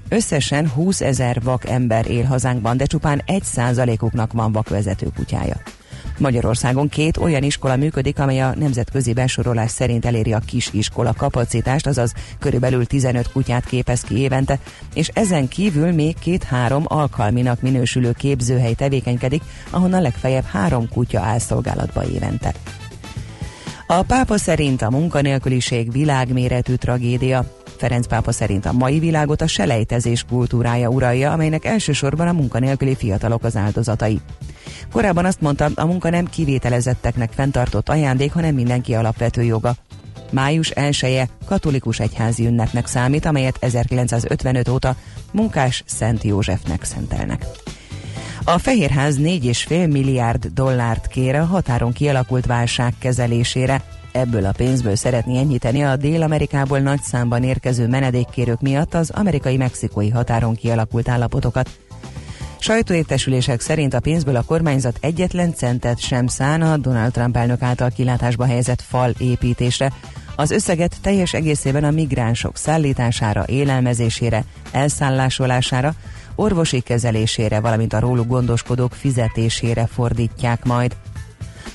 Összesen 0.10 0.70
20 0.70 1.02
ezer 1.02 1.42
vak 1.44 1.66
ember 1.66 2.10
él 2.10 2.24
hazánkban, 2.24 2.78
de 2.78 2.86
csupán 2.86 3.22
egy 3.26 3.44
százalékuknak 3.44 4.34
van 4.34 4.52
vakvezető 4.52 5.08
kutyája. 5.16 5.62
Magyarországon 6.18 6.90
két 6.90 7.18
olyan 7.18 7.44
iskola 7.44 7.76
működik, 7.76 8.20
amely 8.20 8.42
a 8.42 8.56
nemzetközi 8.56 9.14
besorolás 9.14 9.72
szerint 9.72 10.06
eléri 10.06 10.34
a 10.34 10.40
kis 10.40 10.70
iskola 10.74 11.14
kapacitást, 11.14 11.88
azaz 11.88 12.14
körülbelül 12.40 12.86
15 12.86 13.32
kutyát 13.32 13.66
képez 13.66 14.02
ki 14.02 14.18
évente, 14.18 14.60
és 14.94 15.08
ezen 15.14 15.48
kívül 15.48 15.92
még 15.92 16.20
két-három 16.20 16.84
alkalminak 16.88 17.62
minősülő 17.62 18.12
képzőhely 18.12 18.74
tevékenykedik, 18.74 19.44
ahonnan 19.70 20.02
legfeljebb 20.02 20.46
három 20.46 20.90
kutya 20.90 21.22
áll 21.22 21.40
szolgálatba 21.40 22.06
évente. 22.06 22.54
A 23.92 24.04
pápa 24.04 24.38
szerint 24.38 24.82
a 24.82 24.90
munkanélküliség 24.90 25.92
világméretű 25.92 26.76
tragédia. 26.76 27.54
Ferenc 27.78 28.08
pápa 28.08 28.32
szerint 28.32 28.66
a 28.66 28.74
mai 28.74 29.00
világot 29.00 29.42
a 29.42 29.48
selejtezés 29.48 30.24
kultúrája 30.24 30.90
uralja, 30.90 31.32
amelynek 31.32 31.66
elsősorban 31.66 32.28
a 32.28 32.34
munkanélküli 32.34 32.96
fiatalok 32.96 33.44
az 33.44 33.56
áldozatai. 33.56 34.20
Korábban 34.92 35.26
azt 35.26 35.42
mondta, 35.42 35.70
a 35.76 35.86
munka 35.86 36.10
nem 36.10 36.26
kivételezetteknek 36.26 37.32
fenntartott 37.32 37.90
ajándék, 37.90 38.34
hanem 38.34 38.56
mindenki 38.56 38.94
alapvető 38.94 39.44
joga. 39.44 39.76
Május 40.32 40.70
1 40.70 41.30
katolikus 41.46 42.00
egyházi 42.00 42.46
ünnepnek 42.46 42.88
számít, 42.88 43.26
amelyet 43.26 43.58
1955 43.60 44.68
óta 44.68 44.96
munkás 45.32 45.84
Szent 45.86 46.24
Józsefnek 46.24 46.84
szentelnek. 46.84 47.46
A 48.44 48.58
Fehérház 48.58 49.18
4,5 49.18 49.92
milliárd 49.92 50.46
dollárt 50.46 51.08
kér 51.08 51.36
a 51.36 51.46
határon 51.46 51.92
kialakult 51.92 52.46
válság 52.46 52.94
kezelésére. 53.00 53.82
Ebből 54.12 54.46
a 54.46 54.52
pénzből 54.52 54.96
szeretné 54.96 55.38
enyhíteni 55.38 55.84
a 55.84 55.96
Dél-Amerikából 55.96 56.80
nagy 56.80 57.02
számban 57.02 57.44
érkező 57.44 57.88
menedékkérők 57.88 58.62
miatt 58.62 58.94
az 58.94 59.10
amerikai-mexikói 59.10 60.10
határon 60.10 60.56
kialakult 60.56 61.10
állapotokat. 61.10 61.70
Sajtóértesülések 62.60 63.62
szerint 63.62 63.94
a 63.94 64.00
pénzből 64.00 64.36
a 64.36 64.42
kormányzat 64.42 64.98
egyetlen 65.02 65.54
centet 65.54 66.00
sem 66.00 66.28
szán 66.28 66.62
a 66.62 66.78
Donald 66.78 67.12
Trump 67.12 67.38
elnök 67.38 67.62
által 67.62 67.90
kilátásba 67.90 68.46
helyezett 68.46 68.82
fal 68.82 69.14
építésre. 69.18 69.92
Az 70.36 70.52
összeget 70.52 70.96
teljes 71.02 71.34
egészében 71.34 71.84
a 71.84 71.92
migránsok 71.92 72.58
szállítására, 72.58 73.44
élelmezésére, 73.48 74.44
elszállásolására, 74.72 75.94
orvosi 76.40 76.80
kezelésére, 76.80 77.60
valamint 77.60 77.94
a 77.94 78.00
róluk 78.00 78.28
gondoskodók 78.28 78.94
fizetésére 78.94 79.88
fordítják 79.88 80.66
majd. 80.66 80.96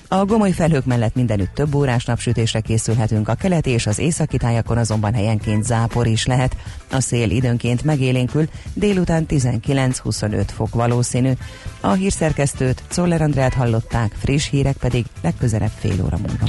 A 0.09 0.25
gomoly 0.25 0.51
felhők 0.51 0.85
mellett 0.85 1.15
mindenütt 1.15 1.55
több 1.55 1.75
órás 1.75 2.05
napsütésre 2.05 2.61
készülhetünk, 2.61 3.29
a 3.29 3.35
keleti 3.35 3.71
és 3.71 3.87
az 3.87 3.99
északi 3.99 4.37
tájakon 4.37 4.77
azonban 4.77 5.15
helyenként 5.15 5.65
zápor 5.65 6.07
is 6.07 6.27
lehet. 6.27 6.57
A 6.91 7.01
szél 7.01 7.31
időnként 7.31 7.85
megélénkül, 7.85 8.49
délután 8.75 9.27
19-25 9.29 10.45
fok 10.55 10.75
valószínű. 10.75 11.33
A 11.81 11.93
hírszerkesztőt 11.93 12.83
Czoller 12.89 13.23
Andrát 13.23 13.55
hallották, 13.55 14.13
friss 14.19 14.49
hírek 14.49 14.77
pedig 14.77 15.05
legközelebb 15.23 15.73
fél 15.79 16.05
óra 16.05 16.17
múlva. 16.17 16.49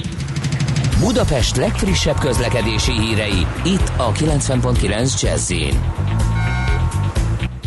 Budapest 1.00 1.56
legfrissebb 1.56 2.20
közlekedési 2.20 2.92
hírei, 2.92 3.46
itt 3.64 3.92
a 3.98 4.12
90.9 4.12 5.22
jazz 5.22 5.52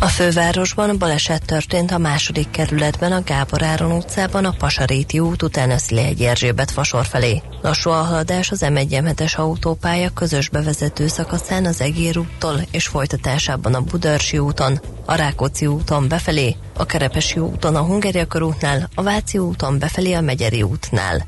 a 0.01 0.07
fővárosban 0.07 0.97
baleset 0.97 1.45
történt 1.45 1.91
a 1.91 1.97
második 1.97 2.49
kerületben 2.49 3.11
a 3.11 3.23
Gábor 3.23 3.63
Áron 3.63 3.91
utcában 3.91 4.45
a 4.45 4.55
Pasaréti 4.57 5.19
út 5.19 5.43
után 5.43 5.69
a 5.69 5.77
Szilegy 5.77 6.21
Erzsébet 6.21 6.71
fasor 6.71 7.05
felé. 7.05 7.41
Lassú 7.61 7.89
a 7.89 7.93
haladás 7.93 8.51
az 8.51 8.61
m 8.61 8.75
1 8.75 9.01
autópálya 9.35 10.09
közös 10.09 10.49
bevezető 10.49 11.07
szakaszán 11.07 11.65
az 11.65 11.81
Egér 11.81 12.17
úttól 12.17 12.61
és 12.71 12.87
folytatásában 12.87 13.73
a 13.73 13.81
Budörsi 13.81 14.37
úton, 14.37 14.81
a 15.05 15.15
Rákóczi 15.15 15.67
úton 15.67 16.07
befelé, 16.07 16.55
a 16.77 16.85
Kerepesi 16.85 17.39
úton 17.39 17.75
a 17.75 17.81
Hungária 17.81 18.25
körútnál, 18.25 18.89
a 18.95 19.03
Váci 19.03 19.37
úton 19.37 19.79
befelé 19.79 20.13
a 20.13 20.21
Megyeri 20.21 20.61
útnál. 20.61 21.27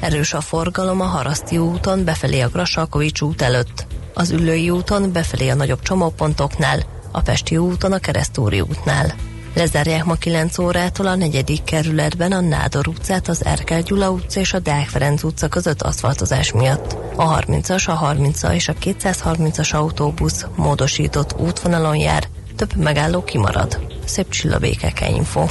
Erős 0.00 0.32
a 0.32 0.40
forgalom 0.40 1.00
a 1.00 1.04
Haraszti 1.04 1.58
úton 1.58 2.04
befelé 2.04 2.40
a 2.40 2.48
Grasalkovics 2.48 3.20
út 3.20 3.42
előtt, 3.42 3.86
az 4.14 4.30
Üllői 4.30 4.70
úton 4.70 5.12
befelé 5.12 5.48
a 5.48 5.54
nagyobb 5.54 5.82
csomópontoknál, 5.82 6.93
a 7.14 7.20
Pesti 7.20 7.56
úton 7.56 7.92
a 7.92 7.98
Keresztúri 7.98 8.60
útnál. 8.60 9.14
Lezárják 9.54 10.04
ma 10.04 10.14
9 10.14 10.58
órától 10.58 11.06
a 11.06 11.14
negyedik 11.14 11.64
kerületben 11.64 12.32
a 12.32 12.40
Nádor 12.40 12.88
utcát, 12.88 13.28
az 13.28 13.44
Erkel 13.44 13.82
Gyula 13.82 14.10
utca 14.10 14.40
és 14.40 14.52
a 14.52 14.58
Deák 14.58 14.88
Ferenc 14.88 15.22
utca 15.22 15.48
között 15.48 15.82
aszfaltozás 15.82 16.52
miatt. 16.52 16.96
A 17.16 17.38
30-as, 17.38 17.88
a 17.88 17.92
30 17.92 18.42
és 18.42 18.68
a 18.68 18.72
230-as 18.72 19.74
autóbusz 19.74 20.46
módosított 20.56 21.40
útvonalon 21.40 21.96
jár, 21.96 22.24
több 22.56 22.76
megálló 22.76 23.24
kimarad. 23.24 23.86
Szép 24.04 24.28
csillabékeke 24.28 25.08
info. 25.08 25.46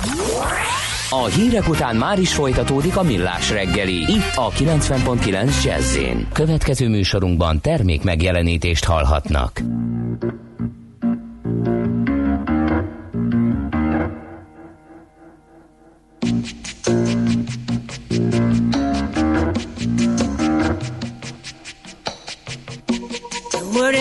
A 1.10 1.26
hírek 1.26 1.70
után 1.70 1.96
már 1.96 2.20
is 2.20 2.34
folytatódik 2.34 2.98
a 2.98 3.04
millás 3.04 3.50
reggeli, 3.50 4.12
itt 4.12 4.36
a 4.36 4.50
90.9 4.50 5.64
jazz 5.64 5.98
Következő 6.34 6.90
műsorunkban 6.90 7.62
termék 7.62 8.04
megjelenítést 8.04 8.86
hallhatnak. 8.86 9.62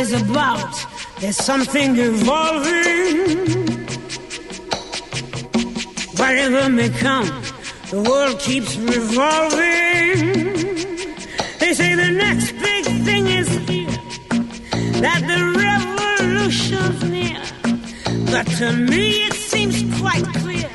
About 0.03 0.85
there's 1.21 1.37
something 1.37 1.97
evolving. 1.97 3.47
Whatever 6.19 6.69
may 6.69 6.89
come, 6.91 7.31
the 7.89 8.03
world 8.03 8.41
keeps 8.41 8.77
revolving. 8.77 10.35
They 11.61 11.73
say 11.73 11.95
the 11.95 12.11
next 12.11 12.51
big 12.53 12.85
thing 13.05 13.27
is 13.29 13.49
here, 13.69 13.97
that 15.03 15.23
the 15.31 15.41
revolution's 15.57 17.05
near. 17.05 17.41
But 18.27 18.49
to 18.59 18.73
me 18.73 19.27
it 19.27 19.35
seems 19.35 19.85
quite 20.01 20.25
clear 20.43 20.69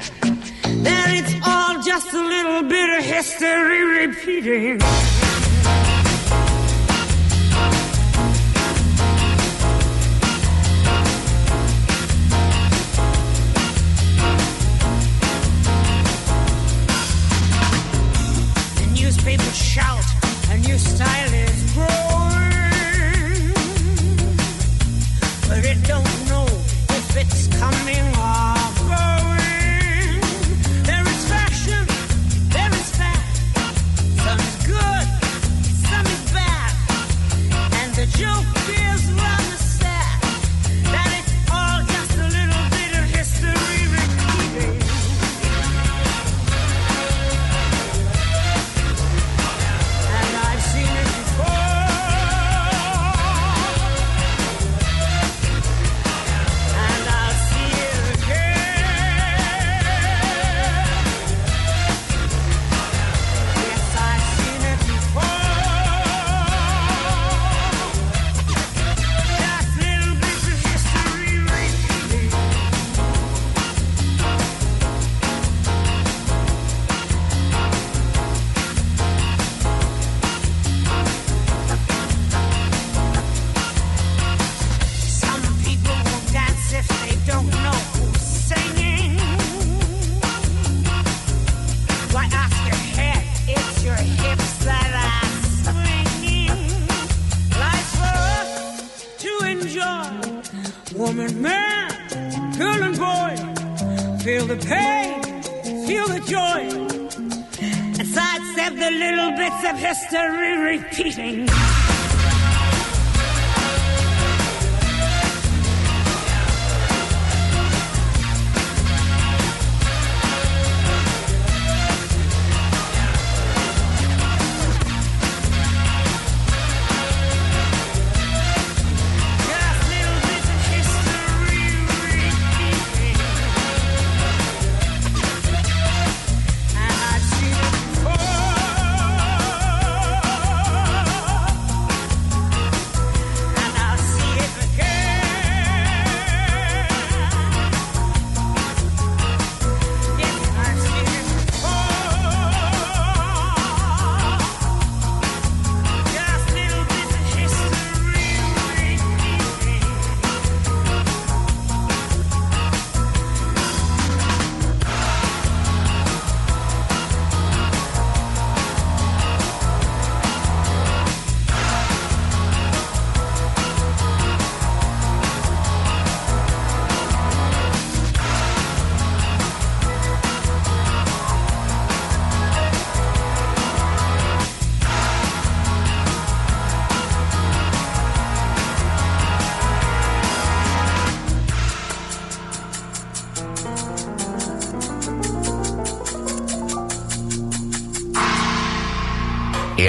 that 0.84 1.08
it's 1.12 1.36
all 1.46 1.84
just 1.84 2.14
a 2.14 2.24
little 2.34 2.64
bit 2.64 2.98
of 2.98 3.04
history 3.04 4.08
repeating. 4.08 5.27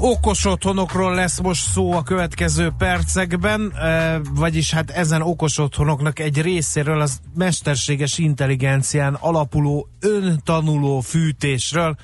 Okos 0.00 0.44
otthonokról 0.44 1.14
lesz 1.14 1.40
most 1.40 1.70
szó 1.70 1.92
a 1.92 2.02
következő 2.02 2.72
percekben, 2.78 3.72
eh, 3.76 4.16
vagyis 4.34 4.72
hát 4.72 4.90
ezen 4.90 5.22
okos 5.22 5.58
otthonoknak 5.58 6.18
egy 6.18 6.40
részéről 6.40 7.00
az 7.00 7.20
mesterséges 7.34 8.18
intelligencián 8.18 9.14
alapuló 9.14 9.88
öntanuló 10.00 11.00
fűtésről. 11.00 11.96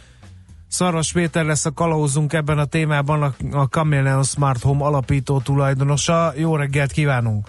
Szarvas 0.68 1.12
Péter 1.12 1.44
lesz 1.44 1.64
a 1.64 1.72
kalauzunk 1.72 2.32
ebben 2.32 2.58
a 2.58 2.64
témában, 2.64 3.34
a 3.52 3.64
Chameleon 3.64 4.24
Smart 4.24 4.62
Home 4.62 4.84
alapító 4.84 5.40
tulajdonosa. 5.40 6.32
Jó 6.36 6.56
reggelt 6.56 6.92
kívánunk! 6.92 7.48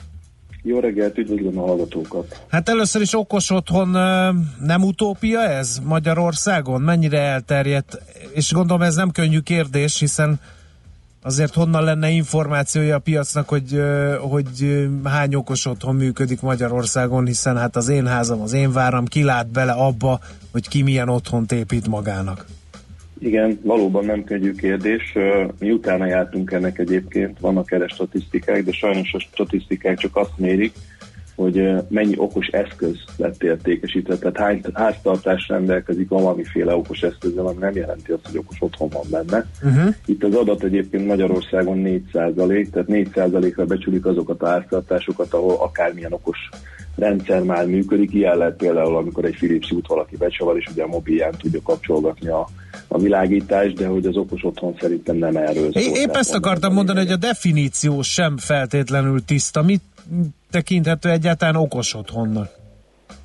Jó 0.67 0.79
reggelt, 0.79 1.17
üdvözlöm 1.17 1.59
a 1.59 1.61
hallgatókat! 1.61 2.45
Hát 2.47 2.69
először 2.69 3.01
is 3.01 3.13
okos 3.13 3.49
otthon 3.49 3.89
nem 4.59 4.83
utópia 4.83 5.41
ez 5.41 5.79
Magyarországon? 5.83 6.81
Mennyire 6.81 7.19
elterjedt? 7.19 8.01
És 8.33 8.51
gondolom 8.53 8.81
ez 8.81 8.95
nem 8.95 9.11
könnyű 9.11 9.39
kérdés, 9.39 9.99
hiszen 9.99 10.39
azért 11.21 11.53
honnan 11.53 11.83
lenne 11.83 12.09
információja 12.09 12.95
a 12.95 12.99
piacnak, 12.99 13.49
hogy, 13.49 13.81
hogy 14.19 14.87
hány 15.03 15.35
okos 15.35 15.65
otthon 15.65 15.95
működik 15.95 16.41
Magyarországon, 16.41 17.25
hiszen 17.25 17.57
hát 17.57 17.75
az 17.75 17.87
én 17.87 18.07
házam, 18.07 18.41
az 18.41 18.53
én 18.53 18.71
váram 18.71 19.05
kilát 19.05 19.47
bele 19.47 19.71
abba, 19.71 20.19
hogy 20.51 20.67
ki 20.67 20.81
milyen 20.81 21.09
otthont 21.09 21.51
épít 21.51 21.87
magának. 21.87 22.45
Igen, 23.19 23.59
valóban 23.63 24.05
nem 24.05 24.23
könnyű 24.23 24.51
kérdés. 24.51 25.17
Mi 25.59 25.71
utána 25.71 26.05
jártunk 26.05 26.51
ennek 26.51 26.79
egyébként, 26.79 27.39
vannak 27.39 27.71
erre 27.71 27.87
statisztikák, 27.87 28.63
de 28.63 28.71
sajnos 28.71 29.13
a 29.13 29.19
statisztikák 29.19 29.97
csak 29.97 30.15
azt 30.15 30.37
mérik, 30.37 30.73
hogy 31.35 31.73
mennyi 31.87 32.13
okos 32.17 32.47
eszköz 32.47 32.95
lett 33.17 33.43
értékesítve, 33.43 34.17
tehát 34.17 34.37
hány 34.37 34.61
háztartás 34.73 35.47
rendelkezik 35.47 36.09
valamiféle 36.09 36.75
okos 36.75 37.01
eszközzel, 37.01 37.45
ami 37.45 37.59
nem 37.59 37.75
jelenti 37.75 38.11
azt, 38.11 38.27
hogy 38.27 38.37
okos 38.37 38.57
otthon 38.59 38.89
van 38.89 39.05
benne. 39.09 39.45
Uh-huh. 39.63 39.95
Itt 40.05 40.23
az 40.23 40.35
adat 40.35 40.63
egyébként 40.63 41.05
Magyarországon 41.05 41.77
4 41.77 42.03
tehát 42.11 42.87
4 42.87 43.09
ra 43.55 43.65
becsülik 43.65 44.05
azokat 44.05 44.41
a 44.41 44.47
háztartásokat, 44.47 45.33
ahol 45.33 45.55
akármilyen 45.59 46.13
okos 46.13 46.49
rendszer 46.95 47.43
már 47.43 47.65
működik. 47.65 48.13
Ilyen 48.13 48.37
lehet 48.37 48.55
például, 48.55 48.95
amikor 48.97 49.25
egy 49.25 49.35
Philips 49.35 49.71
út 49.71 49.87
valaki 49.87 50.17
becsavar, 50.17 50.57
és 50.57 50.67
ugye 50.71 50.83
a 50.83 50.87
mobilján 50.87 51.33
tudja 51.37 51.59
kapcsolgatni 51.63 52.27
a, 52.27 52.47
a 52.87 52.97
világítást, 52.97 53.75
de 53.75 53.87
hogy 53.87 54.05
az 54.05 54.17
okos 54.17 54.43
otthon 54.43 54.75
szerintem 54.79 55.15
nem 55.15 55.35
erről 55.35 55.71
szól. 55.71 55.95
Épp 55.95 56.15
ezt 56.15 56.33
akartam 56.33 56.73
mondani, 56.73 56.99
hogy 56.99 57.11
a 57.11 57.17
definíció 57.17 58.01
sem 58.01 58.37
feltétlenül 58.37 59.25
tiszta. 59.25 59.61
Mit 59.61 59.81
tekinthető 60.51 61.09
egyáltalán 61.09 61.55
okos 61.55 61.93
otthonnak? 61.95 62.49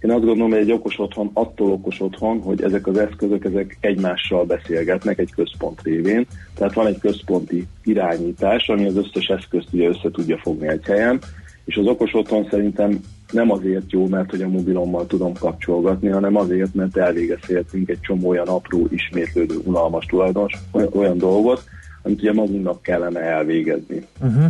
Én 0.01 0.11
azt 0.11 0.25
gondolom, 0.25 0.51
hogy 0.51 0.61
egy 0.61 0.73
okos 0.73 0.99
otthon 0.99 1.31
attól 1.33 1.73
okos 1.73 2.01
otthon, 2.01 2.41
hogy 2.41 2.63
ezek 2.63 2.87
az 2.87 2.99
eszközök 2.99 3.45
ezek 3.45 3.77
egymással 3.81 4.45
beszélgetnek 4.45 5.19
egy 5.19 5.31
központ 5.35 5.81
révén. 5.83 6.27
Tehát 6.55 6.75
van 6.75 6.87
egy 6.87 6.99
központi 6.99 7.67
irányítás, 7.85 8.69
ami 8.69 8.87
az 8.87 8.97
összes 8.97 9.27
eszközt 9.27 9.69
ugye 9.73 9.89
össze 9.89 10.11
tudja 10.11 10.39
fogni 10.39 10.69
egy 10.69 10.85
helyen, 10.85 11.21
és 11.65 11.77
az 11.77 11.87
okos 11.87 12.15
otthon 12.15 12.47
szerintem 12.51 13.01
nem 13.33 13.51
azért 13.51 13.91
jó, 13.93 14.07
mert 14.07 14.31
hogy 14.31 14.43
a 14.43 14.49
mobilommal 14.49 15.07
tudom 15.07 15.33
kapcsolgatni, 15.33 16.09
hanem 16.09 16.37
azért, 16.37 16.75
mert 16.75 16.97
elvégezhetünk 16.97 17.89
egy 17.89 18.01
csomó 18.01 18.29
olyan 18.29 18.49
apró, 18.49 18.89
ismétlődő, 18.91 19.57
unalmas 19.65 20.05
tulajdonos, 20.05 20.53
olyan, 20.93 21.19
dolgot, 21.19 21.65
amit 22.03 22.21
ugye 22.21 22.33
magunknak 22.33 22.83
kellene 22.83 23.21
elvégezni. 23.21 24.07
Uh-huh. 24.21 24.45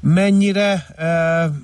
Mennyire 0.00 0.86
uh, 0.98 1.54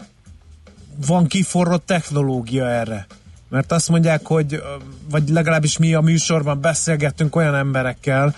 van 1.07 1.27
kiforrott 1.27 1.87
technológia 1.87 2.69
erre? 2.69 3.07
Mert 3.49 3.73
azt 3.73 3.89
mondják, 3.89 4.27
hogy, 4.27 4.63
vagy 5.11 5.29
legalábbis 5.29 5.79
mi 5.79 5.95
a 5.95 6.01
műsorban 6.01 6.61
beszélgettünk 6.61 7.37
olyan 7.37 7.55
emberekkel, 7.55 8.35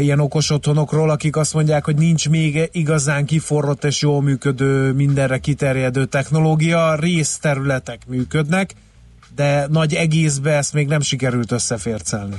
ilyen 0.00 0.20
okos 0.20 0.50
otthonokról, 0.50 1.10
akik 1.10 1.36
azt 1.36 1.54
mondják, 1.54 1.84
hogy 1.84 1.96
nincs 1.96 2.28
még 2.28 2.68
igazán 2.72 3.24
kiforrott 3.24 3.84
és 3.84 4.02
jól 4.02 4.22
működő, 4.22 4.92
mindenre 4.92 5.38
kiterjedő 5.38 6.04
technológia, 6.04 6.94
részterületek 6.94 7.98
működnek, 8.08 8.70
de 9.34 9.66
nagy 9.70 9.94
egészbe 9.94 10.56
ezt 10.56 10.74
még 10.74 10.86
nem 10.86 11.00
sikerült 11.00 11.52
összefércelni. 11.52 12.36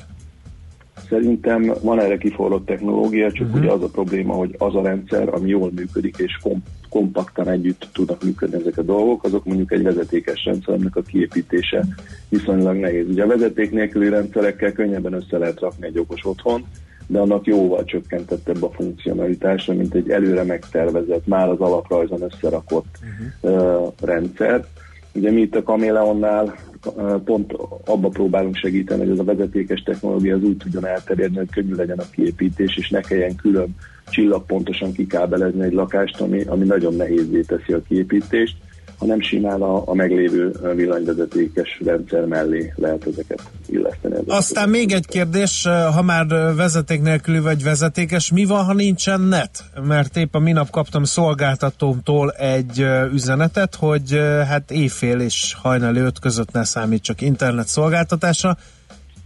Szerintem 1.10 1.74
van 1.82 2.02
erre 2.02 2.18
kiforrott 2.18 2.66
technológia, 2.66 3.32
csak 3.32 3.48
uh-huh. 3.48 3.62
ugye 3.62 3.72
az 3.72 3.84
a 3.84 3.88
probléma, 3.88 4.34
hogy 4.34 4.56
az 4.58 4.76
a 4.76 4.82
rendszer, 4.82 5.30
ami 5.30 5.50
jól 5.50 5.72
működik 5.76 6.16
és 6.18 6.38
kom- 6.42 6.68
kompaktan 6.90 7.50
együtt 7.50 7.88
tudnak 7.94 8.24
működni 8.24 8.58
ezek 8.60 8.78
a 8.78 8.82
dolgok, 8.82 9.24
azok 9.24 9.46
mondjuk 9.46 9.72
egy 9.72 9.84
vezetékes 9.84 10.46
rendszer, 10.46 10.74
aminek 10.74 10.96
a 10.96 11.02
kiépítése 11.02 11.86
viszonylag 12.30 12.76
nehéz. 12.76 13.08
Ugye 13.10 13.24
a 13.24 13.28
vezeték 13.28 13.72
nélküli 13.72 14.10
rendszerekkel 14.10 14.72
könnyebben 14.72 15.14
össze 15.14 15.38
lehet 15.38 15.60
rakni 15.60 15.86
egy 15.86 16.00
okos 16.00 16.26
otthon, 16.26 16.66
de 17.08 17.20
annak 17.20 17.46
jóval 17.46 17.84
csökkentettebb 17.84 18.64
a 18.64 18.72
funkcionalitása, 18.72 19.74
mint 19.74 19.94
egy 19.94 20.10
előre 20.10 20.44
megtervezett, 20.44 21.28
már 21.28 21.50
az 21.50 21.60
alaprajzon 21.60 22.22
összerakott 22.22 22.98
uh-huh. 23.42 23.86
uh, 23.86 23.94
rendszer. 24.02 24.66
Ugye 25.14 25.32
mi 25.32 25.42
itt 25.42 25.56
a 25.56 25.64
Kameleonnál 25.64 26.56
uh, 26.86 27.22
pont 27.22 27.54
abba 27.86 28.10
próbálunk 28.10 28.56
segíteni, 28.56 29.00
hogy 29.02 29.10
ez 29.10 29.20
a 29.20 29.24
vezetékes 29.24 29.84
technológia 29.84 30.36
az 30.36 30.44
úgy 30.44 30.58
tudjon 30.58 30.86
elterjedni, 30.86 31.38
hogy 31.38 31.50
könnyű 31.50 31.74
legyen 31.74 32.00
a 32.00 32.10
kiépítés, 32.12 32.78
és 32.78 32.90
ne 32.90 33.02
kelljen 33.02 33.36
külön 33.36 33.76
csillagpontosan 34.10 34.92
kikábelezni 34.92 35.64
egy 35.64 35.74
lakást, 35.74 36.22
ami, 36.22 36.44
ami 36.44 36.66
nagyon 36.66 36.96
nehézé 36.96 37.42
teszi 37.42 37.74
a 37.74 37.82
kiépítést, 37.82 38.58
hanem 38.98 39.22
simán 39.22 39.62
a, 39.62 39.88
a 39.90 39.94
meglévő 39.94 40.52
villanyvezetékes 40.76 41.82
rendszer 41.86 42.26
mellé 42.26 42.74
lehet 42.76 43.08
ezeket 43.08 43.42
illeszteni. 43.66 44.16
Aztán 44.28 44.70
még 44.70 44.92
egy 44.92 45.06
kérdés, 45.06 45.68
ha 45.94 46.02
már 46.02 46.28
vezeték 46.56 47.02
nélküli 47.02 47.40
vagy 47.40 47.64
vezetékes, 47.64 48.32
mi 48.32 48.46
van, 48.46 48.66
ha 48.66 48.74
nincsen 48.74 49.22
net? 49.22 49.64
Mert 49.84 50.18
épp 50.18 50.36
a 50.36 50.40
minap 50.40 50.70
kaptam 50.70 51.04
szolgáltatómtól 51.04 52.32
egy 52.32 52.86
üzenetet, 53.14 53.76
hogy 53.76 54.20
hát 54.48 54.72
éjfél 54.72 55.20
és 55.20 55.56
hajnali 55.62 56.00
öt 56.00 56.20
között 56.20 56.52
ne 56.52 56.64
számít 56.64 57.04
csak 57.04 57.22
internet 57.22 57.68
szolgáltatása, 57.68 58.58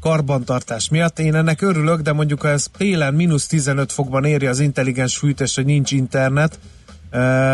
karbantartás 0.02 0.90
miatt. 0.90 1.20
Én 1.20 1.36
ennek 1.36 1.62
örülök, 1.62 2.02
de 2.02 2.14
mondjuk 2.14 2.42
ha 2.42 2.48
ez 2.48 2.66
télen 2.78 3.14
mínusz 3.14 3.48
15 3.48 3.92
fokban 3.92 4.26
éri 4.26 4.46
az 4.46 4.60
intelligens 4.60 5.18
fűtés, 5.18 5.56
hogy 5.56 5.66
nincs 5.66 5.92
internet, 5.92 6.60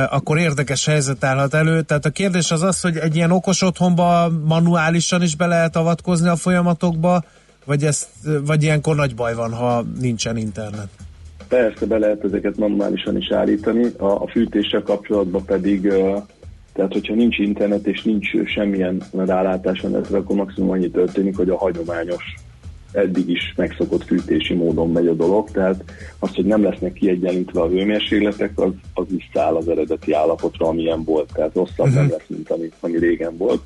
akkor 0.09 0.37
érdekes 0.37 0.85
helyzet 0.85 1.23
állhat 1.23 1.53
elő. 1.53 1.81
Tehát 1.81 2.05
a 2.05 2.09
kérdés 2.09 2.51
az 2.51 2.63
az, 2.63 2.81
hogy 2.81 2.97
egy 2.97 3.15
ilyen 3.15 3.31
okos 3.31 3.61
otthonba 3.61 4.29
manuálisan 4.45 5.21
is 5.21 5.35
be 5.35 5.45
lehet 5.45 5.75
avatkozni 5.75 6.27
a 6.27 6.35
folyamatokba, 6.35 7.23
vagy, 7.65 7.83
ezt, 7.83 8.07
vagy 8.45 8.63
ilyenkor 8.63 8.95
nagy 8.95 9.15
baj 9.15 9.35
van, 9.35 9.53
ha 9.53 9.83
nincsen 9.99 10.37
internet? 10.37 10.87
Persze 11.47 11.85
be 11.85 11.97
lehet 11.97 12.23
ezeket 12.23 12.57
manuálisan 12.57 13.17
is 13.17 13.31
állítani, 13.31 13.85
a, 13.97 14.05
a 14.05 14.27
fűtéssel 14.27 14.81
kapcsolatban 14.81 15.45
pedig 15.45 15.93
tehát, 16.73 16.93
hogyha 16.93 17.13
nincs 17.13 17.37
internet 17.37 17.87
és 17.87 18.03
nincs 18.03 18.27
semmilyen 18.45 19.03
rálátás 19.11 19.81
a 19.81 19.87
netre, 19.87 20.17
akkor 20.17 20.35
maximum 20.35 20.69
annyi 20.69 20.89
történik, 20.89 21.37
hogy 21.37 21.49
a 21.49 21.57
hagyományos 21.57 22.23
eddig 22.97 23.29
is 23.29 23.53
megszokott 23.55 24.03
fűtési 24.03 24.53
módon 24.53 24.91
megy 24.91 25.07
a 25.07 25.13
dolog, 25.13 25.51
tehát 25.51 25.83
az, 26.19 26.35
hogy 26.35 26.45
nem 26.45 26.63
lesznek 26.63 26.93
kiegyenlítve 26.93 27.61
a 27.61 27.67
hőmérsékletek, 27.67 28.59
az, 28.59 28.71
az 28.93 29.05
visszaáll 29.07 29.55
az 29.55 29.67
eredeti 29.67 30.13
állapotra, 30.13 30.67
amilyen 30.67 31.03
volt, 31.03 31.29
tehát 31.33 31.53
rosszabb 31.53 31.85
uh-huh. 31.85 31.95
nem 31.95 32.09
lesz, 32.09 32.25
mint 32.27 32.49
ami, 32.49 32.69
ami 32.79 32.97
régen 32.97 33.37
volt. 33.37 33.61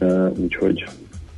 Uh, 0.00 0.32
úgyhogy... 0.36 0.84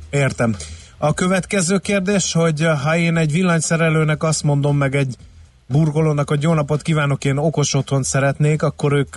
Értem. 0.09 0.55
A 0.97 1.13
következő 1.13 1.77
kérdés, 1.77 2.33
hogy 2.33 2.65
ha 2.83 2.97
én 2.97 3.17
egy 3.17 3.31
villanyszerelőnek 3.31 4.23
azt 4.23 4.43
mondom 4.43 4.77
meg 4.77 4.95
egy 4.95 5.15
burgolónak, 5.67 6.29
hogy 6.29 6.41
jó 6.41 6.53
napot 6.53 6.81
kívánok, 6.81 7.25
én 7.25 7.37
okos 7.37 7.73
otthon 7.73 8.03
szeretnék, 8.03 8.63
akkor 8.63 8.93
ők 8.93 9.15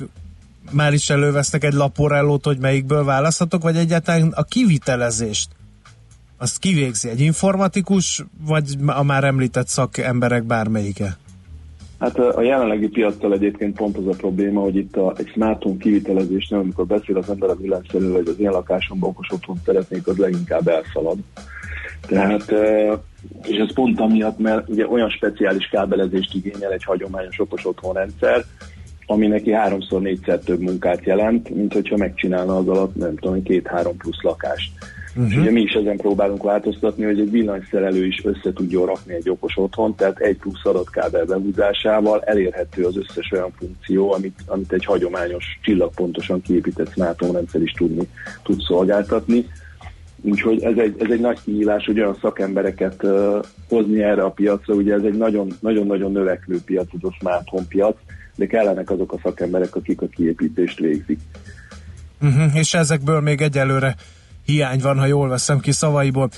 már 0.70 0.92
is 0.92 1.10
elővesznek 1.10 1.64
egy 1.64 1.72
laporellót, 1.72 2.44
hogy 2.44 2.58
melyikből 2.58 3.04
választhatok, 3.04 3.62
vagy 3.62 3.76
egyáltalán 3.76 4.32
a 4.34 4.42
kivitelezést 4.42 5.48
azt 6.44 6.58
kivégzi 6.58 7.08
egy 7.08 7.20
informatikus, 7.20 8.24
vagy 8.46 8.76
a 8.86 9.02
már 9.02 9.24
említett 9.24 9.66
szakemberek 9.66 10.44
bármelyike? 10.44 11.16
Hát 11.98 12.18
a 12.18 12.42
jelenlegi 12.42 12.88
piaccal 12.88 13.32
egyébként 13.32 13.76
pont 13.76 13.96
az 13.96 14.06
a 14.06 14.16
probléma, 14.16 14.60
hogy 14.60 14.76
itt 14.76 14.96
a, 14.96 15.14
egy 15.16 15.28
smart 15.28 15.62
home 15.62 15.76
kivitelezésnél, 15.76 16.58
amikor 16.58 16.86
beszél 16.86 17.16
az 17.16 17.30
ember 17.30 17.50
a 17.50 17.54
villanyszerűről, 17.54 18.14
hogy 18.14 18.28
az 18.28 18.40
én 18.40 18.50
lakásomban 18.50 19.10
okos 19.10 19.26
otthon 19.32 19.56
szeretnék, 19.64 20.06
az 20.06 20.16
leginkább 20.16 20.68
elszalad. 20.68 21.18
Tehát, 22.06 22.52
és 23.42 23.56
ez 23.56 23.74
pont 23.74 24.00
amiatt, 24.00 24.38
mert 24.38 24.68
ugye 24.68 24.88
olyan 24.88 25.10
speciális 25.10 25.68
kábelezést 25.68 26.34
igényel 26.34 26.72
egy 26.72 26.84
hagyományos 26.84 27.40
okos 27.40 27.66
otthon 27.66 27.92
rendszer, 27.92 28.44
ami 29.06 29.26
neki 29.26 29.52
háromszor, 29.52 30.00
négyszer 30.00 30.38
több 30.38 30.60
munkát 30.60 31.04
jelent, 31.04 31.48
mint 31.48 31.72
hogyha 31.72 31.96
megcsinálna 31.96 32.56
az 32.56 32.68
alatt, 32.68 32.94
nem 32.94 33.16
tudom, 33.16 33.42
két-három 33.42 33.96
plusz 33.96 34.22
lakást. 34.22 34.72
Uh-huh. 35.16 35.32
És 35.32 35.36
ugye 35.36 35.50
mi 35.50 35.60
is 35.60 35.72
ezen 35.72 35.96
próbálunk 35.96 36.42
változtatni, 36.42 37.04
hogy 37.04 37.20
egy 37.20 37.30
villanyszerelő 37.30 38.06
is 38.06 38.24
össze 38.24 38.52
tudjon 38.52 38.86
rakni 38.86 39.14
egy 39.14 39.30
okos 39.30 39.52
otthon, 39.56 39.94
tehát 39.94 40.18
egy 40.18 40.36
plusz 40.36 40.64
adatkábel 40.64 41.24
behúzásával 41.24 42.22
elérhető 42.22 42.84
az 42.84 42.96
összes 42.96 43.32
olyan 43.32 43.52
funkció, 43.58 44.12
amit, 44.12 44.38
amit 44.46 44.72
egy 44.72 44.84
hagyományos, 44.84 45.44
csillagpontosan 45.62 46.42
kiépített 46.42 46.92
smart 46.92 47.20
rendszer 47.20 47.62
is 47.62 47.72
tudni, 47.72 48.08
tud 48.42 48.60
szolgáltatni. 48.60 49.46
Úgyhogy 50.22 50.62
ez 50.62 50.76
egy, 50.76 50.96
ez 50.98 51.10
egy 51.10 51.20
nagy 51.20 51.38
kihívás, 51.44 51.84
hogy 51.84 52.00
olyan 52.00 52.18
szakembereket 52.20 53.02
uh, 53.02 53.44
hozni 53.68 54.02
erre 54.02 54.22
a 54.22 54.30
piacra, 54.30 54.74
ugye 54.74 54.94
ez 54.94 55.02
egy 55.02 55.16
nagyon-nagyon 55.60 56.12
növekvő 56.12 56.58
piac, 56.64 56.88
ez 56.94 57.00
a 57.02 57.16
smart 57.18 57.48
home 57.48 57.66
piac, 57.68 57.96
de 58.36 58.46
kellenek 58.46 58.90
azok 58.90 59.12
a 59.12 59.18
szakemberek, 59.22 59.76
akik 59.76 60.02
a 60.02 60.06
kiépítést 60.06 60.78
végzik. 60.78 61.18
Uh-huh, 62.22 62.56
és 62.56 62.74
ezekből 62.74 63.20
még 63.20 63.40
egyelőre 63.40 63.94
hiány 64.44 64.80
van, 64.82 64.98
ha 64.98 65.06
jól 65.06 65.28
veszem 65.28 65.58
ki 65.58 65.72
szavaiból. 65.72 66.28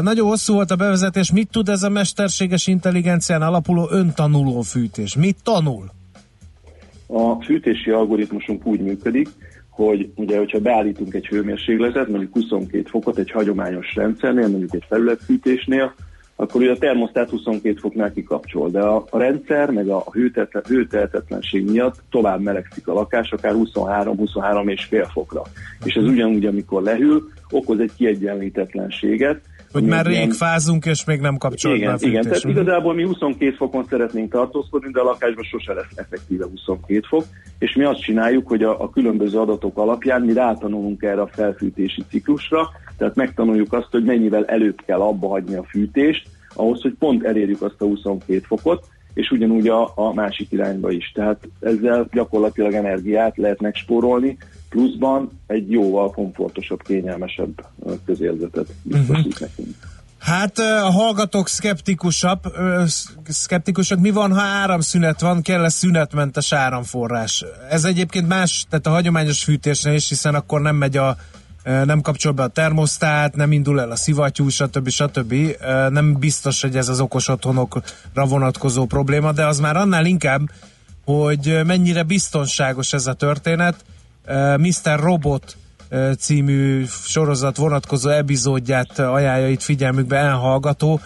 Nagyon 0.00 0.26
hosszú 0.28 0.54
volt 0.54 0.70
a 0.70 0.76
bevezetés. 0.76 1.32
Mit 1.32 1.50
tud 1.50 1.68
ez 1.68 1.82
a 1.82 1.88
mesterséges 1.88 2.66
intelligencián 2.66 3.42
alapuló 3.42 3.88
öntanuló 3.90 4.60
fűtés? 4.60 5.16
Mit 5.16 5.36
tanul? 5.42 5.90
A 7.06 7.42
fűtési 7.44 7.90
algoritmusunk 7.90 8.66
úgy 8.66 8.80
működik, 8.80 9.28
hogy 9.68 10.10
ugye, 10.14 10.38
hogyha 10.38 10.58
beállítunk 10.60 11.14
egy 11.14 11.26
hőmérsékletet, 11.26 12.08
mondjuk 12.08 12.32
22 12.32 12.88
fokot 12.88 13.18
egy 13.18 13.30
hagyományos 13.30 13.94
rendszernél, 13.94 14.48
mondjuk 14.48 14.74
egy 14.74 14.84
felületfűtésnél, 14.88 15.94
akkor 16.42 16.60
ugye 16.60 16.70
a 16.70 16.76
termosztát 16.78 17.30
22 17.30 17.74
foknál 17.80 18.12
kikapcsol, 18.12 18.70
de 18.70 18.80
a, 18.80 19.04
a 19.10 19.18
rendszer 19.18 19.70
meg 19.70 19.88
a 19.88 20.04
hőtehetetlenség 20.66 21.70
miatt 21.70 22.02
tovább 22.10 22.40
melegszik 22.40 22.88
a 22.88 22.92
lakás, 22.92 23.30
akár 23.32 23.52
23-23 23.56 24.70
és 24.70 24.84
fél 24.84 25.04
fokra. 25.12 25.42
És 25.84 25.94
ez 25.94 26.04
ugyanúgy, 26.04 26.44
amikor 26.46 26.82
lehűl, 26.82 27.22
okoz 27.50 27.78
egy 27.78 27.92
kiegyenlítetlenséget, 27.96 29.40
Hogy 29.72 29.84
már 29.84 30.06
rég 30.06 30.32
fázunk, 30.32 30.84
és 30.84 31.04
még 31.04 31.20
nem 31.20 31.36
kapcsolt 31.36 31.74
be 31.74 31.80
a 31.80 31.82
igen, 31.82 31.98
fűtés. 31.98 32.10
igen, 32.10 32.22
tehát 32.22 32.42
Mhm. 32.44 32.52
igazából 32.52 32.94
mi 32.94 33.04
22 33.04 33.54
fokon 33.56 33.84
szeretnénk 33.88 34.32
tartózkodni, 34.32 34.90
de 34.92 35.00
a 35.00 35.04
lakásban 35.04 35.44
sose 35.44 35.72
lesz 35.72 35.92
effektíve 35.94 36.44
22 36.50 37.00
fok, 37.08 37.24
és 37.58 37.74
mi 37.76 37.84
azt 37.84 38.00
csináljuk, 38.00 38.48
hogy 38.48 38.62
a, 38.62 38.82
a 38.82 38.90
különböző 38.90 39.38
adatok 39.38 39.78
alapján 39.78 40.22
mi 40.22 40.32
rátanulunk 40.32 41.02
erre 41.02 41.20
a 41.20 41.26
felfűtési 41.32 42.02
ciklusra, 42.10 42.68
tehát 43.00 43.14
megtanuljuk 43.14 43.72
azt, 43.72 43.88
hogy 43.90 44.04
mennyivel 44.04 44.44
előbb 44.44 44.82
kell 44.86 45.00
abba 45.00 45.28
hagyni 45.28 45.54
a 45.54 45.64
fűtést, 45.64 46.28
ahhoz, 46.54 46.80
hogy 46.80 46.94
pont 46.98 47.24
elérjük 47.24 47.62
azt 47.62 47.80
a 47.80 47.84
22 47.84 48.42
fokot, 48.46 48.86
és 49.14 49.30
ugyanúgy 49.30 49.68
a, 49.68 49.92
a 49.94 50.12
másik 50.14 50.52
irányba 50.52 50.90
is. 50.90 51.12
Tehát 51.14 51.48
ezzel 51.60 52.08
gyakorlatilag 52.12 52.72
energiát 52.72 53.36
lehet 53.36 53.60
megspórolni, 53.60 54.36
pluszban 54.68 55.30
egy 55.46 55.70
jóval 55.70 56.10
komfortosabb, 56.10 56.82
kényelmesebb 56.82 57.64
közérzetet 58.04 58.66
biztosít 58.82 59.38
Mhm. 59.38 59.44
nekünk. 59.44 59.76
Hát 60.18 60.58
a 60.58 60.90
hallgatók 60.90 61.48
szkeptikusabb, 61.48 62.40
szkeptikusak. 63.28 63.98
Mi 63.98 64.10
van, 64.10 64.32
ha 64.32 64.40
áramszünet 64.40 65.20
van, 65.20 65.42
kell-e 65.42 65.68
szünetmentes 65.68 66.52
áramforrás? 66.52 67.44
Ez 67.70 67.84
egyébként 67.84 68.28
más, 68.28 68.66
tehát 68.70 68.86
a 68.86 68.90
hagyományos 68.90 69.44
fűtésnél 69.44 69.94
is, 69.94 70.08
hiszen 70.08 70.34
akkor 70.34 70.60
nem 70.60 70.76
megy 70.76 70.96
a 70.96 71.16
nem 71.84 72.00
kapcsol 72.00 72.32
be 72.32 72.42
a 72.42 72.48
termosztát, 72.48 73.36
nem 73.36 73.52
indul 73.52 73.80
el 73.80 73.90
a 73.90 73.96
szivattyú, 73.96 74.48
stb. 74.48 74.88
stb. 74.88 75.34
Nem 75.88 76.16
biztos, 76.18 76.60
hogy 76.62 76.76
ez 76.76 76.88
az 76.88 77.00
okos 77.00 77.28
otthonokra 77.28 78.24
vonatkozó 78.28 78.86
probléma, 78.86 79.32
de 79.32 79.46
az 79.46 79.60
már 79.60 79.76
annál 79.76 80.06
inkább, 80.06 80.40
hogy 81.04 81.60
mennyire 81.66 82.02
biztonságos 82.02 82.92
ez 82.92 83.06
a 83.06 83.12
történet. 83.12 83.84
Mr. 84.56 85.00
Robot 85.00 85.56
című 86.18 86.84
sorozat 86.86 87.56
vonatkozó 87.56 88.08
epizódját 88.08 88.98
ajánlja 88.98 89.48
itt 89.48 89.62
figyelmükbe 89.62 90.16
elhallgató, 90.16 91.00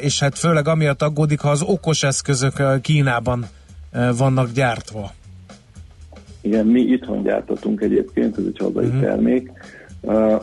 és 0.00 0.20
hát 0.20 0.38
főleg 0.38 0.68
amiatt 0.68 1.02
aggódik, 1.02 1.40
ha 1.40 1.50
az 1.50 1.62
okos 1.62 2.02
eszközök 2.02 2.80
Kínában 2.80 3.46
vannak 4.16 4.52
gyártva. 4.52 5.12
Igen, 6.40 6.66
mi 6.66 6.80
itthon 6.80 7.22
gyártatunk 7.22 7.80
egyébként, 7.80 8.38
ez 8.38 8.44
egy 8.46 8.58
hazai 8.58 8.84
uh-huh. 8.84 9.00
termék. 9.00 9.50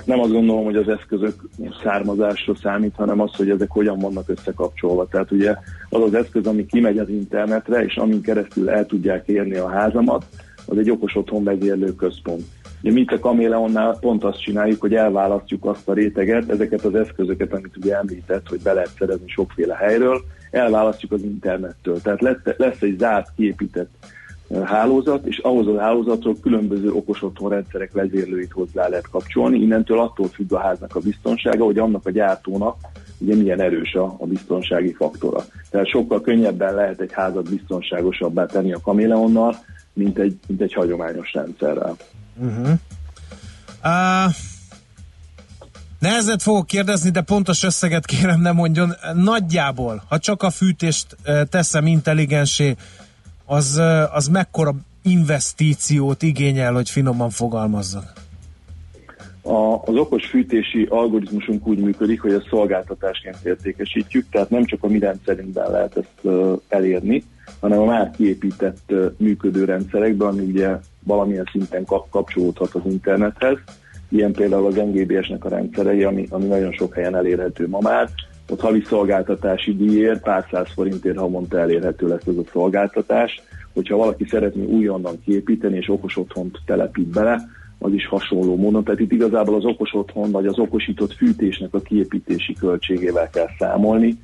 Nem 0.05 0.19
azt 0.19 0.31
gondolom, 0.31 0.63
hogy 0.63 0.75
az 0.75 0.87
eszközök 0.87 1.33
származásra 1.83 2.55
számít, 2.55 2.95
hanem 2.95 3.19
az, 3.19 3.35
hogy 3.35 3.49
ezek 3.49 3.69
hogyan 3.69 3.99
vannak 3.99 4.29
összekapcsolva. 4.29 5.07
Tehát 5.07 5.31
ugye 5.31 5.55
az 5.89 6.01
az 6.01 6.13
eszköz, 6.13 6.47
ami 6.47 6.65
kimegy 6.65 6.97
az 6.97 7.09
internetre, 7.09 7.83
és 7.83 7.95
amin 7.95 8.21
keresztül 8.21 8.69
el 8.69 8.85
tudják 8.85 9.27
érni 9.27 9.55
a 9.55 9.69
házamat, 9.69 10.25
az 10.65 10.77
egy 10.77 10.91
okos 10.91 11.15
otthon 11.15 11.43
vezérlő 11.43 11.95
központ. 11.95 12.43
Ugye 12.81 12.91
mi 12.91 12.99
itt 12.99 13.11
a 13.11 13.19
Kameleonnál 13.19 13.97
pont 13.99 14.23
azt 14.23 14.41
csináljuk, 14.41 14.81
hogy 14.81 14.93
elválasztjuk 14.93 15.65
azt 15.65 15.87
a 15.87 15.93
réteget, 15.93 16.49
ezeket 16.49 16.81
az 16.81 16.95
eszközöket, 16.95 17.53
amit 17.53 17.77
ugye 17.77 17.95
említett, 17.95 18.47
hogy 18.47 18.61
be 18.61 18.73
lehet 18.73 18.95
szerezni 18.97 19.27
sokféle 19.27 19.75
helyről, 19.75 20.21
elválasztjuk 20.51 21.11
az 21.11 21.23
internettől. 21.23 22.01
Tehát 22.01 22.21
lesz, 22.21 22.37
lesz 22.57 22.81
egy 22.81 22.97
zárt, 22.99 23.31
kiépített 23.35 23.89
hálózat, 24.63 25.25
és 25.25 25.37
ahhoz 25.37 25.67
a 25.67 25.79
hálózatról 25.79 26.35
különböző 26.41 26.91
okos 26.91 27.23
otthonrendszerek 27.23 27.91
vezérlőit 27.91 28.51
hozzá 28.51 28.87
lehet 28.87 29.09
kapcsolni. 29.09 29.59
Innentől 29.59 29.99
attól 29.99 30.27
függ 30.27 30.53
a 30.53 30.59
háznak 30.59 30.95
a 30.95 30.99
biztonsága, 30.99 31.63
hogy 31.63 31.77
annak 31.77 32.05
a 32.05 32.11
gyártónak 32.11 32.75
ugye 33.17 33.35
milyen 33.35 33.61
erős 33.61 33.93
a, 33.93 34.15
a 34.19 34.25
biztonsági 34.25 34.93
faktora. 34.93 35.45
Tehát 35.69 35.87
sokkal 35.87 36.21
könnyebben 36.21 36.75
lehet 36.75 36.99
egy 36.99 37.13
házat 37.13 37.49
biztonságosabbá 37.49 38.45
tenni 38.45 38.73
a 38.73 38.79
Kameleonnal, 38.83 39.55
mint 39.93 40.17
egy, 40.17 40.39
mint 40.47 40.61
egy 40.61 40.73
hagyományos 40.73 41.33
rendszerrel. 41.33 41.95
Uh-huh. 42.37 42.69
Uh, 43.83 44.33
nehezet 45.99 46.41
fogok 46.41 46.67
kérdezni, 46.67 47.09
de 47.09 47.21
pontos 47.21 47.63
összeget 47.63 48.05
kérem 48.05 48.41
ne 48.41 48.51
mondjon. 48.51 48.93
Nagyjából, 49.13 50.03
ha 50.09 50.19
csak 50.19 50.43
a 50.43 50.49
fűtést 50.49 51.17
teszem 51.49 51.87
intelligensé, 51.87 52.75
az, 53.49 53.75
uh, 53.77 54.15
az 54.15 54.27
mekkora 54.27 54.71
investíciót 55.03 56.23
igényel, 56.23 56.73
hogy 56.73 56.89
finoman 56.89 57.29
fogalmazzak? 57.29 58.13
A, 59.41 59.81
az 59.85 59.95
okos 59.95 60.25
fűtési 60.25 60.87
algoritmusunk 60.89 61.67
úgy 61.67 61.79
működik, 61.79 62.21
hogy 62.21 62.33
a 62.33 62.43
szolgáltatásként 62.49 63.37
értékesítjük, 63.43 64.25
tehát 64.31 64.49
nem 64.49 64.65
csak 64.65 64.83
a 64.83 64.87
mi 64.87 64.99
rendszerünkben 64.99 65.71
lehet 65.71 65.97
ezt 65.97 66.13
ö, 66.21 66.53
elérni, 66.67 67.23
hanem 67.59 67.79
a 67.79 67.85
már 67.85 68.11
kiépített 68.11 68.83
ö, 68.87 69.07
működő 69.17 69.65
rendszerekben, 69.65 70.27
ami 70.27 70.43
ugye 70.43 70.77
valamilyen 71.03 71.49
szinten 71.51 71.85
kap, 71.85 72.09
kapcsolódhat 72.09 72.73
az 72.73 72.81
internethez. 72.85 73.57
Ilyen 74.09 74.31
például 74.31 74.65
az 74.65 74.75
NGBS-nek 74.75 75.45
a 75.45 75.49
rendszerei, 75.49 76.03
ami, 76.03 76.27
ami 76.29 76.45
nagyon 76.45 76.71
sok 76.71 76.93
helyen 76.93 77.15
elérhető 77.15 77.67
ma 77.67 77.79
már. 77.81 78.09
Ott 78.49 78.59
havi 78.59 78.81
szolgáltatási 78.81 79.75
díjért, 79.75 80.21
pár 80.21 80.45
száz 80.51 80.67
forintért 80.73 81.17
havonta 81.17 81.59
elérhető 81.59 82.07
lesz 82.07 82.25
ez 82.27 82.37
a 82.37 82.49
szolgáltatás. 82.51 83.41
Hogyha 83.73 83.97
valaki 83.97 84.25
szeretné 84.29 84.65
újonnan 84.65 85.21
kiépíteni 85.25 85.77
és 85.77 85.89
okos 85.89 86.17
otthont 86.17 86.57
telepít 86.65 87.07
bele, 87.07 87.47
az 87.79 87.93
is 87.93 88.07
hasonló 88.07 88.55
módon. 88.55 88.83
Tehát 88.83 88.99
itt 88.99 89.11
igazából 89.11 89.55
az 89.55 89.65
okos 89.65 89.93
otthon 89.93 90.31
vagy 90.31 90.45
az 90.45 90.59
okosított 90.59 91.13
fűtésnek 91.13 91.73
a 91.73 91.79
kiépítési 91.79 92.53
költségével 92.53 93.29
kell 93.29 93.47
számolni. 93.59 94.19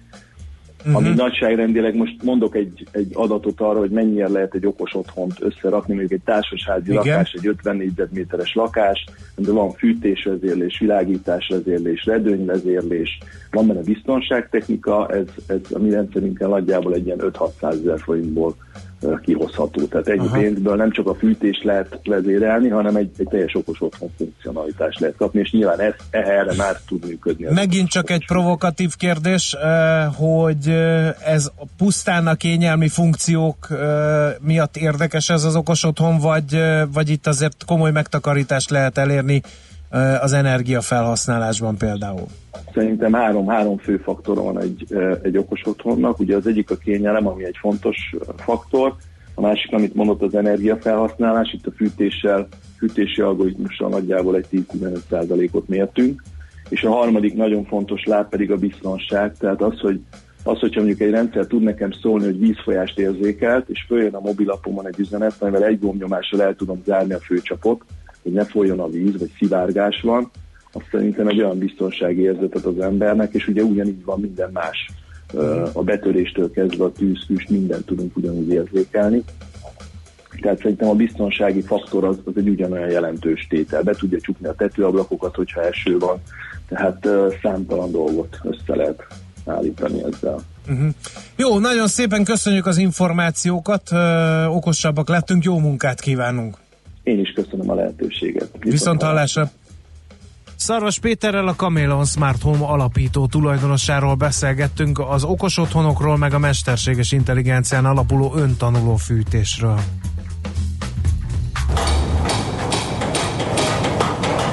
Uh-huh. 0.85 0.95
Ami 0.95 1.13
nagyságrendileg 1.15 1.95
most 1.95 2.23
mondok 2.23 2.55
egy, 2.55 2.87
egy 2.91 3.11
adatot 3.13 3.61
arra, 3.61 3.79
hogy 3.79 3.89
mennyire 3.89 4.29
lehet 4.29 4.53
egy 4.53 4.65
okos 4.65 4.95
otthont 4.95 5.33
összerakni, 5.39 5.93
mondjuk 5.93 6.19
egy 6.19 6.25
társasházi 6.25 6.91
Igen. 6.91 6.95
lakás, 6.95 7.33
egy 7.33 7.47
50 7.47 7.75
négyzetméteres 7.75 8.53
lakás, 8.53 9.05
de 9.35 9.51
van 9.51 9.71
fűtésvezérlés, 9.71 10.79
világításvezérlés, 10.79 12.05
redőnyvezérlés, 12.05 13.17
van 13.51 13.67
benne 13.67 13.81
biztonságtechnika, 13.81 15.07
ez, 15.09 15.27
ez 15.47 15.59
a 15.73 15.79
mi 15.79 15.89
rendszerünkkel 15.89 16.49
nagyjából 16.49 16.93
egy 16.93 17.05
ilyen 17.05 17.21
5-600 17.21 17.71
ezer 17.71 17.99
forintból 17.99 18.55
kihozható. 19.23 19.85
Tehát 19.85 20.07
ennyi 20.07 20.27
Aha. 20.27 20.37
pénzből 20.39 20.75
nem 20.75 20.91
csak 20.91 21.07
a 21.07 21.15
fűtést 21.15 21.63
lehet 21.63 21.99
vezérelni, 22.03 22.69
hanem 22.69 22.95
egy, 22.95 23.09
egy 23.17 23.27
teljes 23.27 23.55
okos 23.55 23.81
otthon 23.81 24.09
funkcionalitást 24.17 24.99
lehet 24.99 25.15
kapni, 25.15 25.39
és 25.39 25.51
nyilván 25.51 25.79
ez, 25.79 25.93
erre 26.09 26.53
már 26.57 26.79
tud 26.87 27.05
működni. 27.07 27.47
Megint 27.49 27.89
csak 27.89 28.09
egy 28.09 28.25
provokatív 28.25 28.95
kérdés, 28.95 29.53
eh, 29.53 30.05
hogy 30.13 30.67
eh, 30.67 31.13
ez 31.25 31.51
pusztán 31.77 32.27
a 32.27 32.35
kényelmi 32.35 32.87
funkciók 32.87 33.67
eh, 33.69 33.77
miatt 34.41 34.77
érdekes 34.77 35.29
ez 35.29 35.43
az 35.43 35.55
okos 35.55 35.83
otthon, 35.83 36.17
vagy, 36.17 36.59
vagy 36.93 37.09
itt 37.09 37.27
azért 37.27 37.65
komoly 37.65 37.91
megtakarítást 37.91 38.69
lehet 38.69 38.97
elérni 38.97 39.41
az 40.21 40.33
energiafelhasználásban 40.33 41.77
például? 41.77 42.25
Szerintem 42.73 43.13
három, 43.13 43.47
három 43.47 43.77
fő 43.77 43.97
faktor 43.97 44.35
van 44.35 44.61
egy, 44.61 44.85
egy 45.21 45.37
okos 45.37 45.61
otthonnak. 45.65 46.19
Ugye 46.19 46.35
az 46.35 46.47
egyik 46.47 46.71
a 46.71 46.77
kényelem, 46.77 47.27
ami 47.27 47.45
egy 47.45 47.57
fontos 47.59 48.15
faktor, 48.37 48.95
a 49.35 49.41
másik, 49.41 49.71
amit 49.71 49.95
mondott, 49.95 50.21
az 50.21 50.35
energiafelhasználás, 50.35 51.53
itt 51.53 51.67
a 51.67 51.71
fűtéssel, 51.75 52.47
fűtési 52.77 53.21
algoritmussal 53.21 53.89
nagyjából 53.89 54.35
egy 54.35 54.45
10-15%-ot 54.51 55.67
mértünk, 55.67 56.23
és 56.69 56.83
a 56.83 56.91
harmadik 56.91 57.33
nagyon 57.33 57.65
fontos 57.65 58.03
láb 58.03 58.29
pedig 58.29 58.51
a 58.51 58.57
biztonság, 58.57 59.33
tehát 59.39 59.61
az, 59.61 59.79
hogy 59.79 59.99
az, 60.43 60.59
hogyha 60.59 60.81
mondjuk 60.81 61.01
egy 61.01 61.11
rendszer 61.11 61.45
tud 61.45 61.61
nekem 61.61 61.91
szólni, 61.91 62.25
hogy 62.25 62.39
vízfolyást 62.39 62.99
érzékelt, 62.99 63.69
és 63.69 63.85
följön 63.87 64.13
a 64.13 64.19
mobilapomon 64.19 64.87
egy 64.87 64.99
üzenet, 64.99 65.35
amivel 65.39 65.63
egy 65.63 65.79
gombnyomással 65.79 66.41
el 66.41 66.55
tudom 66.55 66.81
zárni 66.85 67.13
a 67.13 67.19
főcsapot, 67.19 67.81
hogy 68.25 68.33
ne 68.33 68.45
folyjon 68.45 68.79
a 68.79 68.89
víz, 68.89 69.19
vagy 69.19 69.31
szivárgás 69.37 70.01
van, 70.01 70.31
azt 70.71 70.87
szerintem 70.91 71.27
egy 71.27 71.41
olyan 71.41 71.57
biztonsági 71.57 72.21
érzetet 72.21 72.65
az 72.65 72.79
embernek, 72.79 73.33
és 73.33 73.47
ugye 73.47 73.63
ugyanígy 73.63 74.05
van 74.05 74.19
minden 74.19 74.49
más. 74.53 74.91
A 75.73 75.83
betöréstől 75.83 76.51
kezdve 76.51 76.83
a 76.83 76.91
tűzfüst, 76.91 77.49
mindent 77.49 77.85
tudunk 77.85 78.17
ugyanúgy 78.17 78.49
érzékelni. 78.49 79.23
Tehát 80.41 80.57
szerintem 80.57 80.89
a 80.89 80.93
biztonsági 80.93 81.61
faktor 81.61 82.03
az, 82.03 82.19
az 82.23 82.33
egy 82.35 82.49
ugyanolyan 82.49 82.89
jelentős 82.89 83.47
tétel. 83.49 83.81
Be 83.81 83.93
tudja 83.93 84.19
csukni 84.21 84.47
a 84.47 84.55
tetőablakokat, 84.55 85.35
hogyha 85.35 85.61
eső 85.61 85.97
van. 85.97 86.21
Tehát 86.67 87.07
számtalan 87.41 87.91
dolgot 87.91 88.39
össze 88.43 88.75
lehet 88.75 89.07
állítani 89.45 90.03
ezzel. 90.03 90.39
Uh-huh. 90.67 90.89
Jó, 91.35 91.59
nagyon 91.59 91.87
szépen 91.87 92.23
köszönjük 92.23 92.65
az 92.65 92.77
információkat, 92.77 93.91
ö, 93.91 94.45
okosabbak 94.45 95.09
lettünk, 95.09 95.43
jó 95.43 95.59
munkát 95.59 95.99
kívánunk. 95.99 96.57
Én 97.05 97.19
is 97.19 97.31
köszönöm 97.31 97.69
a 97.69 97.73
lehetőséget. 97.73 98.49
Viszont 98.59 99.03
hallásra. 99.03 99.51
Szarvas 100.55 100.99
Péterrel 100.99 101.47
a 101.47 101.55
Cameleon 101.55 102.05
Smart 102.05 102.41
Home 102.41 102.65
alapító 102.65 103.27
tulajdonosáról 103.27 104.15
beszélgettünk 104.15 104.99
az 104.99 105.23
okos 105.23 105.57
otthonokról, 105.57 106.17
meg 106.17 106.33
a 106.33 106.39
mesterséges 106.39 107.11
intelligencián 107.11 107.85
alapuló 107.85 108.33
öntanuló 108.35 108.95
fűtésről. 108.95 109.79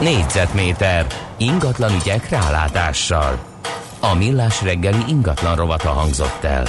Négyzetméter 0.00 1.06
ingatlan 1.36 1.92
ügyek 2.00 2.28
rálátással. 2.28 3.38
A 4.00 4.14
millás 4.14 4.62
reggeli 4.62 5.02
ingatlan 5.08 5.56
rovata 5.56 5.88
hangzott 5.88 6.44
el. 6.44 6.64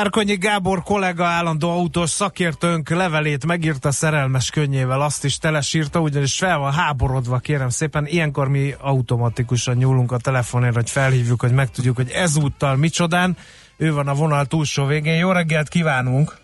Várkonyi 0.00 0.36
Gábor 0.36 0.82
kollega 0.82 1.24
állandó 1.26 1.70
autós 1.70 2.10
szakértőnk 2.10 2.88
levelét 2.88 3.46
megírta 3.46 3.90
szerelmes 3.90 4.50
könnyével, 4.50 5.00
azt 5.00 5.24
is 5.24 5.38
telesírta, 5.38 6.00
ugyanis 6.00 6.38
fel 6.38 6.58
van 6.58 6.72
háborodva, 6.72 7.38
kérem 7.38 7.68
szépen. 7.68 8.06
Ilyenkor 8.06 8.48
mi 8.48 8.74
automatikusan 8.78 9.76
nyúlunk 9.76 10.12
a 10.12 10.18
telefonért, 10.18 10.74
hogy 10.74 10.90
felhívjuk, 10.90 11.40
hogy 11.40 11.52
megtudjuk, 11.52 11.96
hogy 11.96 12.10
ezúttal 12.10 12.76
micsodán. 12.76 13.36
Ő 13.76 13.92
van 13.92 14.08
a 14.08 14.14
vonal 14.14 14.46
túlsó 14.46 14.84
végén. 14.84 15.16
Jó 15.16 15.32
reggelt 15.32 15.68
kívánunk! 15.68 16.39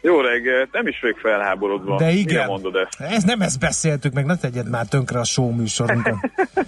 Jó 0.00 0.20
reggelt, 0.20 0.72
nem 0.72 0.86
is 0.86 1.00
vagyok 1.00 1.18
felháborodva. 1.18 1.96
De 1.96 2.10
igen. 2.10 2.24
Mire 2.24 2.46
mondod 2.46 2.74
ezt? 2.76 3.00
Ez 3.00 3.22
nem 3.22 3.40
ezt 3.40 3.58
beszéltük 3.58 4.12
meg, 4.12 4.26
ne 4.26 4.36
tegyed 4.36 4.70
már 4.70 4.86
tönkre 4.86 5.18
a 5.18 5.24
show 5.24 5.50
műsorunkon. 5.50 6.20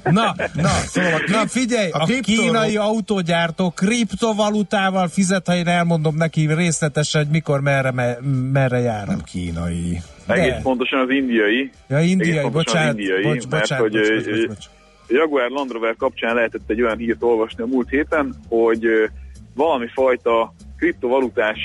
Na, 0.05 0.35
na, 0.55 0.69
szóval 0.69 1.13
a 1.13 1.31
na 1.31 1.47
figyelj, 1.47 1.91
a, 1.91 2.03
a 2.03 2.07
kínai 2.23 2.77
autógyártó 2.77 3.71
kriptovalutával 3.71 5.09
fizet, 5.09 5.47
ha 5.47 5.55
én 5.55 5.67
elmondom 5.67 6.17
neki 6.17 6.55
részletesen, 6.55 7.23
hogy 7.23 7.31
mikor, 7.31 7.61
merre, 7.61 7.93
me, 7.93 8.17
merre 8.53 8.79
jár. 8.79 9.07
Nem 9.07 9.21
kínai. 9.21 10.01
Egész 10.27 10.63
pontosan 10.63 11.01
az 11.01 11.11
indiai. 11.11 11.71
Ja, 11.89 12.01
indiai, 12.01 12.49
bocsánat, 12.51 12.95
az 12.95 12.99
indiai, 12.99 13.23
bocs, 13.23 13.49
mert 13.49 13.61
bocsánat, 13.61 13.91
hogy 13.91 13.93
bocs, 13.93 14.25
bocs, 14.25 14.47
bocs, 14.47 14.65
Jaguar 15.09 15.51
Land 15.51 15.71
Rover 15.71 15.97
kapcsán 15.97 16.35
lehetett 16.35 16.71
egy 16.71 16.83
olyan 16.83 16.97
hírt 16.97 17.23
olvasni 17.23 17.63
a 17.63 17.67
múlt 17.67 17.89
héten, 17.89 18.35
hogy 18.49 19.11
valami 19.55 19.87
fajta 19.95 20.55
kriptovalutás, 20.77 21.59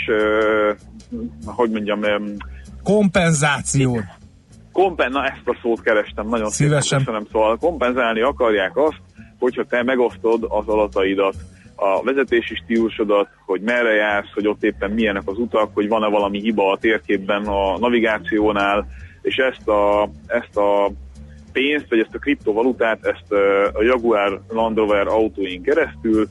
hogy 1.45 1.69
mondjam, 1.72 2.03
ö, 2.03 2.18
Kompenzáció. 2.84 3.99
kompen, 4.72 5.11
na 5.11 5.23
ezt 5.26 5.41
a 5.45 5.57
szót 5.61 5.81
kerestem, 5.81 6.27
nagyon 6.27 6.49
Szívesen. 6.49 6.81
szépen 6.81 7.03
köszönöm, 7.03 7.27
szóval 7.31 7.57
kompenzálni 7.57 8.22
akarják 8.22 8.77
azt, 8.77 9.02
hogyha 9.40 9.64
te 9.64 9.84
megosztod 9.84 10.44
az 10.49 10.68
adataidat, 10.68 11.35
a 11.76 12.03
vezetési 12.03 12.56
stílusodat, 12.56 13.27
hogy 13.45 13.61
merre 13.61 13.94
jársz, 13.94 14.31
hogy 14.34 14.48
ott 14.48 14.64
éppen 14.64 14.91
milyenek 14.91 15.22
az 15.26 15.38
utak, 15.38 15.69
hogy 15.73 15.88
van-e 15.88 16.07
valami 16.07 16.40
hiba 16.40 16.72
a 16.72 16.77
térképben 16.77 17.45
a 17.45 17.77
navigációnál, 17.77 18.85
és 19.22 19.35
ezt 19.35 19.68
a, 19.68 20.10
ezt 20.27 20.57
a 20.57 20.91
pénzt, 21.52 21.85
vagy 21.90 21.99
ezt 21.99 22.15
a 22.15 22.19
kriptovalutát, 22.19 23.06
ezt 23.06 23.31
a 23.73 23.81
Jaguar 23.84 24.41
Land 24.49 24.77
Rover 24.77 25.07
autóin 25.07 25.61
keresztül 25.61 26.27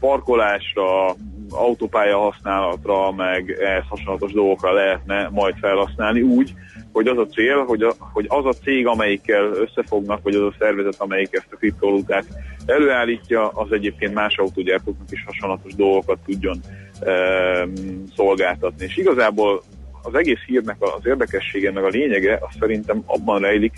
parkolásra, 0.00 1.14
autópálya 1.50 2.18
használatra, 2.18 3.12
meg 3.12 3.50
ehhez 3.60 3.84
hasonlatos 3.88 4.32
dolgokra 4.32 4.72
lehetne 4.72 5.28
majd 5.32 5.54
felhasználni 5.60 6.22
úgy, 6.22 6.54
hogy 6.92 7.06
az 7.06 7.18
a 7.18 7.26
cél, 7.26 7.64
hogy, 7.64 7.82
a, 7.82 7.92
hogy 7.98 8.26
az 8.28 8.46
a 8.46 8.52
cég, 8.52 8.86
amelyikkel 8.86 9.44
összefognak, 9.44 10.22
vagy 10.22 10.34
az 10.34 10.42
a 10.42 10.54
szervezet, 10.58 10.94
amelyik 10.98 11.28
ezt 11.32 11.52
a 11.52 11.56
kriptovalutát 11.56 12.24
előállítja, 12.66 13.48
az 13.48 13.72
egyébként 13.72 14.14
más 14.14 14.36
autógyártóknak 14.36 15.10
is 15.10 15.24
hasonlatos 15.26 15.74
dolgokat 15.74 16.18
tudjon 16.24 16.60
um, 17.00 17.72
szolgáltatni. 18.16 18.84
És 18.84 18.96
igazából 18.96 19.62
az 20.02 20.14
egész 20.14 20.40
hírnek 20.46 20.76
az 20.78 21.06
érdekessége, 21.06 21.72
meg 21.72 21.84
a 21.84 21.88
lényege, 21.88 22.38
az 22.40 22.54
szerintem 22.60 23.02
abban 23.06 23.40
rejlik, 23.40 23.72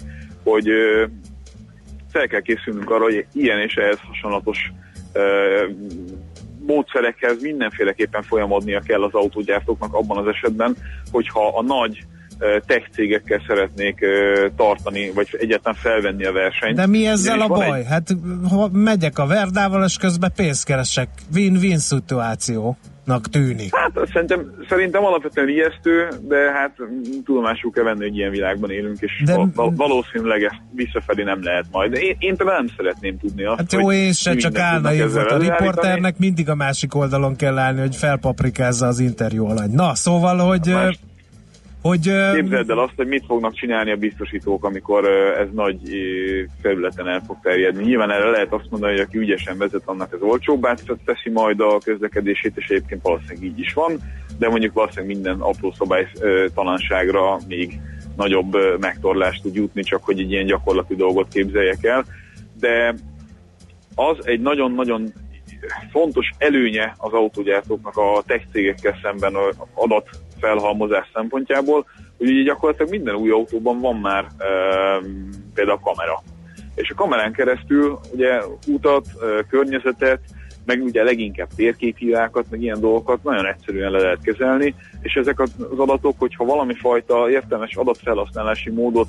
hogy 0.44 0.68
ö, 0.68 1.04
fel 2.10 2.26
kell 2.26 2.40
készülnünk 2.40 2.90
arra, 2.90 3.02
hogy 3.02 3.26
ilyen 3.32 3.60
és 3.60 3.74
ehhez 3.74 3.98
hasonlatos 4.06 4.72
ö, 4.72 4.85
módszerekhez 6.66 7.42
mindenféleképpen 7.42 8.22
folyamodnia 8.22 8.80
kell 8.80 9.02
az 9.02 9.14
autógyártóknak 9.14 9.94
abban 9.94 10.16
az 10.16 10.26
esetben, 10.26 10.76
hogyha 11.10 11.48
a 11.48 11.62
nagy 11.62 12.06
tech 12.66 12.90
cégekkel 12.92 13.42
szeretnék 13.46 14.04
tartani, 14.56 15.10
vagy 15.14 15.28
egyáltalán 15.38 15.78
felvenni 15.82 16.24
a 16.24 16.32
versenyt. 16.32 16.76
De 16.76 16.86
mi 16.86 17.06
ezzel 17.06 17.40
a 17.40 17.46
baj? 17.46 17.84
Hát 17.84 18.16
ha 18.50 18.68
megyek 18.72 19.18
a 19.18 19.26
Verdával, 19.26 19.84
és 19.84 19.96
közben 19.96 20.32
pénzt 20.36 20.64
keresek. 20.64 21.08
Win-win 21.34 21.78
szituációnak 21.78 23.28
tűnik. 23.30 23.76
Hát 23.76 23.92
szerintem, 24.12 24.52
szerintem 24.68 25.04
alapvetően 25.04 25.48
ijesztő, 25.48 26.08
de 26.28 26.52
hát 26.52 26.72
mm, 26.82 27.22
tudomásul 27.24 27.70
kell 27.70 27.84
venni, 27.84 28.04
hogy 28.04 28.16
ilyen 28.16 28.30
világban 28.30 28.70
élünk, 28.70 28.96
és 29.00 29.22
De- 29.24 29.34
val- 29.34 29.54
val- 29.54 29.76
valószínűleg 29.76 30.42
ezt 30.42 30.60
visszafelé 30.74 31.22
nem 31.22 31.42
lehet 31.42 31.64
majd. 31.70 31.92
De 31.92 32.00
én, 32.00 32.16
én 32.18 32.36
például 32.36 32.58
nem 32.58 32.74
szeretném 32.76 33.18
tudni 33.18 33.44
azt, 33.44 33.58
Hát 33.58 33.72
jó, 33.72 33.92
én 33.92 34.12
se 34.12 34.34
csak 34.34 34.58
állna 34.58 34.94
volt. 34.94 35.30
A 35.30 35.38
riporternek 35.38 36.18
mindig 36.18 36.48
a 36.48 36.54
másik 36.54 36.94
oldalon 36.94 37.36
kell 37.36 37.58
állni, 37.58 37.80
hogy 37.80 37.96
felpaprikázza 37.96 38.86
az 38.86 38.98
interjú 38.98 39.46
alany. 39.46 39.70
Na, 39.70 39.94
szóval, 39.94 40.38
hogy... 40.38 40.68
ö, 40.68 40.88
hogy 41.86 42.10
Képzeld 42.34 42.70
el 42.70 42.78
azt, 42.78 42.92
hogy 42.96 43.06
mit 43.06 43.24
fognak 43.26 43.54
csinálni 43.54 43.90
a 43.90 43.96
biztosítók, 43.96 44.64
amikor 44.64 45.04
ez 45.38 45.46
nagy 45.52 45.78
felületen 46.62 47.08
el 47.08 47.22
fog 47.26 47.36
terjedni. 47.42 47.84
Nyilván 47.84 48.10
erre 48.10 48.30
lehet 48.30 48.52
azt 48.52 48.70
mondani, 48.70 48.92
hogy 48.92 49.00
aki 49.00 49.18
ügyesen 49.18 49.58
vezet, 49.58 49.82
annak 49.84 50.12
ez 50.12 50.20
olcsóbbá 50.20 50.74
teszi 51.04 51.30
majd 51.30 51.60
a 51.60 51.78
közlekedését, 51.84 52.52
és 52.56 52.68
egyébként 52.68 53.02
valószínűleg 53.02 53.42
így 53.42 53.58
is 53.58 53.72
van, 53.72 54.00
de 54.38 54.48
mondjuk 54.48 54.72
valószínűleg 54.72 55.16
minden 55.16 55.40
apró 55.40 55.72
szabálytalanságra 55.78 57.38
még 57.48 57.80
nagyobb 58.16 58.56
megtorlást 58.80 59.42
tud 59.42 59.54
jutni, 59.54 59.82
csak 59.82 60.04
hogy 60.04 60.20
egy 60.20 60.30
ilyen 60.30 60.46
gyakorlati 60.46 60.94
dolgot 60.94 61.28
képzeljek 61.28 61.84
el. 61.84 62.04
De 62.60 62.94
az 63.94 64.26
egy 64.26 64.40
nagyon-nagyon 64.40 65.12
fontos 65.90 66.30
előnye 66.38 66.94
az 66.98 67.12
autógyártóknak 67.12 67.96
a 67.96 68.22
tech 68.26 68.44
cégekkel 68.52 68.98
szemben 69.02 69.34
a 69.34 69.86
adatfelhalmozás 70.40 71.10
szempontjából, 71.14 71.86
hogy 72.18 72.28
ugye 72.28 72.42
gyakorlatilag 72.42 72.90
minden 72.90 73.14
új 73.14 73.30
autóban 73.30 73.80
van 73.80 73.96
már 73.96 74.24
e, 74.24 74.46
például 75.54 75.80
kamera. 75.82 76.22
És 76.74 76.90
a 76.90 76.94
kamerán 76.94 77.32
keresztül 77.32 77.98
ugye 78.12 78.40
utat, 78.66 79.06
e, 79.06 79.42
környezetet, 79.48 80.20
meg 80.64 80.82
ugye 80.82 81.02
leginkább 81.02 81.48
térképhívákat, 81.56 82.46
meg 82.50 82.62
ilyen 82.62 82.80
dolgokat 82.80 83.22
nagyon 83.22 83.46
egyszerűen 83.46 83.90
le 83.90 83.98
lehet 83.98 84.22
kezelni, 84.22 84.74
és 85.00 85.14
ezek 85.14 85.40
az 85.40 85.52
adatok, 85.76 86.14
hogyha 86.18 86.44
valami 86.44 86.74
fajta 86.74 87.30
értelmes 87.30 87.76
adatfelhasználási 87.76 88.70
módot, 88.70 89.08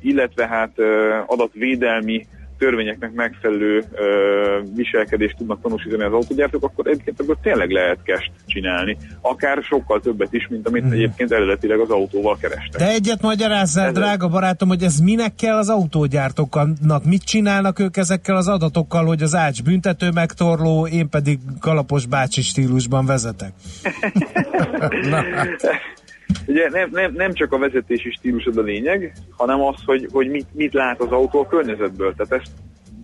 illetve 0.00 0.46
hát 0.46 0.70
adatvédelmi 1.26 2.26
törvényeknek 2.58 3.12
megfelelő 3.12 3.84
ö, 3.92 4.60
viselkedést 4.74 5.36
tudnak 5.36 5.62
tanúsítani 5.62 6.02
az 6.02 6.12
autógyártók, 6.12 6.64
akkor 6.64 6.86
egyébként 6.86 7.20
akkor 7.20 7.36
tényleg 7.42 7.70
lehet 7.70 7.98
cash 8.04 8.30
csinálni. 8.46 8.96
Akár 9.20 9.62
sokkal 9.62 10.00
többet 10.00 10.32
is, 10.32 10.48
mint 10.48 10.68
amit 10.68 10.92
egyébként 10.92 11.32
eredetileg 11.32 11.78
az 11.80 11.90
autóval 11.90 12.36
kerestek. 12.40 12.80
De 12.80 12.88
egyet 12.88 13.22
magyarázzál, 13.22 13.92
drága 13.92 14.28
barátom, 14.28 14.68
hogy 14.68 14.82
ez 14.82 14.98
minek 14.98 15.34
kell 15.34 15.56
az 15.56 15.68
autógyártóknak? 15.68 17.04
Mit 17.04 17.24
csinálnak 17.24 17.78
ők 17.78 17.96
ezekkel 17.96 18.36
az 18.36 18.48
adatokkal, 18.48 19.04
hogy 19.04 19.22
az 19.22 19.34
ács 19.34 19.62
büntető 19.62 20.10
megtorló, 20.10 20.86
én 20.86 21.08
pedig 21.08 21.38
kalapos 21.60 22.06
bácsi 22.06 22.42
stílusban 22.42 23.06
vezetek? 23.06 23.52
Na, 25.10 25.22
hát. 25.34 25.60
Ugye 26.46 26.70
nem, 26.70 26.88
nem, 26.92 27.12
nem 27.12 27.32
csak 27.32 27.52
a 27.52 27.58
vezetési 27.58 28.10
stílusod 28.10 28.58
a 28.58 28.62
lényeg, 28.62 29.12
hanem 29.36 29.60
az, 29.60 29.74
hogy, 29.84 30.08
hogy 30.12 30.30
mit, 30.30 30.46
mit 30.52 30.74
lát 30.74 31.00
az 31.00 31.10
autó 31.10 31.40
a 31.40 31.46
környezetből. 31.46 32.14
Tehát 32.14 32.32
ezt 32.32 32.52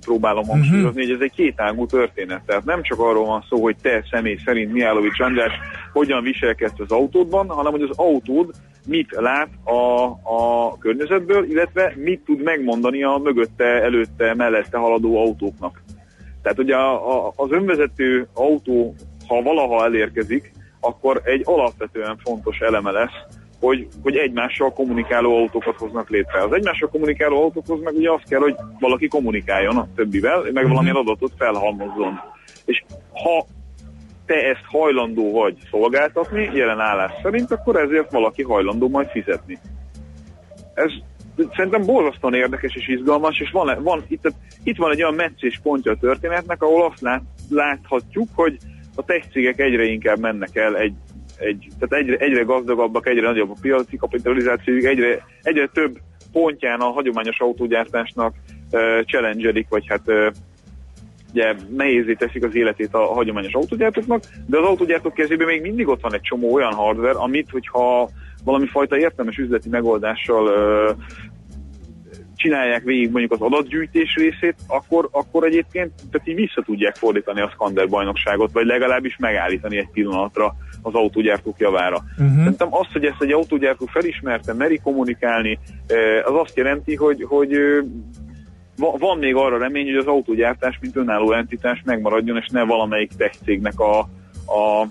próbálom 0.04 0.44
hangsúlyozni, 0.44 1.02
hogy 1.02 1.14
ez 1.14 1.20
egy 1.20 1.32
kétágú 1.32 1.86
történet. 1.86 2.42
Tehát 2.46 2.64
nem 2.64 2.82
csak 2.82 2.98
arról 2.98 3.26
van 3.26 3.44
szó, 3.48 3.62
hogy 3.62 3.76
te 3.82 4.04
személy 4.10 4.38
szerint 4.44 4.72
Mihálovics 4.72 5.20
András 5.20 5.52
hogyan 5.92 6.22
viselkedsz 6.22 6.80
az 6.80 6.90
autódban, 6.90 7.48
hanem 7.48 7.72
hogy 7.72 7.82
az 7.82 7.96
autód 7.98 8.50
mit 8.86 9.10
lát 9.10 9.48
a, 9.64 10.04
a 10.22 10.78
környezetből, 10.78 11.44
illetve 11.50 11.92
mit 11.96 12.20
tud 12.24 12.42
megmondani 12.42 13.02
a 13.02 13.20
mögötte, 13.22 13.64
előtte, 13.64 14.34
mellette 14.34 14.78
haladó 14.78 15.16
autóknak. 15.16 15.82
Tehát 16.42 16.58
ugye 16.58 16.74
a, 16.74 17.26
a, 17.26 17.32
az 17.36 17.50
önvezető 17.50 18.28
autó, 18.34 18.94
ha 19.26 19.42
valaha 19.42 19.84
elérkezik, 19.84 20.52
akkor 20.84 21.20
egy 21.24 21.42
alapvetően 21.44 22.18
fontos 22.24 22.58
eleme 22.58 22.90
lesz, 22.90 23.40
hogy, 23.60 23.88
hogy 24.02 24.16
egymással 24.16 24.72
kommunikáló 24.72 25.36
autókat 25.36 25.76
hoznak 25.76 26.10
létre. 26.10 26.42
Az 26.42 26.52
egymással 26.52 26.88
kommunikáló 26.88 27.42
autókhoz 27.42 27.82
meg 27.82 27.94
ugye 27.94 28.10
az 28.10 28.20
kell, 28.28 28.40
hogy 28.40 28.56
valaki 28.78 29.08
kommunikáljon 29.08 29.76
a 29.76 29.88
többivel, 29.94 30.44
meg 30.52 30.68
valamilyen 30.68 30.96
adatot 30.96 31.32
felhalmozzon. 31.38 32.20
És 32.64 32.84
ha 33.12 33.46
te 34.26 34.34
ezt 34.34 34.64
hajlandó 34.66 35.32
vagy 35.32 35.56
szolgáltatni, 35.70 36.50
jelen 36.54 36.80
állás 36.80 37.12
szerint, 37.22 37.50
akkor 37.50 37.76
ezért 37.76 38.10
valaki 38.10 38.42
hajlandó 38.42 38.88
majd 38.88 39.08
fizetni. 39.08 39.58
Ez 40.74 40.90
szerintem 41.54 41.84
borzasztóan 41.84 42.34
érdekes 42.34 42.74
és 42.74 42.88
izgalmas, 42.88 43.40
és 43.40 43.50
van, 43.50 43.82
van 43.82 44.04
itt, 44.08 44.32
itt 44.62 44.76
van 44.76 44.90
egy 44.90 45.02
olyan 45.02 45.14
meccés 45.14 45.60
pontja 45.62 45.92
a 45.92 45.96
történetnek, 46.00 46.62
ahol 46.62 46.84
azt 46.84 47.00
lát, 47.00 47.22
láthatjuk, 47.50 48.28
hogy 48.34 48.56
a 48.94 49.04
tech 49.04 49.30
cégek 49.30 49.60
egyre 49.60 49.84
inkább 49.84 50.18
mennek 50.18 50.56
el 50.56 50.76
egy, 50.76 50.94
egy 51.38 51.66
tehát 51.78 52.04
egyre, 52.04 52.16
egyre 52.16 52.42
gazdagabbak, 52.42 53.06
egyre 53.06 53.26
nagyobb 53.26 53.50
a 53.50 53.56
piaci 53.60 53.96
kapitalizációjuk, 53.96 54.84
egyre, 54.84 55.26
egyre 55.42 55.68
több 55.72 55.98
pontján 56.32 56.80
a 56.80 56.90
hagyományos 56.90 57.40
autógyártásnak 57.40 58.34
uh, 58.70 59.04
challengerik, 59.04 59.66
vagy 59.68 59.84
hát 59.88 60.02
uh, 60.06 60.26
ugye 61.32 61.54
nehézé 61.76 62.12
teszik 62.12 62.44
az 62.44 62.54
életét 62.54 62.94
a 62.94 63.14
hagyományos 63.14 63.52
autógyártóknak, 63.52 64.22
de 64.46 64.58
az 64.58 64.64
autógyártók 64.64 65.14
kezében 65.14 65.46
még 65.46 65.60
mindig 65.60 65.88
ott 65.88 66.00
van 66.00 66.14
egy 66.14 66.20
csomó 66.20 66.52
olyan 66.52 66.72
hardware, 66.72 67.18
amit, 67.18 67.50
hogyha 67.50 68.10
valami 68.44 68.66
fajta 68.66 68.98
értelmes 68.98 69.36
üzleti 69.36 69.68
megoldással 69.68 70.44
uh, 70.46 70.96
csinálják 72.42 72.82
végig 72.82 73.10
mondjuk 73.10 73.32
az 73.32 73.40
adatgyűjtés 73.40 74.14
részét, 74.14 74.54
akkor, 74.66 75.08
akkor 75.10 75.44
egyébként 75.44 75.92
tehát 76.10 76.28
így 76.28 76.34
vissza 76.34 76.62
tudják 76.62 76.96
fordítani 76.96 77.40
a 77.40 77.50
Skander 77.54 77.88
bajnokságot, 77.88 78.52
vagy 78.52 78.66
legalábbis 78.66 79.16
megállítani 79.16 79.78
egy 79.78 79.88
pillanatra 79.92 80.54
az 80.82 80.94
autógyártók 80.94 81.58
javára. 81.58 82.02
Uh-huh. 82.18 82.36
Szerintem 82.36 82.74
az, 82.74 82.86
hogy 82.92 83.04
ezt 83.04 83.22
egy 83.22 83.32
autógyártó 83.32 83.86
felismerte, 83.86 84.54
meri 84.54 84.78
kommunikálni, 84.78 85.58
eh, 85.86 86.26
az 86.26 86.34
azt 86.34 86.56
jelenti, 86.56 86.96
hogy, 86.96 87.24
hogy 87.28 87.52
eh, 87.52 87.84
va- 88.76 88.98
van 88.98 89.18
még 89.18 89.34
arra 89.34 89.58
remény, 89.58 89.86
hogy 89.86 89.96
az 89.96 90.06
autógyártás, 90.06 90.78
mint 90.80 90.96
önálló 90.96 91.32
entitás 91.32 91.82
megmaradjon, 91.84 92.36
és 92.36 92.46
ne 92.50 92.62
valamelyik 92.64 93.10
tech 93.16 93.36
cégnek 93.44 93.80
a, 93.80 93.98
a 94.46 94.86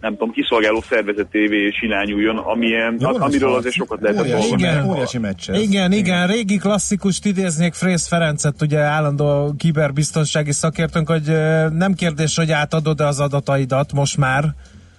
nem 0.00 0.10
tudom, 0.12 0.30
kiszolgáló 0.30 0.82
szervezetévé 0.88 1.70
silányuljon, 1.70 2.36
amilyen, 2.36 2.96
Jó, 3.00 3.08
a, 3.08 3.20
amiről 3.20 3.54
azért 3.54 3.74
sokat 3.74 4.00
lehetett 4.00 4.22
Óriási, 4.22 4.44
olvasni. 4.44 4.66
me- 4.66 4.86
óriási 4.86 5.18
meccs 5.18 5.50
ez. 5.50 5.60
Igen, 5.60 5.92
igen, 5.92 6.26
régi 6.26 6.56
klasszikust 6.56 7.26
idéznék 7.26 7.74
Frész 7.74 8.06
Ferencet, 8.08 8.62
ugye 8.62 8.78
állandó 8.78 9.54
kiberbiztonsági 9.58 10.52
szakértőnk, 10.52 11.08
hogy 11.08 11.26
nem 11.72 11.94
kérdés, 11.94 12.36
hogy 12.36 12.50
átadod-e 12.50 13.06
az 13.06 13.20
adataidat 13.20 13.92
most 13.92 14.16
már, 14.16 14.44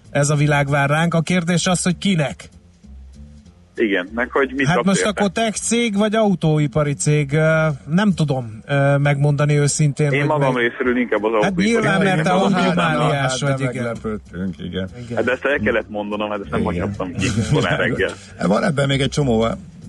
ez 0.10 0.30
a 0.30 0.36
világ 0.36 0.70
vár 0.70 0.90
ránk. 0.90 1.14
A 1.14 1.22
kérdés 1.22 1.68
az, 1.68 1.84
hogy 1.84 1.98
kinek? 1.98 2.50
Igen, 3.80 4.10
meg 4.16 4.32
hogy 4.32 4.54
mit 4.56 4.68
hát 4.68 4.84
most 4.84 4.98
érte. 4.98 5.10
akkor 5.10 5.30
tech 5.30 5.58
cég, 5.58 5.98
vagy 5.98 6.16
autóipari 6.16 6.94
cég, 6.94 7.32
nem 7.90 8.14
tudom 8.16 8.62
megmondani 8.98 9.58
őszintén. 9.58 10.12
Én 10.12 10.26
magam 10.26 10.54
mely- 10.54 10.68
részéről 10.68 10.98
inkább 10.98 11.24
az 11.24 11.32
Hát 11.34 11.44
autóipari 11.44 11.68
nyilván, 11.72 12.02
mert 12.04 12.24
te 12.24 12.30
cégnek 12.30 12.34
a 12.34 12.46
adom. 12.46 12.74
Máliás 12.76 13.42
vagy, 13.42 13.60
igen. 13.60 13.74
Meglepődtünk, 13.74 14.56
igen. 14.58 14.90
Hát 15.16 15.24
de 15.24 15.32
ezt 15.32 15.46
el 15.46 15.60
kellett 15.64 15.90
mondanom, 15.90 16.30
hát 16.30 16.40
ezt 16.42 16.52
nem 16.52 16.64
hagyhattam 16.64 17.14
ki 17.16 17.28
korán 17.54 17.78
reggel. 17.78 18.12
Van 18.48 18.64
ebben 18.64 18.88
még 18.88 19.02
egy 19.02 19.10
csomó, 19.10 19.40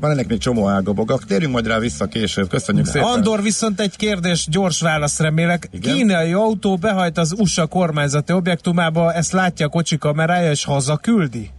van 0.01 0.11
ennek 0.11 0.29
még 0.29 0.39
csomó 0.39 0.69
ágabogak. 0.69 1.25
Térjünk 1.25 1.53
majd 1.53 1.67
rá 1.67 1.79
vissza 1.79 2.07
később. 2.07 2.49
Köszönjük 2.49 2.87
szépen. 2.87 3.09
Andor 3.09 3.43
viszont 3.43 3.81
egy 3.81 3.97
kérdés, 3.97 4.47
gyors 4.51 4.81
válasz 4.81 5.21
remélek. 5.21 5.69
Igen? 5.71 5.95
Kínai 5.95 6.33
autó 6.33 6.77
behajt 6.77 7.19
az 7.19 7.35
USA 7.39 7.67
kormányzati 7.67 8.33
objektumába, 8.33 9.12
ezt 9.12 9.33
látja 9.33 9.67
a 9.67 9.69
kocsi 9.69 9.99
kamerája, 9.99 10.51
és 10.51 10.65
hazaküldi? 10.65 11.51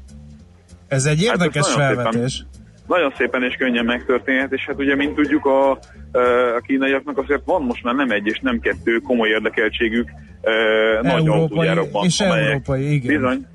Ez 0.91 1.05
egy 1.05 1.25
Hát 1.25 1.35
érdekes 1.35 1.75
nagyon 1.75 1.95
felvetés. 1.95 2.33
Szépen, 2.33 2.49
nagyon 2.87 3.13
szépen 3.17 3.43
és 3.43 3.55
könnyen 3.55 3.85
megtörténhet, 3.85 4.51
és 4.51 4.65
hát 4.65 4.79
ugye, 4.79 4.95
mint 4.95 5.15
tudjuk, 5.15 5.45
a, 5.45 5.71
a 6.55 6.61
kínaiaknak 6.65 7.17
azért 7.17 7.41
van 7.45 7.61
most 7.61 7.83
már 7.83 7.95
nem 7.95 8.09
egy 8.11 8.27
és 8.27 8.39
nem 8.39 8.59
kettő 8.59 8.97
komoly 8.97 9.29
érdekeltségük 9.29 10.09
uh, 10.41 11.03
nagy 11.03 11.11
Európai 11.11 11.39
autógyárakban. 11.39 12.05
és 12.05 12.19
európai, 12.19 12.93
igen. 12.93 13.17
Bizony, 13.17 13.47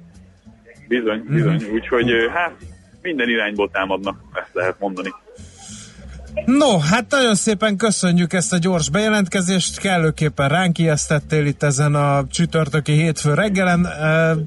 bizony, 0.89 1.25
bizony. 1.29 1.55
Mhm. 1.55 1.75
Úgyhogy 1.75 2.11
hát 2.35 2.55
minden 3.03 3.29
irányból 3.29 3.71
támadnak, 3.71 4.17
ezt 4.33 4.51
lehet 4.55 4.77
mondani. 4.79 5.13
No, 6.45 6.79
hát 6.79 7.11
nagyon 7.11 7.35
szépen 7.35 7.77
köszönjük 7.77 8.33
ezt 8.33 8.53
a 8.53 8.59
gyors 8.59 8.91
bejelentkezést, 8.91 9.79
kellőképpen 9.81 10.49
ránk 10.49 10.79
ijesztettél 10.79 11.47
itt 11.47 11.63
ezen 11.63 11.95
a 11.95 12.27
csütörtöki 12.31 12.93
hétfő 12.93 13.35
reggelen. 13.35 13.87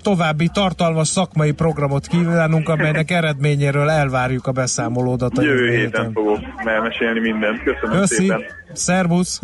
További 0.02 0.49
tartalmas 0.53 1.07
szakmai 1.07 1.52
programot 1.52 2.07
kívánunk, 2.07 2.70
amelynek 2.70 3.11
eredményéről 3.11 3.90
elvárjuk 3.90 4.48
a 4.48 4.52
beszámolódat. 4.52 5.38
a 5.38 5.41
Jövő 5.41 5.70
héten. 5.70 5.80
héten 5.80 6.11
fogok 6.11 6.40
elmesélni 6.56 7.20
mindent. 7.20 7.64
Köszönöm 7.64 7.99
Köszi, 7.99 8.16
szépen. 8.16 8.41
szervusz! 8.74 9.41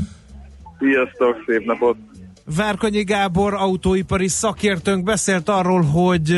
Sziasztok, 0.79 1.43
szép 1.47 1.65
napot! 1.65 1.97
Várkonyi 2.55 3.03
Gábor 3.03 3.53
autóipari 3.53 4.27
szakértőnk 4.27 5.03
beszélt 5.03 5.49
arról, 5.49 5.81
hogy 5.81 6.31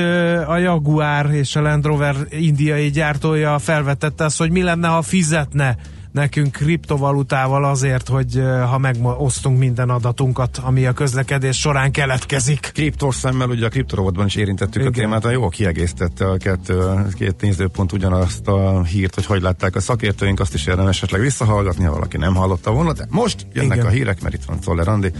a 0.47 0.57
Jaguar 0.57 1.31
és 1.31 1.55
a 1.55 1.61
Land 1.61 1.85
Rover 1.85 2.15
indiai 2.29 2.89
gyártója 2.89 3.59
felvetette 3.59 4.23
azt, 4.23 4.37
hogy 4.37 4.51
mi 4.51 4.61
lenne, 4.63 4.87
ha 4.87 5.01
fizetne 5.01 5.75
nekünk 6.17 6.51
kriptovalutával 6.51 7.65
azért, 7.65 8.07
hogy 8.07 8.41
ha 8.69 8.77
megosztunk 8.77 9.57
minden 9.57 9.89
adatunkat, 9.89 10.57
ami 10.63 10.85
a 10.85 10.93
közlekedés 10.93 11.59
során 11.59 11.91
keletkezik. 11.91 12.69
Kriptos 12.73 13.15
szemmel, 13.15 13.49
ugye 13.49 13.65
a 13.65 13.69
kriptorovotban 13.69 14.25
is 14.25 14.35
érintettük 14.35 14.81
Igen. 14.81 14.87
a 14.87 14.91
témát, 14.91 15.25
a 15.25 15.29
jól 15.29 15.49
kiegészítette 15.49 16.25
a 16.29 16.37
kettő, 16.37 17.05
két 17.15 17.41
nézőpont 17.41 17.91
ugyanazt 17.91 18.47
a 18.47 18.83
hírt, 18.83 19.15
hogy 19.15 19.25
hogy 19.25 19.41
látták 19.41 19.75
a 19.75 19.79
szakértőink, 19.79 20.39
azt 20.39 20.53
is 20.53 20.65
érdemes 20.65 20.95
esetleg 20.95 21.21
visszahallgatni, 21.21 21.83
ha 21.83 21.91
valaki 21.91 22.17
nem 22.17 22.35
hallotta 22.35 22.71
volna, 22.71 22.93
de 22.93 23.05
most 23.09 23.47
jönnek 23.53 23.77
Igen. 23.77 23.89
a 23.89 23.89
hírek, 23.89 24.21
mert 24.21 24.35
itt 24.35 24.43
van 24.43 24.59
Czoller 24.59 24.87
Andi, 24.87 25.11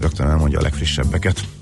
rögtön 0.00 0.26
elmondja 0.26 0.58
a 0.58 0.62
legfrissebbeket. 0.62 1.44